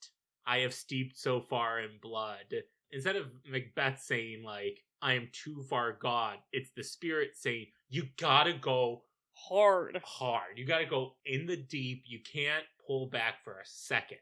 I 0.47 0.59
have 0.59 0.75
steeped 0.75 1.19
so 1.19 1.41
far 1.41 1.81
in 1.81 1.89
blood. 2.03 2.55
Instead 2.93 3.17
of 3.17 3.33
Macbeth 3.51 3.99
saying, 4.01 4.43
like, 4.45 4.79
I 5.01 5.15
am 5.15 5.31
too 5.33 5.65
far 5.69 5.95
gone, 5.95 6.37
it's 6.53 6.71
the 6.77 6.85
spirit 6.85 7.31
saying, 7.35 7.67
you 7.89 8.05
gotta 8.19 8.53
go 8.53 9.05
Hard. 9.37 10.01
hard. 10.05 10.57
You 10.57 10.67
gotta 10.67 10.85
go 10.85 11.17
in 11.25 11.47
the 11.47 11.57
deep. 11.57 12.05
You 12.07 12.21
can't 12.31 12.65
pull 12.87 13.09
back 13.09 13.43
for 13.43 13.55
a 13.55 13.65
second. 13.65 14.19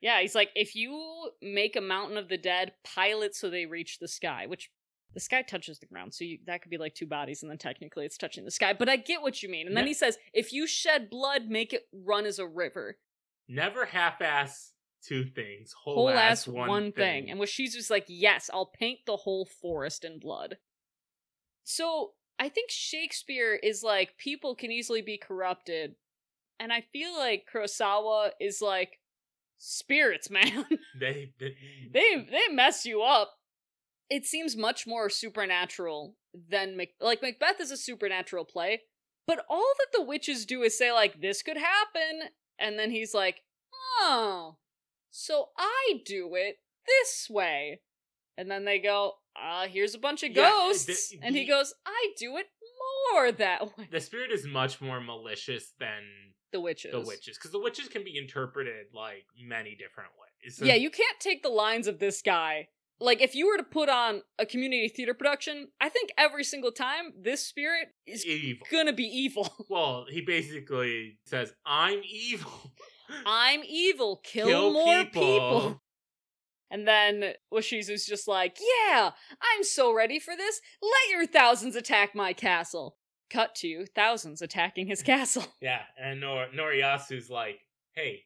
Yeah, 0.00 0.20
he's 0.20 0.34
like, 0.34 0.50
if 0.54 0.74
you 0.74 1.30
make 1.42 1.76
a 1.76 1.80
mountain 1.80 2.16
of 2.16 2.28
the 2.28 2.38
dead, 2.38 2.72
pile 2.84 3.22
it 3.22 3.34
so 3.34 3.50
they 3.50 3.66
reach 3.66 3.98
the 3.98 4.08
sky, 4.08 4.46
which 4.46 4.70
the 5.16 5.20
sky 5.20 5.40
touches 5.42 5.78
the 5.78 5.86
ground, 5.86 6.12
so 6.14 6.24
you, 6.24 6.38
that 6.46 6.60
could 6.60 6.70
be 6.70 6.76
like 6.76 6.94
two 6.94 7.06
bodies, 7.06 7.42
and 7.42 7.50
then 7.50 7.56
technically 7.58 8.04
it's 8.04 8.18
touching 8.18 8.44
the 8.44 8.50
sky. 8.50 8.74
But 8.78 8.88
I 8.90 8.96
get 8.96 9.22
what 9.22 9.42
you 9.42 9.48
mean. 9.48 9.66
And 9.66 9.74
then 9.76 9.84
Yeah. 9.84 9.88
he 9.88 9.94
says, 9.94 10.18
if 10.34 10.52
you 10.52 10.66
shed 10.66 11.08
blood, 11.10 11.46
make 11.48 11.72
it 11.72 11.88
run 11.92 12.26
as 12.26 12.38
a 12.38 12.46
river. 12.46 12.98
Never 13.48 13.86
half 13.86 14.20
ass 14.20 14.72
two 15.02 15.24
things. 15.24 15.72
Whole, 15.72 15.94
Whole 15.94 16.10
ass, 16.10 16.42
ass 16.42 16.48
one, 16.48 16.68
one, 16.68 16.82
thing. 16.92 17.24
thing. 17.24 17.30
And 17.30 17.40
Washizu's 17.40 17.88
like, 17.90 18.04
yes, 18.08 18.50
I'll 18.52 18.70
paint 18.78 19.00
the 19.06 19.16
whole 19.16 19.46
forest 19.46 20.04
in 20.04 20.18
blood. 20.18 20.58
So 21.64 22.12
I 22.38 22.48
think 22.48 22.70
Shakespeare 22.70 23.54
is 23.54 23.82
like, 23.82 24.18
people 24.18 24.54
can 24.54 24.70
easily 24.70 25.00
be 25.02 25.16
corrupted. 25.18 25.94
And 26.60 26.72
I 26.72 26.82
feel 26.92 27.16
like 27.16 27.46
Kurosawa 27.52 28.30
is 28.40 28.60
like, 28.60 29.00
spirits, 29.58 30.28
man. 30.30 30.66
they, 31.00 31.32
they, 31.40 31.56
they 31.92 32.26
they 32.30 32.52
mess 32.54 32.84
you 32.84 33.02
up. 33.02 33.35
It 34.08 34.24
seems 34.24 34.56
much 34.56 34.86
more 34.86 35.08
supernatural 35.10 36.16
than 36.32 36.76
Mac- 36.76 36.94
like 37.00 37.22
Macbeth 37.22 37.60
is 37.60 37.70
a 37.70 37.76
supernatural 37.76 38.44
play, 38.44 38.82
but 39.26 39.44
all 39.48 39.72
that 39.78 39.88
the 39.92 40.04
witches 40.04 40.46
do 40.46 40.62
is 40.62 40.76
say 40.78 40.92
like 40.92 41.20
this 41.20 41.42
could 41.42 41.56
happen, 41.56 42.28
and 42.58 42.78
then 42.78 42.90
he's 42.90 43.14
like, 43.14 43.40
oh, 44.00 44.56
so 45.10 45.48
I 45.58 46.00
do 46.04 46.34
it. 46.34 46.56
this 46.86 47.26
way. 47.28 47.80
And 48.38 48.48
then 48.50 48.64
they 48.64 48.78
go, 48.78 49.14
uh, 49.34 49.66
here's 49.66 49.94
a 49.94 49.98
bunch 49.98 50.22
of 50.22 50.30
Yeah, 50.30 50.50
ghosts. 50.50 51.08
the- 51.10 51.18
and 51.22 51.34
he 51.34 51.42
the- 51.42 51.48
goes, 51.48 51.74
I 51.84 52.12
do 52.18 52.36
it 52.36 52.46
more 53.12 53.32
that 53.32 53.62
way. 53.78 53.88
The 53.90 54.00
spirit 54.00 54.30
is 54.30 54.46
much 54.46 54.80
more 54.80 55.00
malicious 55.00 55.72
than 55.80 56.04
The 56.52 56.60
witches. 56.60 56.92
the 56.92 57.00
witches 57.00 57.36
because 57.38 57.50
the 57.50 57.58
witches 57.60 57.88
can 57.88 58.04
be 58.04 58.16
interpreted 58.16 58.86
like 58.94 59.24
many 59.42 59.70
different 59.74 60.10
ways. 60.20 60.60
Yeah, 60.62 60.74
you 60.74 60.90
can't 60.90 61.18
take 61.18 61.42
the 61.42 61.48
lines 61.48 61.88
of 61.88 61.98
this 61.98 62.22
guy. 62.22 62.68
Like, 62.98 63.20
if 63.20 63.34
you 63.34 63.46
were 63.48 63.58
to 63.58 63.62
put 63.62 63.88
on 63.88 64.22
a 64.38 64.46
community 64.46 64.88
theater 64.88 65.12
production, 65.12 65.68
I 65.80 65.88
think 65.90 66.10
every 66.16 66.44
single 66.44 66.72
time 66.72 67.12
this 67.20 67.46
spirit 67.46 67.88
is 68.06 68.24
evil. 68.24 68.66
gonna 68.72 68.92
be 68.92 69.04
evil. 69.04 69.52
Well, 69.68 70.06
he 70.10 70.22
basically 70.22 71.18
says, 71.26 71.52
"I'm 71.66 72.00
evil. 72.08 72.72
I'm 73.26 73.62
evil. 73.64 74.20
Kill, 74.24 74.72
more 74.72 75.04
people. 75.04 75.22
people." 75.22 75.82
And 76.70 76.86
then 76.88 77.34
Washizu's 77.52 78.06
just 78.06 78.26
like, 78.26 78.58
Yeah, 78.88 79.10
I'm 79.40 79.62
so 79.62 79.92
ready 79.94 80.18
for 80.18 80.34
this. 80.36 80.60
Let 80.82 81.10
your 81.12 81.26
thousands 81.26 81.76
attack 81.76 82.14
my 82.14 82.32
castle. 82.32 82.96
Cut 83.30 83.54
to 83.56 83.86
thousands 83.94 84.40
attacking 84.42 84.86
his 84.88 85.02
castle. 85.02 85.44
Yeah, 85.60 85.82
and 86.00 86.20
Nor- 86.20 86.48
Noriyasu's 86.56 87.28
like, 87.30 87.58
"Hey, 87.94 88.22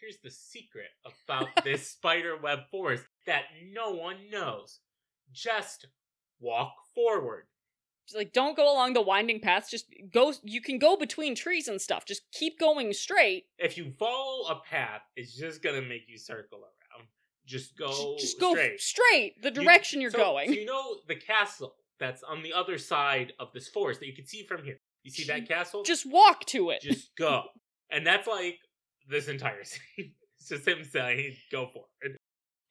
here's 0.00 0.18
the 0.22 0.30
secret 0.30 0.88
about 1.28 1.48
this 1.64 1.88
spider 1.90 2.36
web 2.36 2.60
forest 2.70 3.04
that 3.26 3.42
no 3.72 3.90
one 3.92 4.16
knows. 4.30 4.80
Just 5.32 5.86
walk 6.40 6.74
forward. 6.94 7.44
She's 8.06 8.16
like, 8.16 8.32
Don't 8.32 8.56
go 8.56 8.70
along 8.72 8.94
the 8.94 9.02
winding 9.02 9.40
paths. 9.40 9.70
Just 9.70 9.86
go. 10.12 10.32
You 10.42 10.60
can 10.60 10.78
go 10.78 10.96
between 10.96 11.34
trees 11.34 11.68
and 11.68 11.80
stuff. 11.80 12.04
Just 12.04 12.22
keep 12.32 12.58
going 12.58 12.92
straight. 12.92 13.44
If 13.58 13.78
you 13.78 13.92
follow 13.98 14.48
a 14.48 14.60
path, 14.68 15.02
it's 15.16 15.34
just 15.36 15.62
gonna 15.62 15.82
make 15.82 16.02
you 16.08 16.18
circle 16.18 16.58
around. 16.58 17.06
Just 17.46 17.76
go 17.76 18.16
just 18.18 18.38
go 18.38 18.52
straight. 18.54 18.80
straight 18.80 19.42
the 19.42 19.50
direction 19.50 20.00
you, 20.00 20.08
are 20.08 20.12
so- 20.12 20.18
going. 20.18 20.48
So 20.48 20.54
you 20.54 20.64
know 20.64 20.96
the 21.08 21.16
castle 21.16 21.74
that's 21.98 22.22
on 22.22 22.42
the 22.42 22.52
other 22.52 22.78
side 22.78 23.32
of 23.38 23.48
this 23.52 23.68
forest 23.68 24.00
that 24.00 24.06
you 24.06 24.14
can 24.14 24.26
see 24.26 24.44
from 24.44 24.64
here. 24.64 24.78
You 25.04 25.10
see 25.10 25.24
that 25.24 25.48
castle? 25.48 25.82
just 25.82 26.06
walk 26.06 26.44
to 26.46 26.70
it. 26.70 26.80
just 26.82 27.14
go. 27.16 27.42
And 27.90 28.06
that's 28.06 28.26
like 28.28 28.58
this 29.08 29.28
entire 29.28 29.64
scene. 29.64 30.12
It's 30.38 30.48
just 30.48 30.66
him 30.66 30.84
saying, 30.84 31.34
"Go 31.50 31.68
for 31.72 31.84
it." 32.02 32.16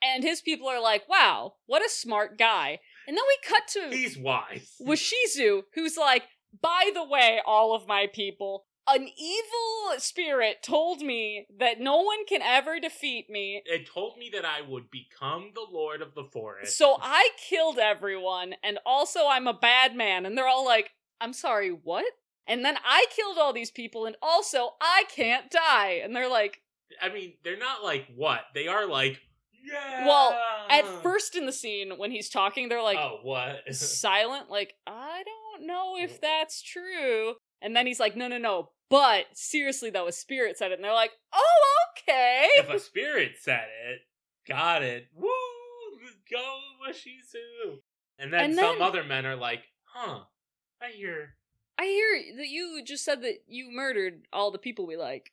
And 0.03 0.23
his 0.23 0.41
people 0.41 0.67
are 0.67 0.81
like, 0.81 1.07
Wow, 1.09 1.55
what 1.65 1.85
a 1.85 1.89
smart 1.89 2.37
guy. 2.37 2.79
And 3.07 3.17
then 3.17 3.23
we 3.27 3.49
cut 3.49 3.67
to 3.69 3.95
He's 3.95 4.17
wise. 4.17 4.75
Washizu, 4.81 5.63
who's 5.73 5.97
like, 5.97 6.23
by 6.61 6.91
the 6.93 7.03
way, 7.03 7.39
all 7.45 7.73
of 7.73 7.87
my 7.87 8.07
people, 8.11 8.65
an 8.87 9.07
evil 9.07 9.99
spirit 9.99 10.63
told 10.63 11.01
me 11.01 11.45
that 11.59 11.79
no 11.79 11.97
one 12.01 12.25
can 12.25 12.41
ever 12.41 12.79
defeat 12.79 13.29
me. 13.29 13.61
It 13.65 13.87
told 13.91 14.17
me 14.17 14.29
that 14.33 14.45
I 14.45 14.61
would 14.67 14.91
become 14.91 15.51
the 15.53 15.65
lord 15.71 16.01
of 16.01 16.13
the 16.15 16.23
forest. 16.23 16.77
So 16.77 16.97
I 17.01 17.29
killed 17.37 17.79
everyone, 17.79 18.55
and 18.63 18.79
also 18.85 19.27
I'm 19.27 19.47
a 19.47 19.53
bad 19.53 19.95
man. 19.95 20.25
And 20.25 20.37
they're 20.37 20.47
all 20.47 20.65
like, 20.65 20.91
I'm 21.19 21.33
sorry, 21.33 21.69
what? 21.69 22.05
And 22.47 22.65
then 22.65 22.75
I 22.83 23.05
killed 23.15 23.37
all 23.37 23.53
these 23.53 23.71
people, 23.71 24.05
and 24.05 24.15
also 24.21 24.71
I 24.81 25.05
can't 25.15 25.49
die. 25.49 26.01
And 26.03 26.15
they're 26.15 26.29
like, 26.29 26.61
I 27.01 27.09
mean, 27.09 27.33
they're 27.43 27.57
not 27.57 27.83
like 27.83 28.07
what? 28.15 28.41
They 28.53 28.67
are 28.67 28.87
like, 28.87 29.19
yeah. 29.63 30.05
Well, 30.05 30.37
at 30.69 30.85
first 31.01 31.35
in 31.35 31.45
the 31.45 31.51
scene, 31.51 31.93
when 31.97 32.11
he's 32.11 32.29
talking, 32.29 32.69
they're 32.69 32.81
like, 32.81 32.97
oh, 32.97 33.19
what? 33.23 33.61
silent, 33.73 34.49
like, 34.49 34.73
I 34.87 35.23
don't 35.23 35.67
know 35.67 35.95
if 35.97 36.19
that's 36.21 36.61
true. 36.61 37.35
And 37.61 37.75
then 37.75 37.85
he's 37.85 37.99
like, 37.99 38.15
no, 38.15 38.27
no, 38.27 38.37
no. 38.37 38.69
But 38.89 39.25
seriously, 39.33 39.89
though, 39.89 40.07
a 40.07 40.11
spirit 40.11 40.57
said 40.57 40.71
it. 40.71 40.75
And 40.75 40.83
they're 40.83 40.93
like, 40.93 41.11
oh, 41.33 41.75
okay. 41.97 42.47
if 42.55 42.69
a 42.69 42.79
spirit 42.79 43.33
said 43.39 43.67
it, 43.89 43.99
got 44.47 44.83
it. 44.83 45.07
Woo! 45.15 45.29
Go 46.31 46.59
Washizu. 46.87 47.77
And 48.17 48.33
then 48.33 48.45
And 48.45 48.55
some 48.55 48.79
then- 48.79 48.87
other 48.87 49.03
men 49.03 49.25
are 49.25 49.35
like, 49.35 49.63
huh? 49.83 50.21
I 50.81 50.89
hear. 50.91 51.35
I 51.77 51.85
hear 51.85 52.37
that 52.37 52.47
you 52.47 52.83
just 52.85 53.03
said 53.03 53.21
that 53.23 53.43
you 53.47 53.71
murdered 53.71 54.27
all 54.31 54.51
the 54.51 54.57
people 54.57 54.85
we 54.85 54.97
like. 54.97 55.31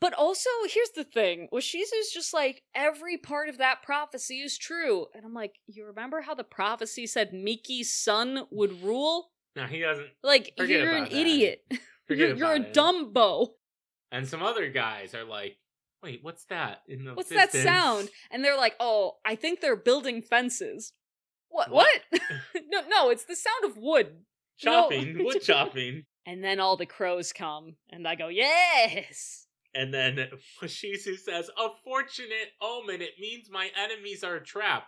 But 0.00 0.12
also, 0.12 0.50
here's 0.68 0.90
the 0.90 1.04
thing 1.04 1.48
Washizu's 1.52 2.12
just 2.12 2.34
like, 2.34 2.62
every 2.74 3.16
part 3.16 3.48
of 3.48 3.58
that 3.58 3.82
prophecy 3.82 4.40
is 4.40 4.58
true. 4.58 5.06
And 5.14 5.24
I'm 5.24 5.34
like, 5.34 5.54
you 5.66 5.86
remember 5.86 6.20
how 6.20 6.34
the 6.34 6.44
prophecy 6.44 7.06
said 7.06 7.32
Miki's 7.32 7.92
son 7.92 8.44
would 8.50 8.82
rule? 8.82 9.30
No, 9.56 9.64
he 9.64 9.80
doesn't. 9.80 10.08
Like, 10.22 10.52
Forget 10.58 10.80
you're 10.80 10.96
an 10.96 11.04
that. 11.04 11.12
idiot. 11.12 11.64
Forget 12.06 12.30
you're, 12.30 12.36
you're 12.36 12.52
a 12.52 12.60
it. 12.60 12.74
dumbo. 12.74 13.48
And 14.12 14.28
some 14.28 14.42
other 14.42 14.68
guys 14.68 15.14
are 15.14 15.24
like, 15.24 15.56
wait, 16.02 16.20
what's 16.22 16.44
that 16.46 16.82
in 16.86 17.04
the 17.04 17.14
What's 17.14 17.30
that 17.30 17.52
sound? 17.52 18.10
And 18.30 18.44
they're 18.44 18.56
like, 18.56 18.74
oh, 18.78 19.12
I 19.24 19.36
think 19.36 19.60
they're 19.60 19.76
building 19.76 20.22
fences. 20.22 20.92
What? 21.48 21.70
What? 21.70 21.88
What? 22.10 22.22
no, 22.68 22.82
no, 22.88 23.10
it's 23.10 23.24
the 23.24 23.36
sound 23.36 23.64
of 23.64 23.78
wood. 23.78 24.08
Chopping, 24.58 25.24
wood 25.24 25.40
chopping. 25.42 26.04
And 26.26 26.42
then 26.42 26.60
all 26.60 26.76
the 26.76 26.86
crows 26.86 27.32
come, 27.32 27.76
and 27.90 28.06
I 28.06 28.14
go, 28.14 28.28
yes. 28.28 29.43
And 29.74 29.92
then 29.92 30.28
Shizu 30.62 31.18
says, 31.18 31.50
A 31.58 31.68
fortunate 31.84 32.52
omen. 32.60 33.02
It 33.02 33.14
means 33.20 33.48
my 33.50 33.70
enemies 33.76 34.22
are 34.24 34.40
trapped. 34.40 34.86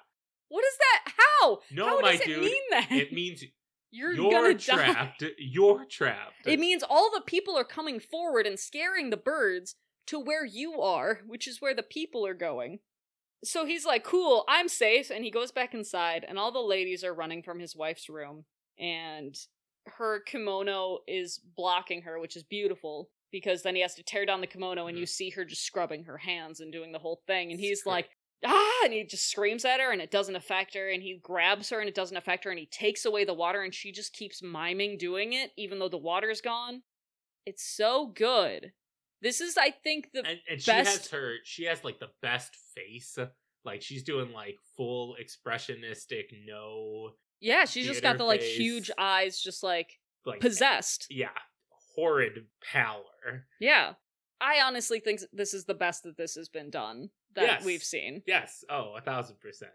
What 0.49 0.65
is 0.65 0.75
that? 0.79 1.13
How? 1.19 1.59
No, 1.73 1.87
How 1.87 2.01
my 2.01 2.13
does 2.13 2.21
it 2.21 2.27
dude, 2.27 2.41
mean 2.41 2.63
that? 2.71 2.93
It 2.93 3.13
means 3.13 3.43
you're, 3.91 4.13
you're, 4.13 4.31
gonna 4.31 4.55
die. 4.55 4.77
trapped. 4.93 5.25
You're 5.39 5.85
trapped. 5.91 6.47
It 6.47 6.61
means 6.61 6.83
all 6.89 7.11
the 7.13 7.21
people 7.21 7.57
are 7.59 7.65
coming 7.65 7.99
forward 7.99 8.47
and 8.47 8.59
scaring 8.59 9.11
the 9.11 9.17
birds 9.17 9.75
to 10.07 10.21
where 10.21 10.45
you 10.45 10.81
are, 10.81 11.21
which 11.27 11.49
is 11.49 11.61
where 11.61 11.75
the 11.75 11.83
people 11.83 12.25
are 12.27 12.35
going. 12.35 12.79
So 13.45 13.67
he's 13.67 13.85
like, 13.85 14.05
cool, 14.05 14.45
I'm 14.49 14.69
safe. 14.69 15.11
And 15.11 15.25
he 15.25 15.31
goes 15.31 15.51
back 15.53 15.75
inside, 15.75 16.25
and 16.27 16.39
all 16.39 16.53
the 16.53 16.61
ladies 16.61 17.05
are 17.05 17.15
running 17.15 17.43
from 17.43 17.59
his 17.59 17.77
wife's 17.77 18.09
room. 18.09 18.45
And 18.79 19.37
her 19.99 20.21
kimono 20.21 20.99
is 21.07 21.41
blocking 21.57 22.03
her, 22.03 22.19
which 22.19 22.37
is 22.37 22.45
beautiful 22.45 23.11
because 23.33 23.63
then 23.63 23.75
he 23.75 23.83
has 23.83 23.95
to 23.95 24.03
tear 24.03 24.27
down 24.27 24.41
the 24.41 24.47
kimono 24.47 24.87
and 24.87 24.99
you 24.99 25.07
see 25.07 25.31
her 25.31 25.45
just 25.45 25.65
scrubbing 25.65 26.05
her 26.05 26.19
hands 26.19 26.61
and 26.61 26.73
doing 26.73 26.93
the 26.93 26.99
whole 26.99 27.23
thing. 27.27 27.51
And 27.51 27.61
he's 27.61 27.85
like, 27.87 28.09
ah, 28.45 28.85
and 28.85 28.93
he 28.93 29.05
just 29.05 29.31
screams 29.31 29.65
at 29.65 29.81
her 29.81 29.93
and 29.93 30.01
it 30.01 30.11
doesn't 30.11 30.37
affect 30.37 30.75
her. 30.75 30.89
And 30.89 31.03
he 31.03 31.19
grabs 31.23 31.71
her 31.71 31.81
and 31.81 31.89
it 31.89 31.95
doesn't 31.95 32.17
affect 32.17 32.45
her. 32.45 32.51
And 32.51 32.59
he 32.59 32.67
takes 32.67 33.05
away 33.05 33.25
the 33.25 33.35
water 33.35 33.63
and 33.63 33.75
she 33.75 33.93
just 33.93 34.13
keeps 34.13 34.43
miming 34.43 34.99
doing 34.99 35.33
it, 35.33 35.51
even 35.57 35.79
though 35.79 35.89
the 35.89 35.99
water's 35.99 36.41
gone. 36.41 36.83
It's 37.45 37.65
so 37.65 38.07
good. 38.07 38.73
This 39.23 39.41
is, 39.41 39.57
I 39.57 39.71
think, 39.71 40.11
the 40.13 40.21
and, 40.27 40.39
and 40.51 40.61
she 40.61 40.71
has 40.71 41.09
her 41.09 41.37
she 41.45 41.65
has 41.65 41.83
like 41.83 41.99
the 41.99 42.11
best 42.21 42.57
face 42.75 43.19
like 43.65 43.83
she's 43.83 44.05
doing 44.05 44.33
like 44.33 44.57
full 44.77 45.17
expressionistic 45.21 46.25
no 46.47 47.11
yeah. 47.41 47.67
She's 47.67 47.87
just 47.87 48.03
got 48.03 48.17
the 48.17 48.25
like 48.25 48.41
face. 48.41 48.57
huge 48.57 48.91
eyes, 48.97 49.41
just 49.41 49.63
like 49.63 49.99
like 50.25 50.41
possessed. 50.41 51.07
yeah 51.11 51.29
horrid 51.97 52.47
pallor 52.73 53.47
Yeah. 53.61 53.95
I 54.41 54.61
honestly 54.61 55.01
think 55.01 55.21
this 55.33 55.55
is 55.55 55.65
the 55.65 55.75
best 55.75 56.03
that 56.03 56.17
this 56.19 56.35
has 56.35 56.49
been 56.49 56.69
done 56.71 57.09
that 57.35 57.43
Yes. 57.45 57.65
we've 57.65 57.83
seen. 57.83 58.23
yes 58.27 58.65
oh 58.71 58.95
a 58.97 59.01
thousand 59.01 59.41
percent 59.41 59.73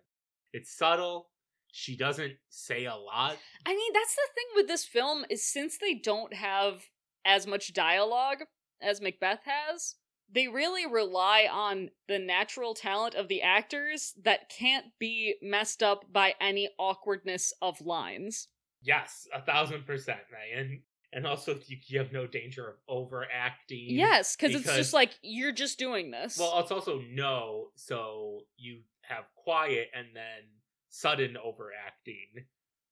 it's 0.54 0.72
subtle 0.72 1.30
she 1.72 1.96
doesn't 1.96 2.34
say 2.50 2.86
a 2.86 2.96
lot 2.96 3.38
I 3.66 3.74
mean, 3.76 3.94
that's 3.94 4.16
the 4.16 4.28
thing 4.36 4.46
with 4.56 4.68
this 4.68 4.86
film 4.86 5.26
is 5.30 5.46
since 5.46 5.78
they 5.78 5.94
don't 5.96 6.34
have 6.34 6.84
as 7.26 7.48
much 7.48 7.74
dialogue 7.74 8.40
as 8.82 9.00
Macbeth 9.00 9.42
has, 9.46 9.96
they 10.34 10.48
really 10.48 10.86
rely 10.88 11.48
on 11.52 11.92
the 12.08 12.18
natural 12.20 12.74
talent 12.74 13.14
of 13.16 13.28
the 13.28 13.42
actors 13.42 14.14
that 14.24 14.50
can't 14.50 14.86
be 15.00 15.36
messed 15.42 15.82
up 15.84 16.12
by 16.12 16.34
any 16.42 16.70
awkwardness 16.78 17.54
of 17.62 17.80
lines. 17.82 18.48
yes 18.82 19.28
a 19.34 19.42
thousand 19.42 19.86
percent 19.86 20.20
Ryan. 20.34 20.82
And 21.14 21.28
also 21.28 21.56
you, 21.68 21.78
you 21.88 22.00
have 22.00 22.12
no 22.12 22.26
danger 22.28 22.68
of 22.70 22.76
overacting 22.88 23.88
Yes, 23.90 24.36
because 24.36 24.56
it's 24.56 24.76
just 24.76 24.94
like 24.94 25.12
you're 25.22 25.52
just 25.52 25.78
doing 25.80 26.12
this. 26.12 26.38
well 26.38 26.60
it's 26.60 26.72
also 26.72 27.02
no 27.12 27.68
so 27.76 28.42
you 28.58 28.80
have 29.02 29.26
quiet 29.36 29.90
and 29.94 30.08
then 30.14 30.44
sudden 30.90 31.36
overacting 31.38 32.46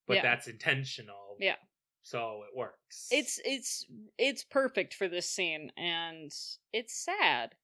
but 0.08 0.16
Yeah. 0.18 0.22
that's 0.24 0.48
intentional 0.48 1.36
Yeah. 1.40 1.56
so 2.02 2.44
it 2.50 2.58
works 2.58 3.08
it's 3.12 3.40
it's 3.46 3.86
it's 4.18 4.44
perfect 4.44 4.94
for 4.94 5.08
this 5.08 5.30
scene 5.30 5.72
and 5.78 6.32
it's 6.74 6.94
sad 7.06 7.56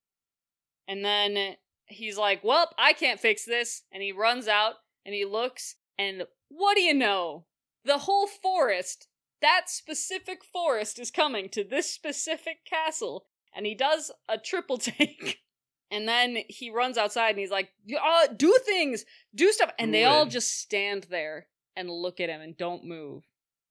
and 0.88 1.04
then 1.04 1.56
he's 1.88 2.18
like 2.18 2.44
well 2.44 2.70
i 2.78 2.94
can't 2.94 3.20
fix 3.20 3.46
this 3.46 3.84
and 3.92 4.02
he 4.04 4.12
runs 4.12 4.48
out 4.48 4.76
and 5.06 5.14
he 5.16 5.26
looks 5.26 5.76
and 5.98 6.24
what 6.50 6.76
do 6.76 6.82
you 6.82 6.94
know 6.94 7.46
the 7.86 7.98
whole 8.00 8.28
forest 8.28 9.08
that 9.42 9.70
specific 9.70 10.44
forest 10.44 11.00
is 11.00 11.12
coming 11.12 11.50
to 11.50 11.64
this 11.64 11.92
specific 11.92 12.66
castle 12.66 13.26
and 13.56 13.66
he 13.66 13.76
does 13.76 14.12
a 14.28 14.38
triple 14.38 14.78
take 14.80 15.40
and 15.92 16.08
then 16.08 16.38
he 16.48 16.70
runs 16.70 16.98
outside 16.98 17.30
and 17.32 17.40
he's 17.40 17.52
like 17.52 17.70
uh, 17.96 18.28
do 18.36 18.58
things 18.66 19.06
do 19.34 19.52
stuff 19.52 19.72
and 19.78 19.94
they 19.94 20.06
all 20.06 20.26
just 20.26 20.60
stand 20.60 21.08
there 21.10 21.48
and 21.76 21.90
look 21.90 22.20
at 22.20 22.30
him 22.30 22.42
and 22.42 22.58
don't 22.58 22.84
move 22.84 23.24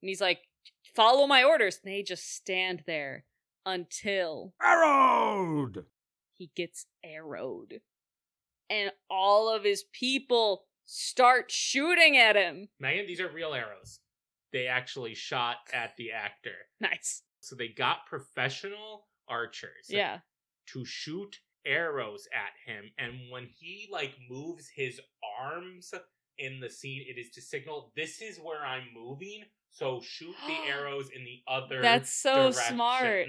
and 0.03 0.09
he's 0.09 0.21
like 0.21 0.41
follow 0.95 1.27
my 1.27 1.43
orders. 1.43 1.81
And 1.83 1.93
they 1.93 2.03
just 2.03 2.35
stand 2.35 2.85
there 2.87 3.25
until 3.67 4.55
Arrowed! 4.63 5.87
he 6.33 6.51
gets 6.55 6.87
arrowed. 7.05 7.81
and 8.71 8.93
all 9.11 9.49
of 9.49 9.65
his 9.65 9.85
people 9.93 10.65
start 10.85 11.51
shooting 11.51 12.17
at 12.17 12.37
him. 12.37 12.69
Megan, 12.79 13.07
these 13.07 13.21
are 13.21 13.29
real 13.29 13.55
arrows. 13.55 14.01
They 14.55 14.69
actually 14.69 15.15
shot 15.17 15.57
at 15.73 15.97
the 15.99 16.13
actor. 16.13 16.55
Nice. 16.81 17.23
So 17.41 17.57
they 17.57 17.69
got 17.69 18.07
professional 18.07 19.09
archers 19.29 19.89
Yeah. 19.89 20.21
to 20.73 20.85
shoot 20.87 21.41
arrows 21.67 22.29
at 22.33 22.53
him. 22.65 22.93
And 22.97 23.31
when 23.33 23.49
he 23.59 23.89
like 23.91 24.15
moves 24.31 24.69
his 24.69 25.01
arms 25.41 25.93
in 26.39 26.61
the 26.61 26.71
scene, 26.71 27.05
it 27.09 27.19
is 27.19 27.31
to 27.33 27.41
signal 27.43 27.93
this 27.97 28.23
is 28.23 28.39
where 28.39 28.65
I'm 28.65 28.85
moving. 28.95 29.43
So 29.71 30.01
shoot 30.03 30.37
the 30.47 30.53
arrows 30.71 31.11
in 31.11 31.25
the 31.25 31.43
other 31.49 31.83
That's 31.83 32.13
so 32.13 32.53
direction." 32.53 32.75
smart. 32.77 33.27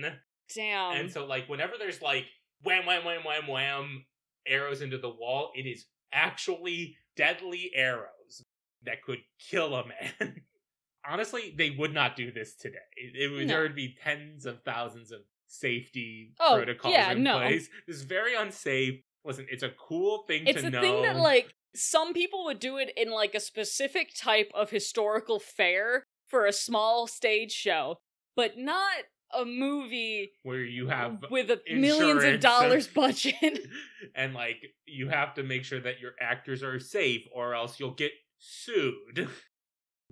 Damn. 0.53 0.91
And 0.97 1.11
so 1.11 1.26
like 1.26 1.49
whenever 1.49 1.73
there's 1.80 2.03
like 2.03 2.26
wham 2.63 2.86
wham 2.86 3.03
wham 3.03 3.23
wham 3.23 3.47
wham 3.47 4.05
arrows 4.45 4.82
into 4.84 4.99
the 4.99 5.09
wall, 5.09 5.51
it 5.55 5.65
is 5.65 5.88
actually 6.13 6.97
deadly 7.17 7.71
arrows 7.73 8.43
that 8.84 9.01
could 9.01 9.23
kill 9.39 9.73
a 9.76 9.88
man. 9.88 10.41
Honestly, 11.08 11.53
they 11.58 11.72
would 11.72 11.93
not 11.93 12.16
do 12.16 12.32
this 12.32 12.56
today. 12.56 12.78
It 12.95 13.32
would 13.32 13.47
No. 13.47 13.53
there 13.53 13.62
would 13.64 13.76
be 13.76 13.95
tens 14.03 14.45
of 14.45 14.62
thousands 14.64 15.12
of 15.12 15.22
safety 15.47 16.34
Oh, 16.39 16.56
protocols 16.56 16.93
yeah, 16.93 17.12
in 17.12 17.24
no. 17.24 17.38
place. 17.38 17.70
This 17.88 17.97
is 17.97 18.03
very 18.03 18.36
unsafe. 18.36 19.01
Listen, 19.24 19.47
it's 19.49 19.64
a 19.64 19.70
cool 19.72 20.24
thing 20.28 20.45
it's 20.47 20.62
to 20.62 20.68
a 20.68 20.70
know. 20.70 20.82
thing 20.82 21.01
that 21.03 21.16
like 21.18 21.53
some 21.76 22.14
people 22.14 22.45
would 22.45 22.60
do 22.60 22.78
it 22.78 22.91
in 22.95 23.12
like 23.12 23.36
a 23.36 23.39
specific 23.39 24.14
type 24.16 24.49
of 24.53 24.70
historical 24.70 25.39
fair 25.39 26.03
for 26.28 26.45
a 26.45 26.53
small 26.53 27.08
stage 27.08 27.51
show, 27.51 27.97
but 28.36 28.58
not 28.58 28.93
a 29.34 29.43
movie 29.45 30.32
where 30.43 30.64
you 30.64 30.88
have 30.88 31.24
with 31.30 31.49
a 31.49 31.60
millions 31.74 32.24
of 32.24 32.39
dollars 32.39 32.86
and- 32.86 32.93
budget. 32.95 33.68
and 34.16 34.34
like 34.34 34.62
you 34.86 35.10
have 35.10 35.34
to 35.36 35.43
make 35.43 35.64
sure 35.66 35.80
that 35.80 35.99
your 35.99 36.14
actors 36.22 36.64
are 36.64 36.80
safe 36.80 37.26
or 37.34 37.53
else 37.56 37.80
you'll 37.80 37.91
get 37.95 38.12
sued. 38.39 39.28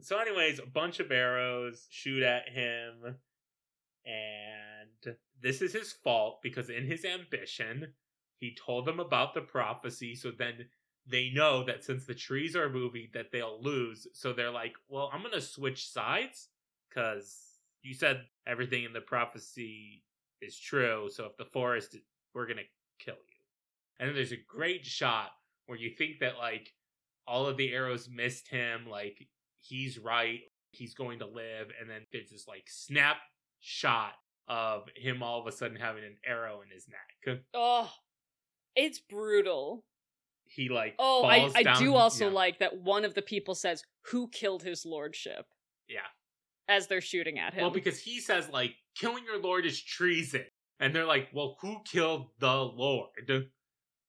So 0.01 0.17
anyways, 0.19 0.59
a 0.59 0.65
bunch 0.65 0.99
of 0.99 1.11
arrows 1.11 1.87
shoot 1.89 2.23
at 2.23 2.49
him 2.49 3.15
and 4.05 5.15
this 5.41 5.61
is 5.61 5.73
his 5.73 5.91
fault 5.91 6.39
because 6.41 6.69
in 6.69 6.85
his 6.85 7.05
ambition, 7.05 7.93
he 8.39 8.55
told 8.55 8.85
them 8.85 8.99
about 8.99 9.33
the 9.33 9.41
prophecy 9.41 10.15
so 10.15 10.31
then 10.31 10.69
they 11.05 11.29
know 11.29 11.63
that 11.63 11.83
since 11.83 12.05
the 12.05 12.15
trees 12.15 12.55
are 12.55 12.69
moving 12.69 13.09
that 13.13 13.31
they'll 13.31 13.61
lose. 13.61 14.07
So 14.13 14.33
they're 14.33 14.51
like, 14.51 14.75
"Well, 14.87 15.09
I'm 15.13 15.21
to 15.33 15.41
switch 15.41 15.87
sides 15.87 16.49
cuz 16.89 17.59
you 17.81 17.93
said 17.93 18.27
everything 18.47 18.83
in 18.83 18.93
the 18.93 19.01
prophecy 19.01 20.03
is 20.41 20.57
true. 20.59 21.09
So 21.09 21.25
if 21.25 21.37
the 21.37 21.45
forest 21.45 21.95
we're 22.33 22.47
to 22.57 22.69
kill 22.99 23.15
you." 23.15 23.45
And 23.99 24.07
then 24.07 24.15
there's 24.15 24.31
a 24.31 24.37
great 24.37 24.85
shot 24.85 25.31
where 25.65 25.77
you 25.77 25.91
think 25.91 26.19
that 26.19 26.37
like 26.37 26.73
all 27.27 27.47
of 27.47 27.57
the 27.57 27.73
arrows 27.73 28.09
missed 28.09 28.47
him, 28.47 28.87
like 28.87 29.29
he's 29.63 29.97
right, 29.97 30.41
he's 30.71 30.93
going 30.93 31.19
to 31.19 31.25
live, 31.25 31.67
and 31.79 31.89
then 31.89 32.01
there's 32.11 32.29
this 32.29 32.47
like 32.47 32.65
snap 32.67 33.17
shot 33.59 34.13
of 34.47 34.83
him 34.95 35.23
all 35.23 35.39
of 35.39 35.47
a 35.47 35.51
sudden 35.51 35.77
having 35.77 36.03
an 36.03 36.17
arrow 36.25 36.61
in 36.61 36.69
his 36.73 36.87
neck. 36.87 37.39
oh, 37.53 37.89
it's 38.75 38.99
brutal. 38.99 39.85
He 40.45 40.69
like 40.69 40.95
Oh, 40.99 41.23
I, 41.23 41.49
I 41.55 41.63
down- 41.63 41.79
do 41.79 41.95
also 41.95 42.27
yeah. 42.27 42.33
like 42.35 42.59
that 42.59 42.77
one 42.77 43.05
of 43.05 43.13
the 43.15 43.21
people 43.21 43.55
says, 43.55 43.81
Who 44.11 44.27
killed 44.27 44.61
his 44.63 44.85
lordship? 44.85 45.45
Yeah. 45.87 45.99
As 46.67 46.87
they're 46.87 47.01
shooting 47.01 47.39
at 47.39 47.53
him. 47.53 47.61
Well, 47.61 47.71
because 47.71 47.99
he 47.99 48.19
says 48.19 48.49
like 48.49 48.75
killing 48.95 49.23
your 49.25 49.39
lord 49.41 49.65
is 49.65 49.81
treason, 49.81 50.45
and 50.79 50.93
they're 50.93 51.05
like, 51.05 51.29
well, 51.33 51.57
who 51.61 51.77
killed 51.85 52.27
the 52.39 52.53
lord? 52.53 53.09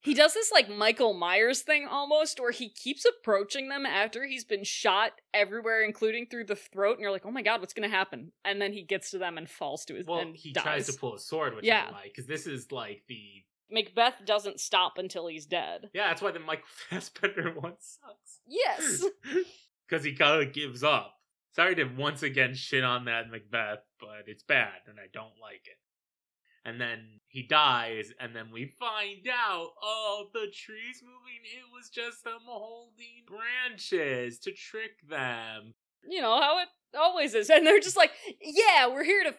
He 0.05 0.13
does 0.13 0.33
this 0.33 0.51
like 0.51 0.69
Michael 0.69 1.13
Myers 1.13 1.61
thing 1.61 1.87
almost, 1.89 2.39
where 2.39 2.51
he 2.51 2.69
keeps 2.69 3.03
approaching 3.05 3.67
them 3.69 3.85
after 3.85 4.25
he's 4.25 4.45
been 4.45 4.63
shot 4.63 5.13
everywhere, 5.33 5.83
including 5.83 6.27
through 6.27 6.45
the 6.45 6.55
throat, 6.55 6.93
and 6.93 7.01
you're 7.01 7.11
like, 7.11 7.25
"Oh 7.25 7.31
my 7.31 7.41
god, 7.41 7.59
what's 7.59 7.73
gonna 7.73 7.89
happen?" 7.89 8.31
And 8.45 8.61
then 8.61 8.71
he 8.71 8.83
gets 8.83 9.09
to 9.11 9.17
them 9.17 9.37
and 9.37 9.49
falls 9.49 9.83
to 9.85 9.95
his 9.95 10.05
Well, 10.05 10.19
and 10.19 10.35
he 10.35 10.53
dies. 10.53 10.63
tries 10.63 10.85
to 10.87 10.93
pull 10.93 11.15
a 11.15 11.19
sword, 11.19 11.55
which 11.55 11.65
Yeah. 11.65 11.87
I 11.89 11.91
like 11.91 12.03
because 12.13 12.27
this 12.27 12.45
is 12.47 12.71
like 12.71 13.03
the 13.07 13.43
Macbeth 13.71 14.23
doesn't 14.25 14.59
stop 14.59 14.99
until 14.99 15.25
he's 15.27 15.47
dead. 15.47 15.89
yeah. 15.93 16.07
That's 16.09 16.21
why 16.21 16.31
the 16.31 16.39
Michael 16.39 16.65
Fassbender 16.89 17.51
one 17.59 17.73
sucks. 17.79 18.39
Yes. 18.47 19.03
because 19.89 20.03
he 20.05 20.13
kind 20.13 20.41
of 20.47 20.53
gives 20.53 20.83
up. 20.83 21.13
Sorry 21.53 21.73
to 21.75 21.85
once 21.85 22.21
again 22.21 22.53
shit 22.53 22.83
on 22.83 23.05
that 23.05 23.29
Macbeth, 23.31 23.79
but 23.99 24.25
it's 24.27 24.43
bad 24.43 24.81
and 24.87 24.99
I 24.99 25.07
don't 25.11 25.39
like 25.41 25.65
it. 25.65 25.77
And 26.67 26.81
then 26.81 27.19
he 27.27 27.43
dies, 27.43 28.11
and 28.19 28.35
then 28.35 28.49
we 28.51 28.65
find 28.79 29.27
out, 29.31 29.67
oh, 29.83 30.25
the 30.33 30.47
trees 30.51 31.03
moving, 31.03 31.43
it 31.43 31.63
was 31.71 31.89
just 31.89 32.23
them 32.23 32.39
holding 32.43 33.23
branches 33.27 34.39
to 34.39 34.51
trick 34.51 34.93
them. 35.07 35.75
you 36.09 36.21
know 36.21 36.41
how 36.41 36.59
it 36.59 36.67
always 36.97 37.35
is, 37.35 37.49
and 37.51 37.65
they're 37.67 37.79
just 37.79 37.97
like, 37.97 38.11
"Yeah, 38.41 38.87
we're 38.87 39.03
here 39.03 39.23
to 39.25 39.35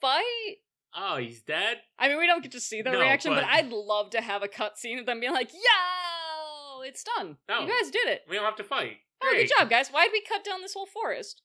fight." 0.00 0.56
Oh, 0.96 1.16
he's 1.18 1.42
dead? 1.42 1.78
I 1.98 2.08
mean, 2.08 2.18
we 2.18 2.26
don't 2.26 2.42
get 2.42 2.52
to 2.52 2.60
see 2.60 2.80
their 2.82 2.92
No, 2.94 3.00
reaction, 3.00 3.32
but... 3.34 3.42
but- 3.42 3.50
I'd 3.50 3.70
love 3.70 4.10
to 4.10 4.20
have 4.22 4.42
a 4.42 4.48
cutscene 4.48 4.98
of 5.00 5.04
them 5.06 5.20
being 5.20 5.32
like, 5.32 5.52
"Yo, 5.52 6.80
it's 6.82 7.04
done. 7.04 7.36
No. 7.48 7.60
You 7.60 7.68
guys 7.68 7.90
did 7.90 8.08
it. 8.08 8.22
We 8.28 8.36
don't 8.36 8.44
have 8.44 8.56
to 8.56 8.64
fight. 8.64 8.96
Oh, 9.22 9.32
good 9.34 9.50
job, 9.58 9.68
guys. 9.70 9.88
Why'd 9.90 10.10
we 10.12 10.22
cut 10.26 10.42
down 10.44 10.62
this 10.62 10.74
whole 10.74 10.86
forest? 10.86 11.42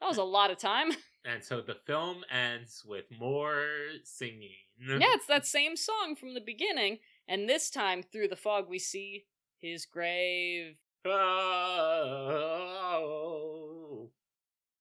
That 0.00 0.06
was 0.08 0.18
a 0.18 0.22
lot 0.24 0.50
of 0.50 0.58
time." 0.58 0.90
And 1.26 1.42
so 1.42 1.60
the 1.60 1.74
film 1.74 2.24
ends 2.30 2.84
with 2.86 3.06
more 3.18 3.66
singing. 4.04 4.54
Yeah, 4.78 5.14
it's 5.14 5.26
that 5.26 5.44
same 5.46 5.76
song 5.76 6.14
from 6.14 6.34
the 6.34 6.40
beginning, 6.40 7.00
and 7.26 7.48
this 7.48 7.68
time 7.68 8.04
through 8.04 8.28
the 8.28 8.36
fog 8.36 8.68
we 8.68 8.78
see 8.78 9.24
his 9.58 9.86
grave. 9.86 10.76
Oh, 11.04 11.10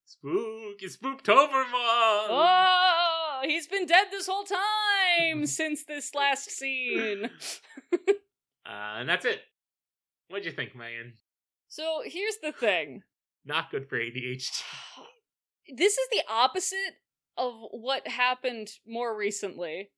spooky 0.06 0.88
Spooktobermon! 0.88 2.28
Oh, 2.30 3.42
he's 3.44 3.68
been 3.68 3.86
dead 3.86 4.08
this 4.12 4.28
whole 4.28 4.44
time 4.44 5.46
since 5.48 5.84
this 5.84 6.16
last 6.16 6.50
scene. 6.52 7.30
Uh, 8.68 8.98
and 8.98 9.08
that's 9.08 9.26
it. 9.26 9.42
What'd 10.28 10.44
you 10.44 10.52
think, 10.52 10.76
Megan? 10.76 11.20
So 11.68 12.02
here's 12.04 12.38
the 12.42 12.52
thing. 12.52 13.04
Not 13.46 13.70
good 13.70 13.88
for 13.88 14.00
ADHD. 14.00 14.64
This 15.74 15.98
is 15.98 16.08
the 16.12 16.24
opposite 16.30 16.96
of 17.38 17.54
what 17.72 18.08
happened 18.08 18.70
more 18.88 19.16
recently, 19.16 19.92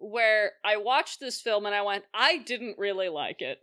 where 0.00 0.52
I 0.64 0.76
watched 0.76 1.20
this 1.20 1.40
film 1.40 1.66
and 1.66 1.74
I 1.74 1.82
went, 1.82 2.04
I 2.14 2.38
didn't 2.38 2.78
really 2.78 3.08
like 3.08 3.40
it. 3.40 3.58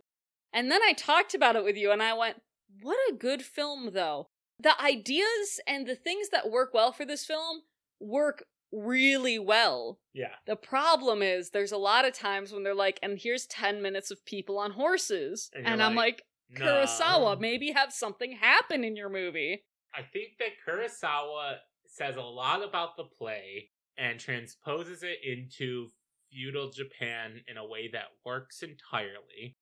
And 0.52 0.70
then 0.70 0.80
I 0.82 0.92
talked 0.92 1.34
about 1.34 1.56
it 1.56 1.64
with 1.64 1.76
you 1.76 1.90
and 1.90 2.02
I 2.02 2.14
went, 2.14 2.40
what 2.82 2.98
a 3.10 3.14
good 3.14 3.42
film, 3.42 3.90
though. 3.92 4.28
The 4.60 4.80
ideas 4.80 5.60
and 5.66 5.86
the 5.86 5.94
things 5.94 6.30
that 6.30 6.50
work 6.50 6.72
well 6.72 6.92
for 6.92 7.04
this 7.04 7.24
film 7.24 7.62
work 8.00 8.44
really 8.72 9.38
well. 9.38 9.98
Yeah. 10.12 10.34
The 10.46 10.56
problem 10.56 11.22
is 11.22 11.50
there's 11.50 11.72
a 11.72 11.78
lot 11.78 12.04
of 12.04 12.12
times 12.12 12.52
when 12.52 12.62
they're 12.62 12.74
like, 12.74 12.98
and 13.02 13.18
here's 13.18 13.46
10 13.46 13.82
minutes 13.82 14.10
of 14.10 14.24
people 14.24 14.58
on 14.58 14.72
horses. 14.72 15.50
And 15.54 15.66
And, 15.66 15.82
I'm 15.82 15.94
like, 15.94 16.22
like, 16.50 16.60
Kurosawa, 16.60 17.40
maybe 17.40 17.72
have 17.72 17.92
something 17.92 18.32
happen 18.32 18.84
in 18.84 18.96
your 18.96 19.08
movie. 19.08 19.64
I 19.96 20.02
think 20.02 20.38
that 20.38 20.58
Kurosawa 20.66 21.56
says 21.86 22.16
a 22.16 22.22
lot 22.22 22.62
about 22.62 22.96
the 22.96 23.04
play 23.04 23.70
and 23.96 24.20
transposes 24.20 25.02
it 25.02 25.18
into 25.24 25.88
feudal 26.30 26.70
Japan 26.70 27.40
in 27.48 27.56
a 27.56 27.66
way 27.66 27.88
that 27.92 28.06
works 28.24 28.62
entirely 28.62 29.56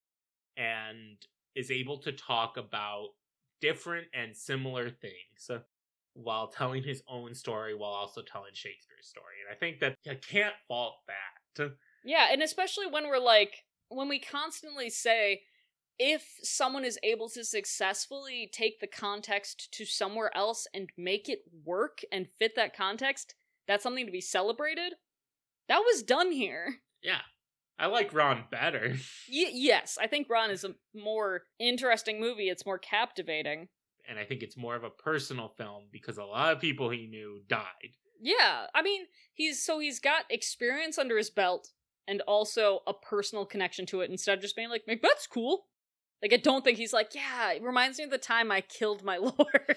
and 0.56 1.16
is 1.54 1.70
able 1.70 1.98
to 1.98 2.12
talk 2.12 2.56
about 2.56 3.10
different 3.60 4.08
and 4.12 4.36
similar 4.36 4.90
things 4.90 5.50
while 6.14 6.48
telling 6.48 6.82
his 6.82 7.02
own 7.08 7.34
story 7.34 7.74
while 7.74 7.92
also 7.92 8.22
telling 8.22 8.52
Shakespeare's 8.54 9.06
story. 9.06 9.36
And 9.46 9.54
I 9.54 9.58
think 9.58 9.80
that 9.80 9.96
you 10.04 10.18
can't 10.28 10.54
fault 10.66 10.96
that. 11.06 11.70
Yeah, 12.04 12.28
and 12.32 12.42
especially 12.42 12.86
when 12.86 13.08
we're 13.08 13.18
like, 13.18 13.54
when 13.88 14.08
we 14.08 14.18
constantly 14.18 14.90
say, 14.90 15.42
if 15.98 16.38
someone 16.42 16.84
is 16.84 16.98
able 17.02 17.28
to 17.30 17.44
successfully 17.44 18.48
take 18.52 18.80
the 18.80 18.86
context 18.86 19.68
to 19.72 19.84
somewhere 19.84 20.30
else 20.36 20.66
and 20.74 20.90
make 20.96 21.28
it 21.28 21.40
work 21.64 21.98
and 22.10 22.28
fit 22.38 22.56
that 22.56 22.76
context, 22.76 23.34
that's 23.68 23.82
something 23.82 24.06
to 24.06 24.12
be 24.12 24.20
celebrated. 24.20 24.94
That 25.68 25.78
was 25.80 26.02
done 26.02 26.32
here. 26.32 26.76
Yeah. 27.02 27.20
I 27.78 27.86
like 27.86 28.14
Ran 28.14 28.44
better. 28.50 28.90
Y- 29.32 29.50
yes, 29.52 29.98
I 30.00 30.06
think 30.06 30.28
Ran 30.30 30.50
is 30.50 30.64
a 30.64 30.74
more 30.94 31.42
interesting 31.58 32.20
movie. 32.20 32.48
It's 32.48 32.66
more 32.66 32.78
captivating. 32.78 33.68
and 34.08 34.18
I 34.18 34.24
think 34.24 34.42
it's 34.42 34.56
more 34.56 34.76
of 34.76 34.84
a 34.84 34.90
personal 34.90 35.48
film 35.48 35.84
because 35.90 36.18
a 36.18 36.24
lot 36.24 36.52
of 36.52 36.60
people 36.60 36.90
he 36.90 37.06
knew 37.06 37.40
died. 37.48 37.96
Yeah, 38.20 38.66
I 38.74 38.82
mean, 38.82 39.02
he's 39.32 39.64
so 39.64 39.80
he's 39.80 39.98
got 39.98 40.24
experience 40.30 40.98
under 40.98 41.16
his 41.18 41.30
belt 41.30 41.70
and 42.06 42.20
also 42.22 42.80
a 42.86 42.92
personal 42.94 43.44
connection 43.44 43.86
to 43.86 44.02
it 44.02 44.10
instead 44.10 44.36
of 44.38 44.42
just 44.42 44.54
being 44.56 44.68
like, 44.70 44.82
Macbeth's 44.86 45.26
cool. 45.26 45.66
Like, 46.24 46.32
I 46.32 46.38
don't 46.38 46.64
think 46.64 46.78
he's 46.78 46.94
like, 46.94 47.14
yeah, 47.14 47.52
it 47.52 47.62
reminds 47.62 47.98
me 47.98 48.04
of 48.04 48.10
the 48.10 48.16
time 48.16 48.50
I 48.50 48.62
killed 48.62 49.04
my 49.04 49.16
lord. 49.18 49.76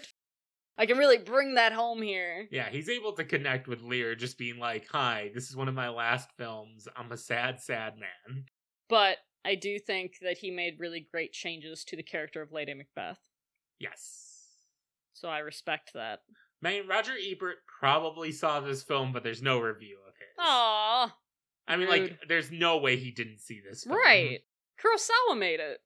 I 0.77 0.85
can 0.85 0.97
really 0.97 1.17
bring 1.17 1.55
that 1.55 1.73
home 1.73 2.01
here. 2.01 2.47
Yeah, 2.51 2.69
he's 2.69 2.87
able 2.87 3.11
to 3.13 3.25
connect 3.25 3.67
with 3.67 3.81
Lear 3.81 4.15
just 4.15 4.37
being 4.37 4.57
like, 4.57 4.87
"Hi, 4.91 5.29
this 5.33 5.49
is 5.49 5.57
one 5.57 5.67
of 5.67 5.73
my 5.73 5.89
last 5.89 6.29
films. 6.37 6.87
I'm 6.95 7.11
a 7.11 7.17
sad, 7.17 7.59
sad 7.59 7.95
man." 7.97 8.45
But 8.87 9.17
I 9.43 9.55
do 9.55 9.77
think 9.77 10.19
that 10.21 10.37
he 10.37 10.49
made 10.49 10.79
really 10.79 11.05
great 11.11 11.33
changes 11.33 11.83
to 11.85 11.97
the 11.97 12.03
character 12.03 12.41
of 12.41 12.53
Lady 12.53 12.73
Macbeth. 12.73 13.19
Yes. 13.77 14.55
So 15.13 15.27
I 15.27 15.39
respect 15.39 15.91
that. 15.95 16.19
Man, 16.61 16.87
Roger 16.87 17.13
Ebert 17.13 17.57
probably 17.79 18.31
saw 18.31 18.61
this 18.61 18.83
film, 18.83 19.11
but 19.11 19.23
there's 19.23 19.41
no 19.41 19.59
review 19.59 19.97
of 20.07 20.13
his. 20.13 20.47
Aww. 20.47 21.11
I 21.67 21.75
mean, 21.75 21.89
rude. 21.89 21.89
like, 21.89 22.19
there's 22.29 22.51
no 22.51 22.77
way 22.77 22.95
he 22.95 23.11
didn't 23.11 23.39
see 23.39 23.59
this 23.67 23.83
film. 23.83 23.97
Right. 23.97 24.39
Kurosawa 24.79 25.37
made 25.37 25.59
it. 25.59 25.79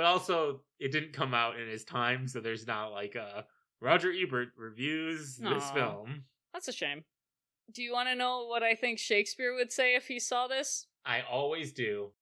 But 0.00 0.06
also, 0.06 0.62
it 0.78 0.92
didn't 0.92 1.12
come 1.12 1.34
out 1.34 1.60
in 1.60 1.68
his 1.68 1.84
time, 1.84 2.26
so 2.26 2.40
there's 2.40 2.66
not 2.66 2.90
like 2.90 3.16
a 3.16 3.44
Roger 3.82 4.10
Ebert 4.10 4.48
reviews 4.56 5.36
this 5.36 5.70
film. 5.72 6.22
That's 6.54 6.68
a 6.68 6.72
shame. 6.72 7.04
Do 7.70 7.82
you 7.82 7.92
want 7.92 8.08
to 8.08 8.14
know 8.14 8.46
what 8.46 8.62
I 8.62 8.74
think 8.74 8.98
Shakespeare 8.98 9.54
would 9.54 9.70
say 9.70 9.94
if 9.94 10.06
he 10.08 10.18
saw 10.18 10.46
this? 10.48 10.86
I 11.04 11.20
always 11.20 11.74
do. 11.74 12.12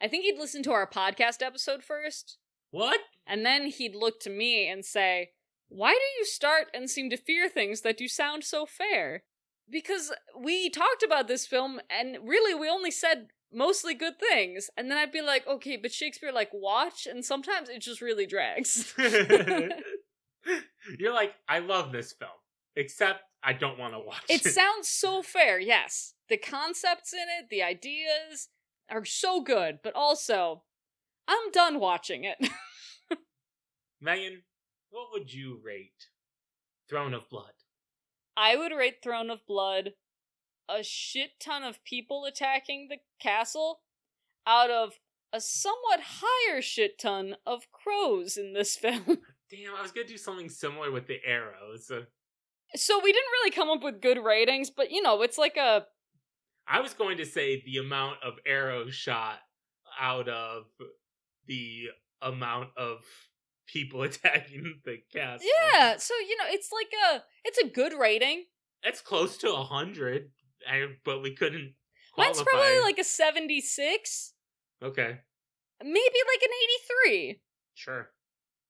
I 0.00 0.08
think 0.08 0.24
he'd 0.24 0.38
listen 0.38 0.62
to 0.62 0.72
our 0.72 0.88
podcast 0.88 1.42
episode 1.42 1.84
first, 1.84 2.38
What? 2.70 3.00
and 3.26 3.44
then 3.44 3.66
he'd 3.66 3.94
look 3.94 4.18
to 4.20 4.30
me 4.30 4.66
and 4.66 4.82
say, 4.82 5.32
Why 5.68 5.90
do 5.92 6.18
you 6.18 6.24
start 6.24 6.68
and 6.72 6.88
seem 6.88 7.10
to 7.10 7.18
fear 7.18 7.50
things 7.50 7.82
that 7.82 7.98
do 7.98 8.08
sound 8.08 8.44
so 8.44 8.64
fair? 8.64 9.24
Because 9.68 10.10
we 10.34 10.70
talked 10.70 11.02
about 11.02 11.28
this 11.28 11.46
film, 11.46 11.82
and 11.90 12.16
really 12.26 12.54
we 12.58 12.66
only 12.66 12.90
said 12.90 13.26
mostly 13.52 13.94
good 13.94 14.18
things. 14.18 14.68
And 14.76 14.90
then 14.90 14.98
I'd 14.98 15.12
be 15.12 15.22
like, 15.22 15.46
Okay, 15.46 15.76
but 15.76 15.92
Shakespeare, 15.92 16.32
like, 16.32 16.50
watch, 16.52 17.06
and 17.06 17.24
sometimes 17.24 17.68
it 17.68 17.80
just 17.80 18.00
really 18.00 18.26
drags. 18.26 18.94
You're 20.98 21.14
like, 21.14 21.34
I 21.48 21.58
love 21.58 21.92
this 21.92 22.12
film, 22.12 22.30
except 22.76 23.20
I 23.42 23.52
don't 23.52 23.78
want 23.78 23.94
to 23.94 24.00
watch 24.00 24.22
it 24.28 24.46
it. 24.46 24.52
sounds 24.52 24.88
so 24.88 25.22
fair, 25.34 25.58
yes. 25.58 26.14
The 26.28 26.36
concepts 26.36 27.12
in 27.12 27.20
it, 27.40 27.48
the 27.50 27.62
ideas 27.62 28.48
are 28.90 29.04
so 29.04 29.40
good, 29.40 29.78
but 29.82 29.94
also, 29.94 30.62
I'm 31.28 31.50
done 31.52 31.80
watching 31.80 32.24
it. 32.24 32.36
Megan, 34.00 34.42
what 34.90 35.08
would 35.12 35.32
you 35.32 35.60
rate 35.64 36.08
Throne 36.88 37.14
of 37.14 37.28
Blood? 37.30 37.52
I 38.36 38.56
would 38.56 38.72
rate 38.72 38.96
Throne 39.02 39.30
of 39.30 39.44
Blood 39.46 39.92
a 40.68 40.82
shit 40.82 41.40
ton 41.40 41.62
of 41.62 41.82
people 41.84 42.24
attacking 42.24 42.88
the 42.88 42.98
castle 43.20 43.80
out 44.46 44.70
of 44.70 44.94
a 45.32 45.40
somewhat 45.40 46.00
higher 46.22 46.62
shit 46.62 46.98
ton 46.98 47.36
of 47.46 47.70
crows 47.72 48.36
in 48.36 48.52
this 48.52 48.76
film. 48.76 49.18
Damn, 49.50 49.74
I 49.76 49.82
was 49.82 49.92
gonna 49.92 50.06
do 50.06 50.16
something 50.16 50.48
similar 50.48 50.90
with 50.90 51.06
the 51.06 51.18
arrows. 51.24 51.90
So 52.74 53.00
we 53.02 53.12
didn't 53.12 53.30
really 53.32 53.50
come 53.50 53.70
up 53.70 53.82
with 53.82 54.00
good 54.00 54.22
ratings, 54.22 54.70
but 54.70 54.90
you 54.90 55.02
know, 55.02 55.22
it's 55.22 55.38
like 55.38 55.56
a 55.56 55.86
I 56.68 56.80
was 56.80 56.94
going 56.94 57.18
to 57.18 57.24
say 57.24 57.62
the 57.64 57.78
amount 57.78 58.16
of 58.24 58.34
arrows 58.44 58.94
shot 58.94 59.38
out 60.00 60.28
of 60.28 60.64
the 61.46 61.88
amount 62.20 62.70
of 62.76 63.04
people 63.66 64.02
attacking 64.02 64.80
the 64.84 64.98
castle. 65.12 65.46
Yeah, 65.72 65.96
so 65.96 66.14
you 66.28 66.36
know, 66.36 66.44
it's 66.48 66.70
like 66.72 66.92
a 67.10 67.22
it's 67.44 67.58
a 67.58 67.68
good 67.68 67.92
rating. 67.98 68.44
It's 68.82 69.00
close 69.00 69.36
to 69.38 69.52
a 69.52 69.64
hundred, 69.64 70.30
I- 70.68 70.96
but 71.04 71.22
we 71.22 71.34
couldn't. 71.34 71.74
Mine's 72.18 72.40
probably 72.42 72.80
like 72.80 72.98
a 72.98 73.04
76, 73.04 74.32
okay, 74.82 75.18
maybe 75.82 75.98
like 76.32 76.42
an 76.42 76.50
83. 77.10 77.40
sure. 77.74 78.10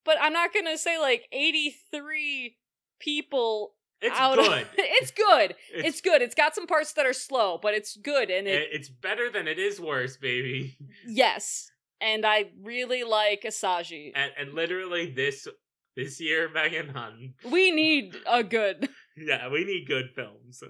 But 0.04 0.16
I'm 0.20 0.32
not 0.32 0.52
going 0.52 0.66
to 0.66 0.78
say 0.78 0.98
like 0.98 1.26
83 1.32 2.56
people 3.00 3.74
It's 4.00 4.16
out 4.18 4.38
of- 4.38 4.46
good. 4.46 4.66
it's 4.78 5.10
good. 5.10 5.54
It's, 5.74 6.00
good. 6.00 6.22
It's 6.22 6.34
got 6.34 6.54
some 6.54 6.66
parts 6.66 6.92
that 6.94 7.06
are 7.06 7.12
slow, 7.12 7.58
but 7.60 7.74
it's 7.74 7.96
good 7.96 8.30
and 8.30 8.46
it 8.46 8.62
it- 8.62 8.68
it's 8.72 8.88
better 8.88 9.30
than 9.30 9.46
it 9.48 9.58
is 9.58 9.80
worse, 9.80 10.16
baby. 10.16 10.76
yes. 11.06 11.70
And 12.00 12.26
I 12.26 12.50
really 12.62 13.04
like 13.04 13.42
Asaji. 13.46 14.12
And, 14.14 14.30
and 14.38 14.54
literally 14.54 15.10
this 15.12 15.48
this 15.96 16.20
year, 16.20 16.50
Megan 16.52 16.90
Hunt. 16.90 17.32
We 17.50 17.70
need 17.70 18.14
a 18.26 18.44
good. 18.44 18.88
Yeah, 19.16 19.48
we 19.48 19.64
need 19.64 19.86
good 19.88 20.10
films. 20.14 20.62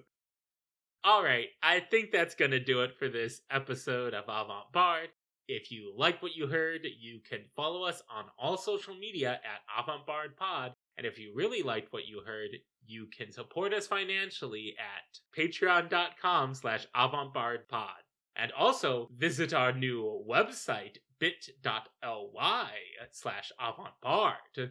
All 1.09 1.23
right, 1.23 1.47
I 1.63 1.79
think 1.79 2.11
that's 2.11 2.35
going 2.35 2.51
to 2.51 2.59
do 2.59 2.81
it 2.81 2.99
for 2.99 3.09
this 3.09 3.41
episode 3.49 4.13
of 4.13 4.25
Avant 4.25 4.73
Bard. 4.73 5.11
If 5.47 5.71
you 5.71 5.95
like 5.97 6.21
what 6.21 6.35
you 6.35 6.49
heard, 6.49 6.85
you 6.99 7.21
can 7.31 7.43
follow 7.55 7.85
us 7.85 8.03
on 8.13 8.25
all 8.37 8.57
social 8.57 8.93
media 8.97 9.35
at 9.45 9.85
Avant 9.85 10.05
Bard 10.05 10.37
Pod. 10.37 10.73
And 10.99 11.07
if 11.07 11.17
you 11.17 11.33
really 11.33 11.63
liked 11.63 11.93
what 11.93 12.09
you 12.09 12.23
heard, 12.27 12.51
you 12.85 13.07
can 13.17 13.31
support 13.31 13.73
us 13.73 13.87
financially 13.87 14.75
at 14.81 15.41
patreon.com 15.41 16.55
slash 16.55 16.89
avantbardpod. 16.97 18.03
And 18.35 18.51
also 18.51 19.09
visit 19.17 19.55
our 19.55 19.73
new 19.73 20.25
website, 20.29 20.97
bit.ly 21.21 22.71
slash 23.13 23.53
avantbard. 23.61 24.71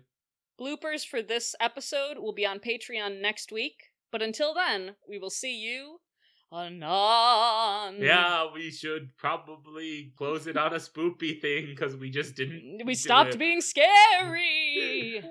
Bloopers 0.59 1.07
for 1.07 1.21
this 1.21 1.55
episode 1.61 2.17
will 2.17 2.33
be 2.33 2.45
on 2.45 2.59
Patreon 2.59 3.21
next 3.21 3.53
week. 3.53 3.75
But 4.11 4.21
until 4.21 4.53
then, 4.53 4.97
we 5.07 5.17
will 5.17 5.29
see 5.29 5.55
you 5.55 5.99
anon. 6.57 7.97
Yeah, 7.99 8.47
we 8.53 8.71
should 8.71 9.15
probably 9.17 10.11
close 10.17 10.47
it 10.47 10.57
on 10.57 10.73
a 10.73 10.77
spoopy 10.77 11.39
thing 11.41 11.67
because 11.67 11.95
we 11.95 12.09
just 12.09 12.35
didn't. 12.35 12.85
We 12.85 12.95
stopped 12.95 13.35
it. 13.35 13.39
being 13.39 13.61
scary. 13.61 15.23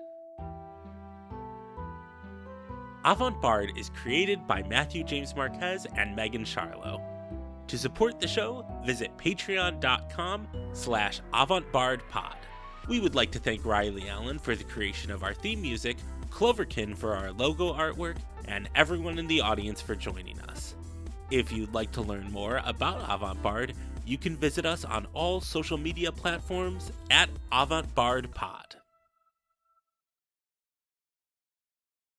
Avant 3.04 3.40
Bard 3.42 3.72
is 3.76 3.90
created 3.90 4.46
by 4.46 4.62
Matthew 4.62 5.04
James 5.04 5.34
Marquez 5.36 5.86
and 5.96 6.16
Megan 6.16 6.44
Charlo. 6.44 7.02
To 7.68 7.78
support 7.78 8.18
the 8.20 8.28
show, 8.28 8.64
visit 8.84 9.16
patreon.com 9.18 10.48
slash 10.72 11.20
avantbardpod. 11.32 12.36
We 12.88 13.00
would 13.00 13.14
like 13.14 13.30
to 13.32 13.38
thank 13.38 13.64
Riley 13.64 14.08
Allen 14.08 14.38
for 14.38 14.54
the 14.54 14.64
creation 14.64 15.10
of 15.10 15.22
our 15.22 15.34
theme 15.34 15.60
music, 15.62 15.96
Cloverkin 16.30 16.96
for 16.96 17.14
our 17.14 17.32
logo 17.32 17.72
artwork, 17.72 18.16
and 18.46 18.68
everyone 18.74 19.18
in 19.18 19.26
the 19.26 19.40
audience 19.40 19.80
for 19.80 19.94
joining 19.94 20.38
us. 20.40 20.74
If 21.30 21.52
you'd 21.52 21.74
like 21.74 21.90
to 21.92 22.02
learn 22.02 22.30
more 22.30 22.60
about 22.64 23.04
Avant 23.08 23.42
Bard, 23.42 23.74
you 24.06 24.18
can 24.18 24.36
visit 24.36 24.66
us 24.66 24.84
on 24.84 25.06
all 25.14 25.40
social 25.40 25.78
media 25.78 26.12
platforms 26.12 26.92
at 27.10 27.30
Avant 27.50 27.92
Bard 27.94 28.30
Pod. 28.34 28.63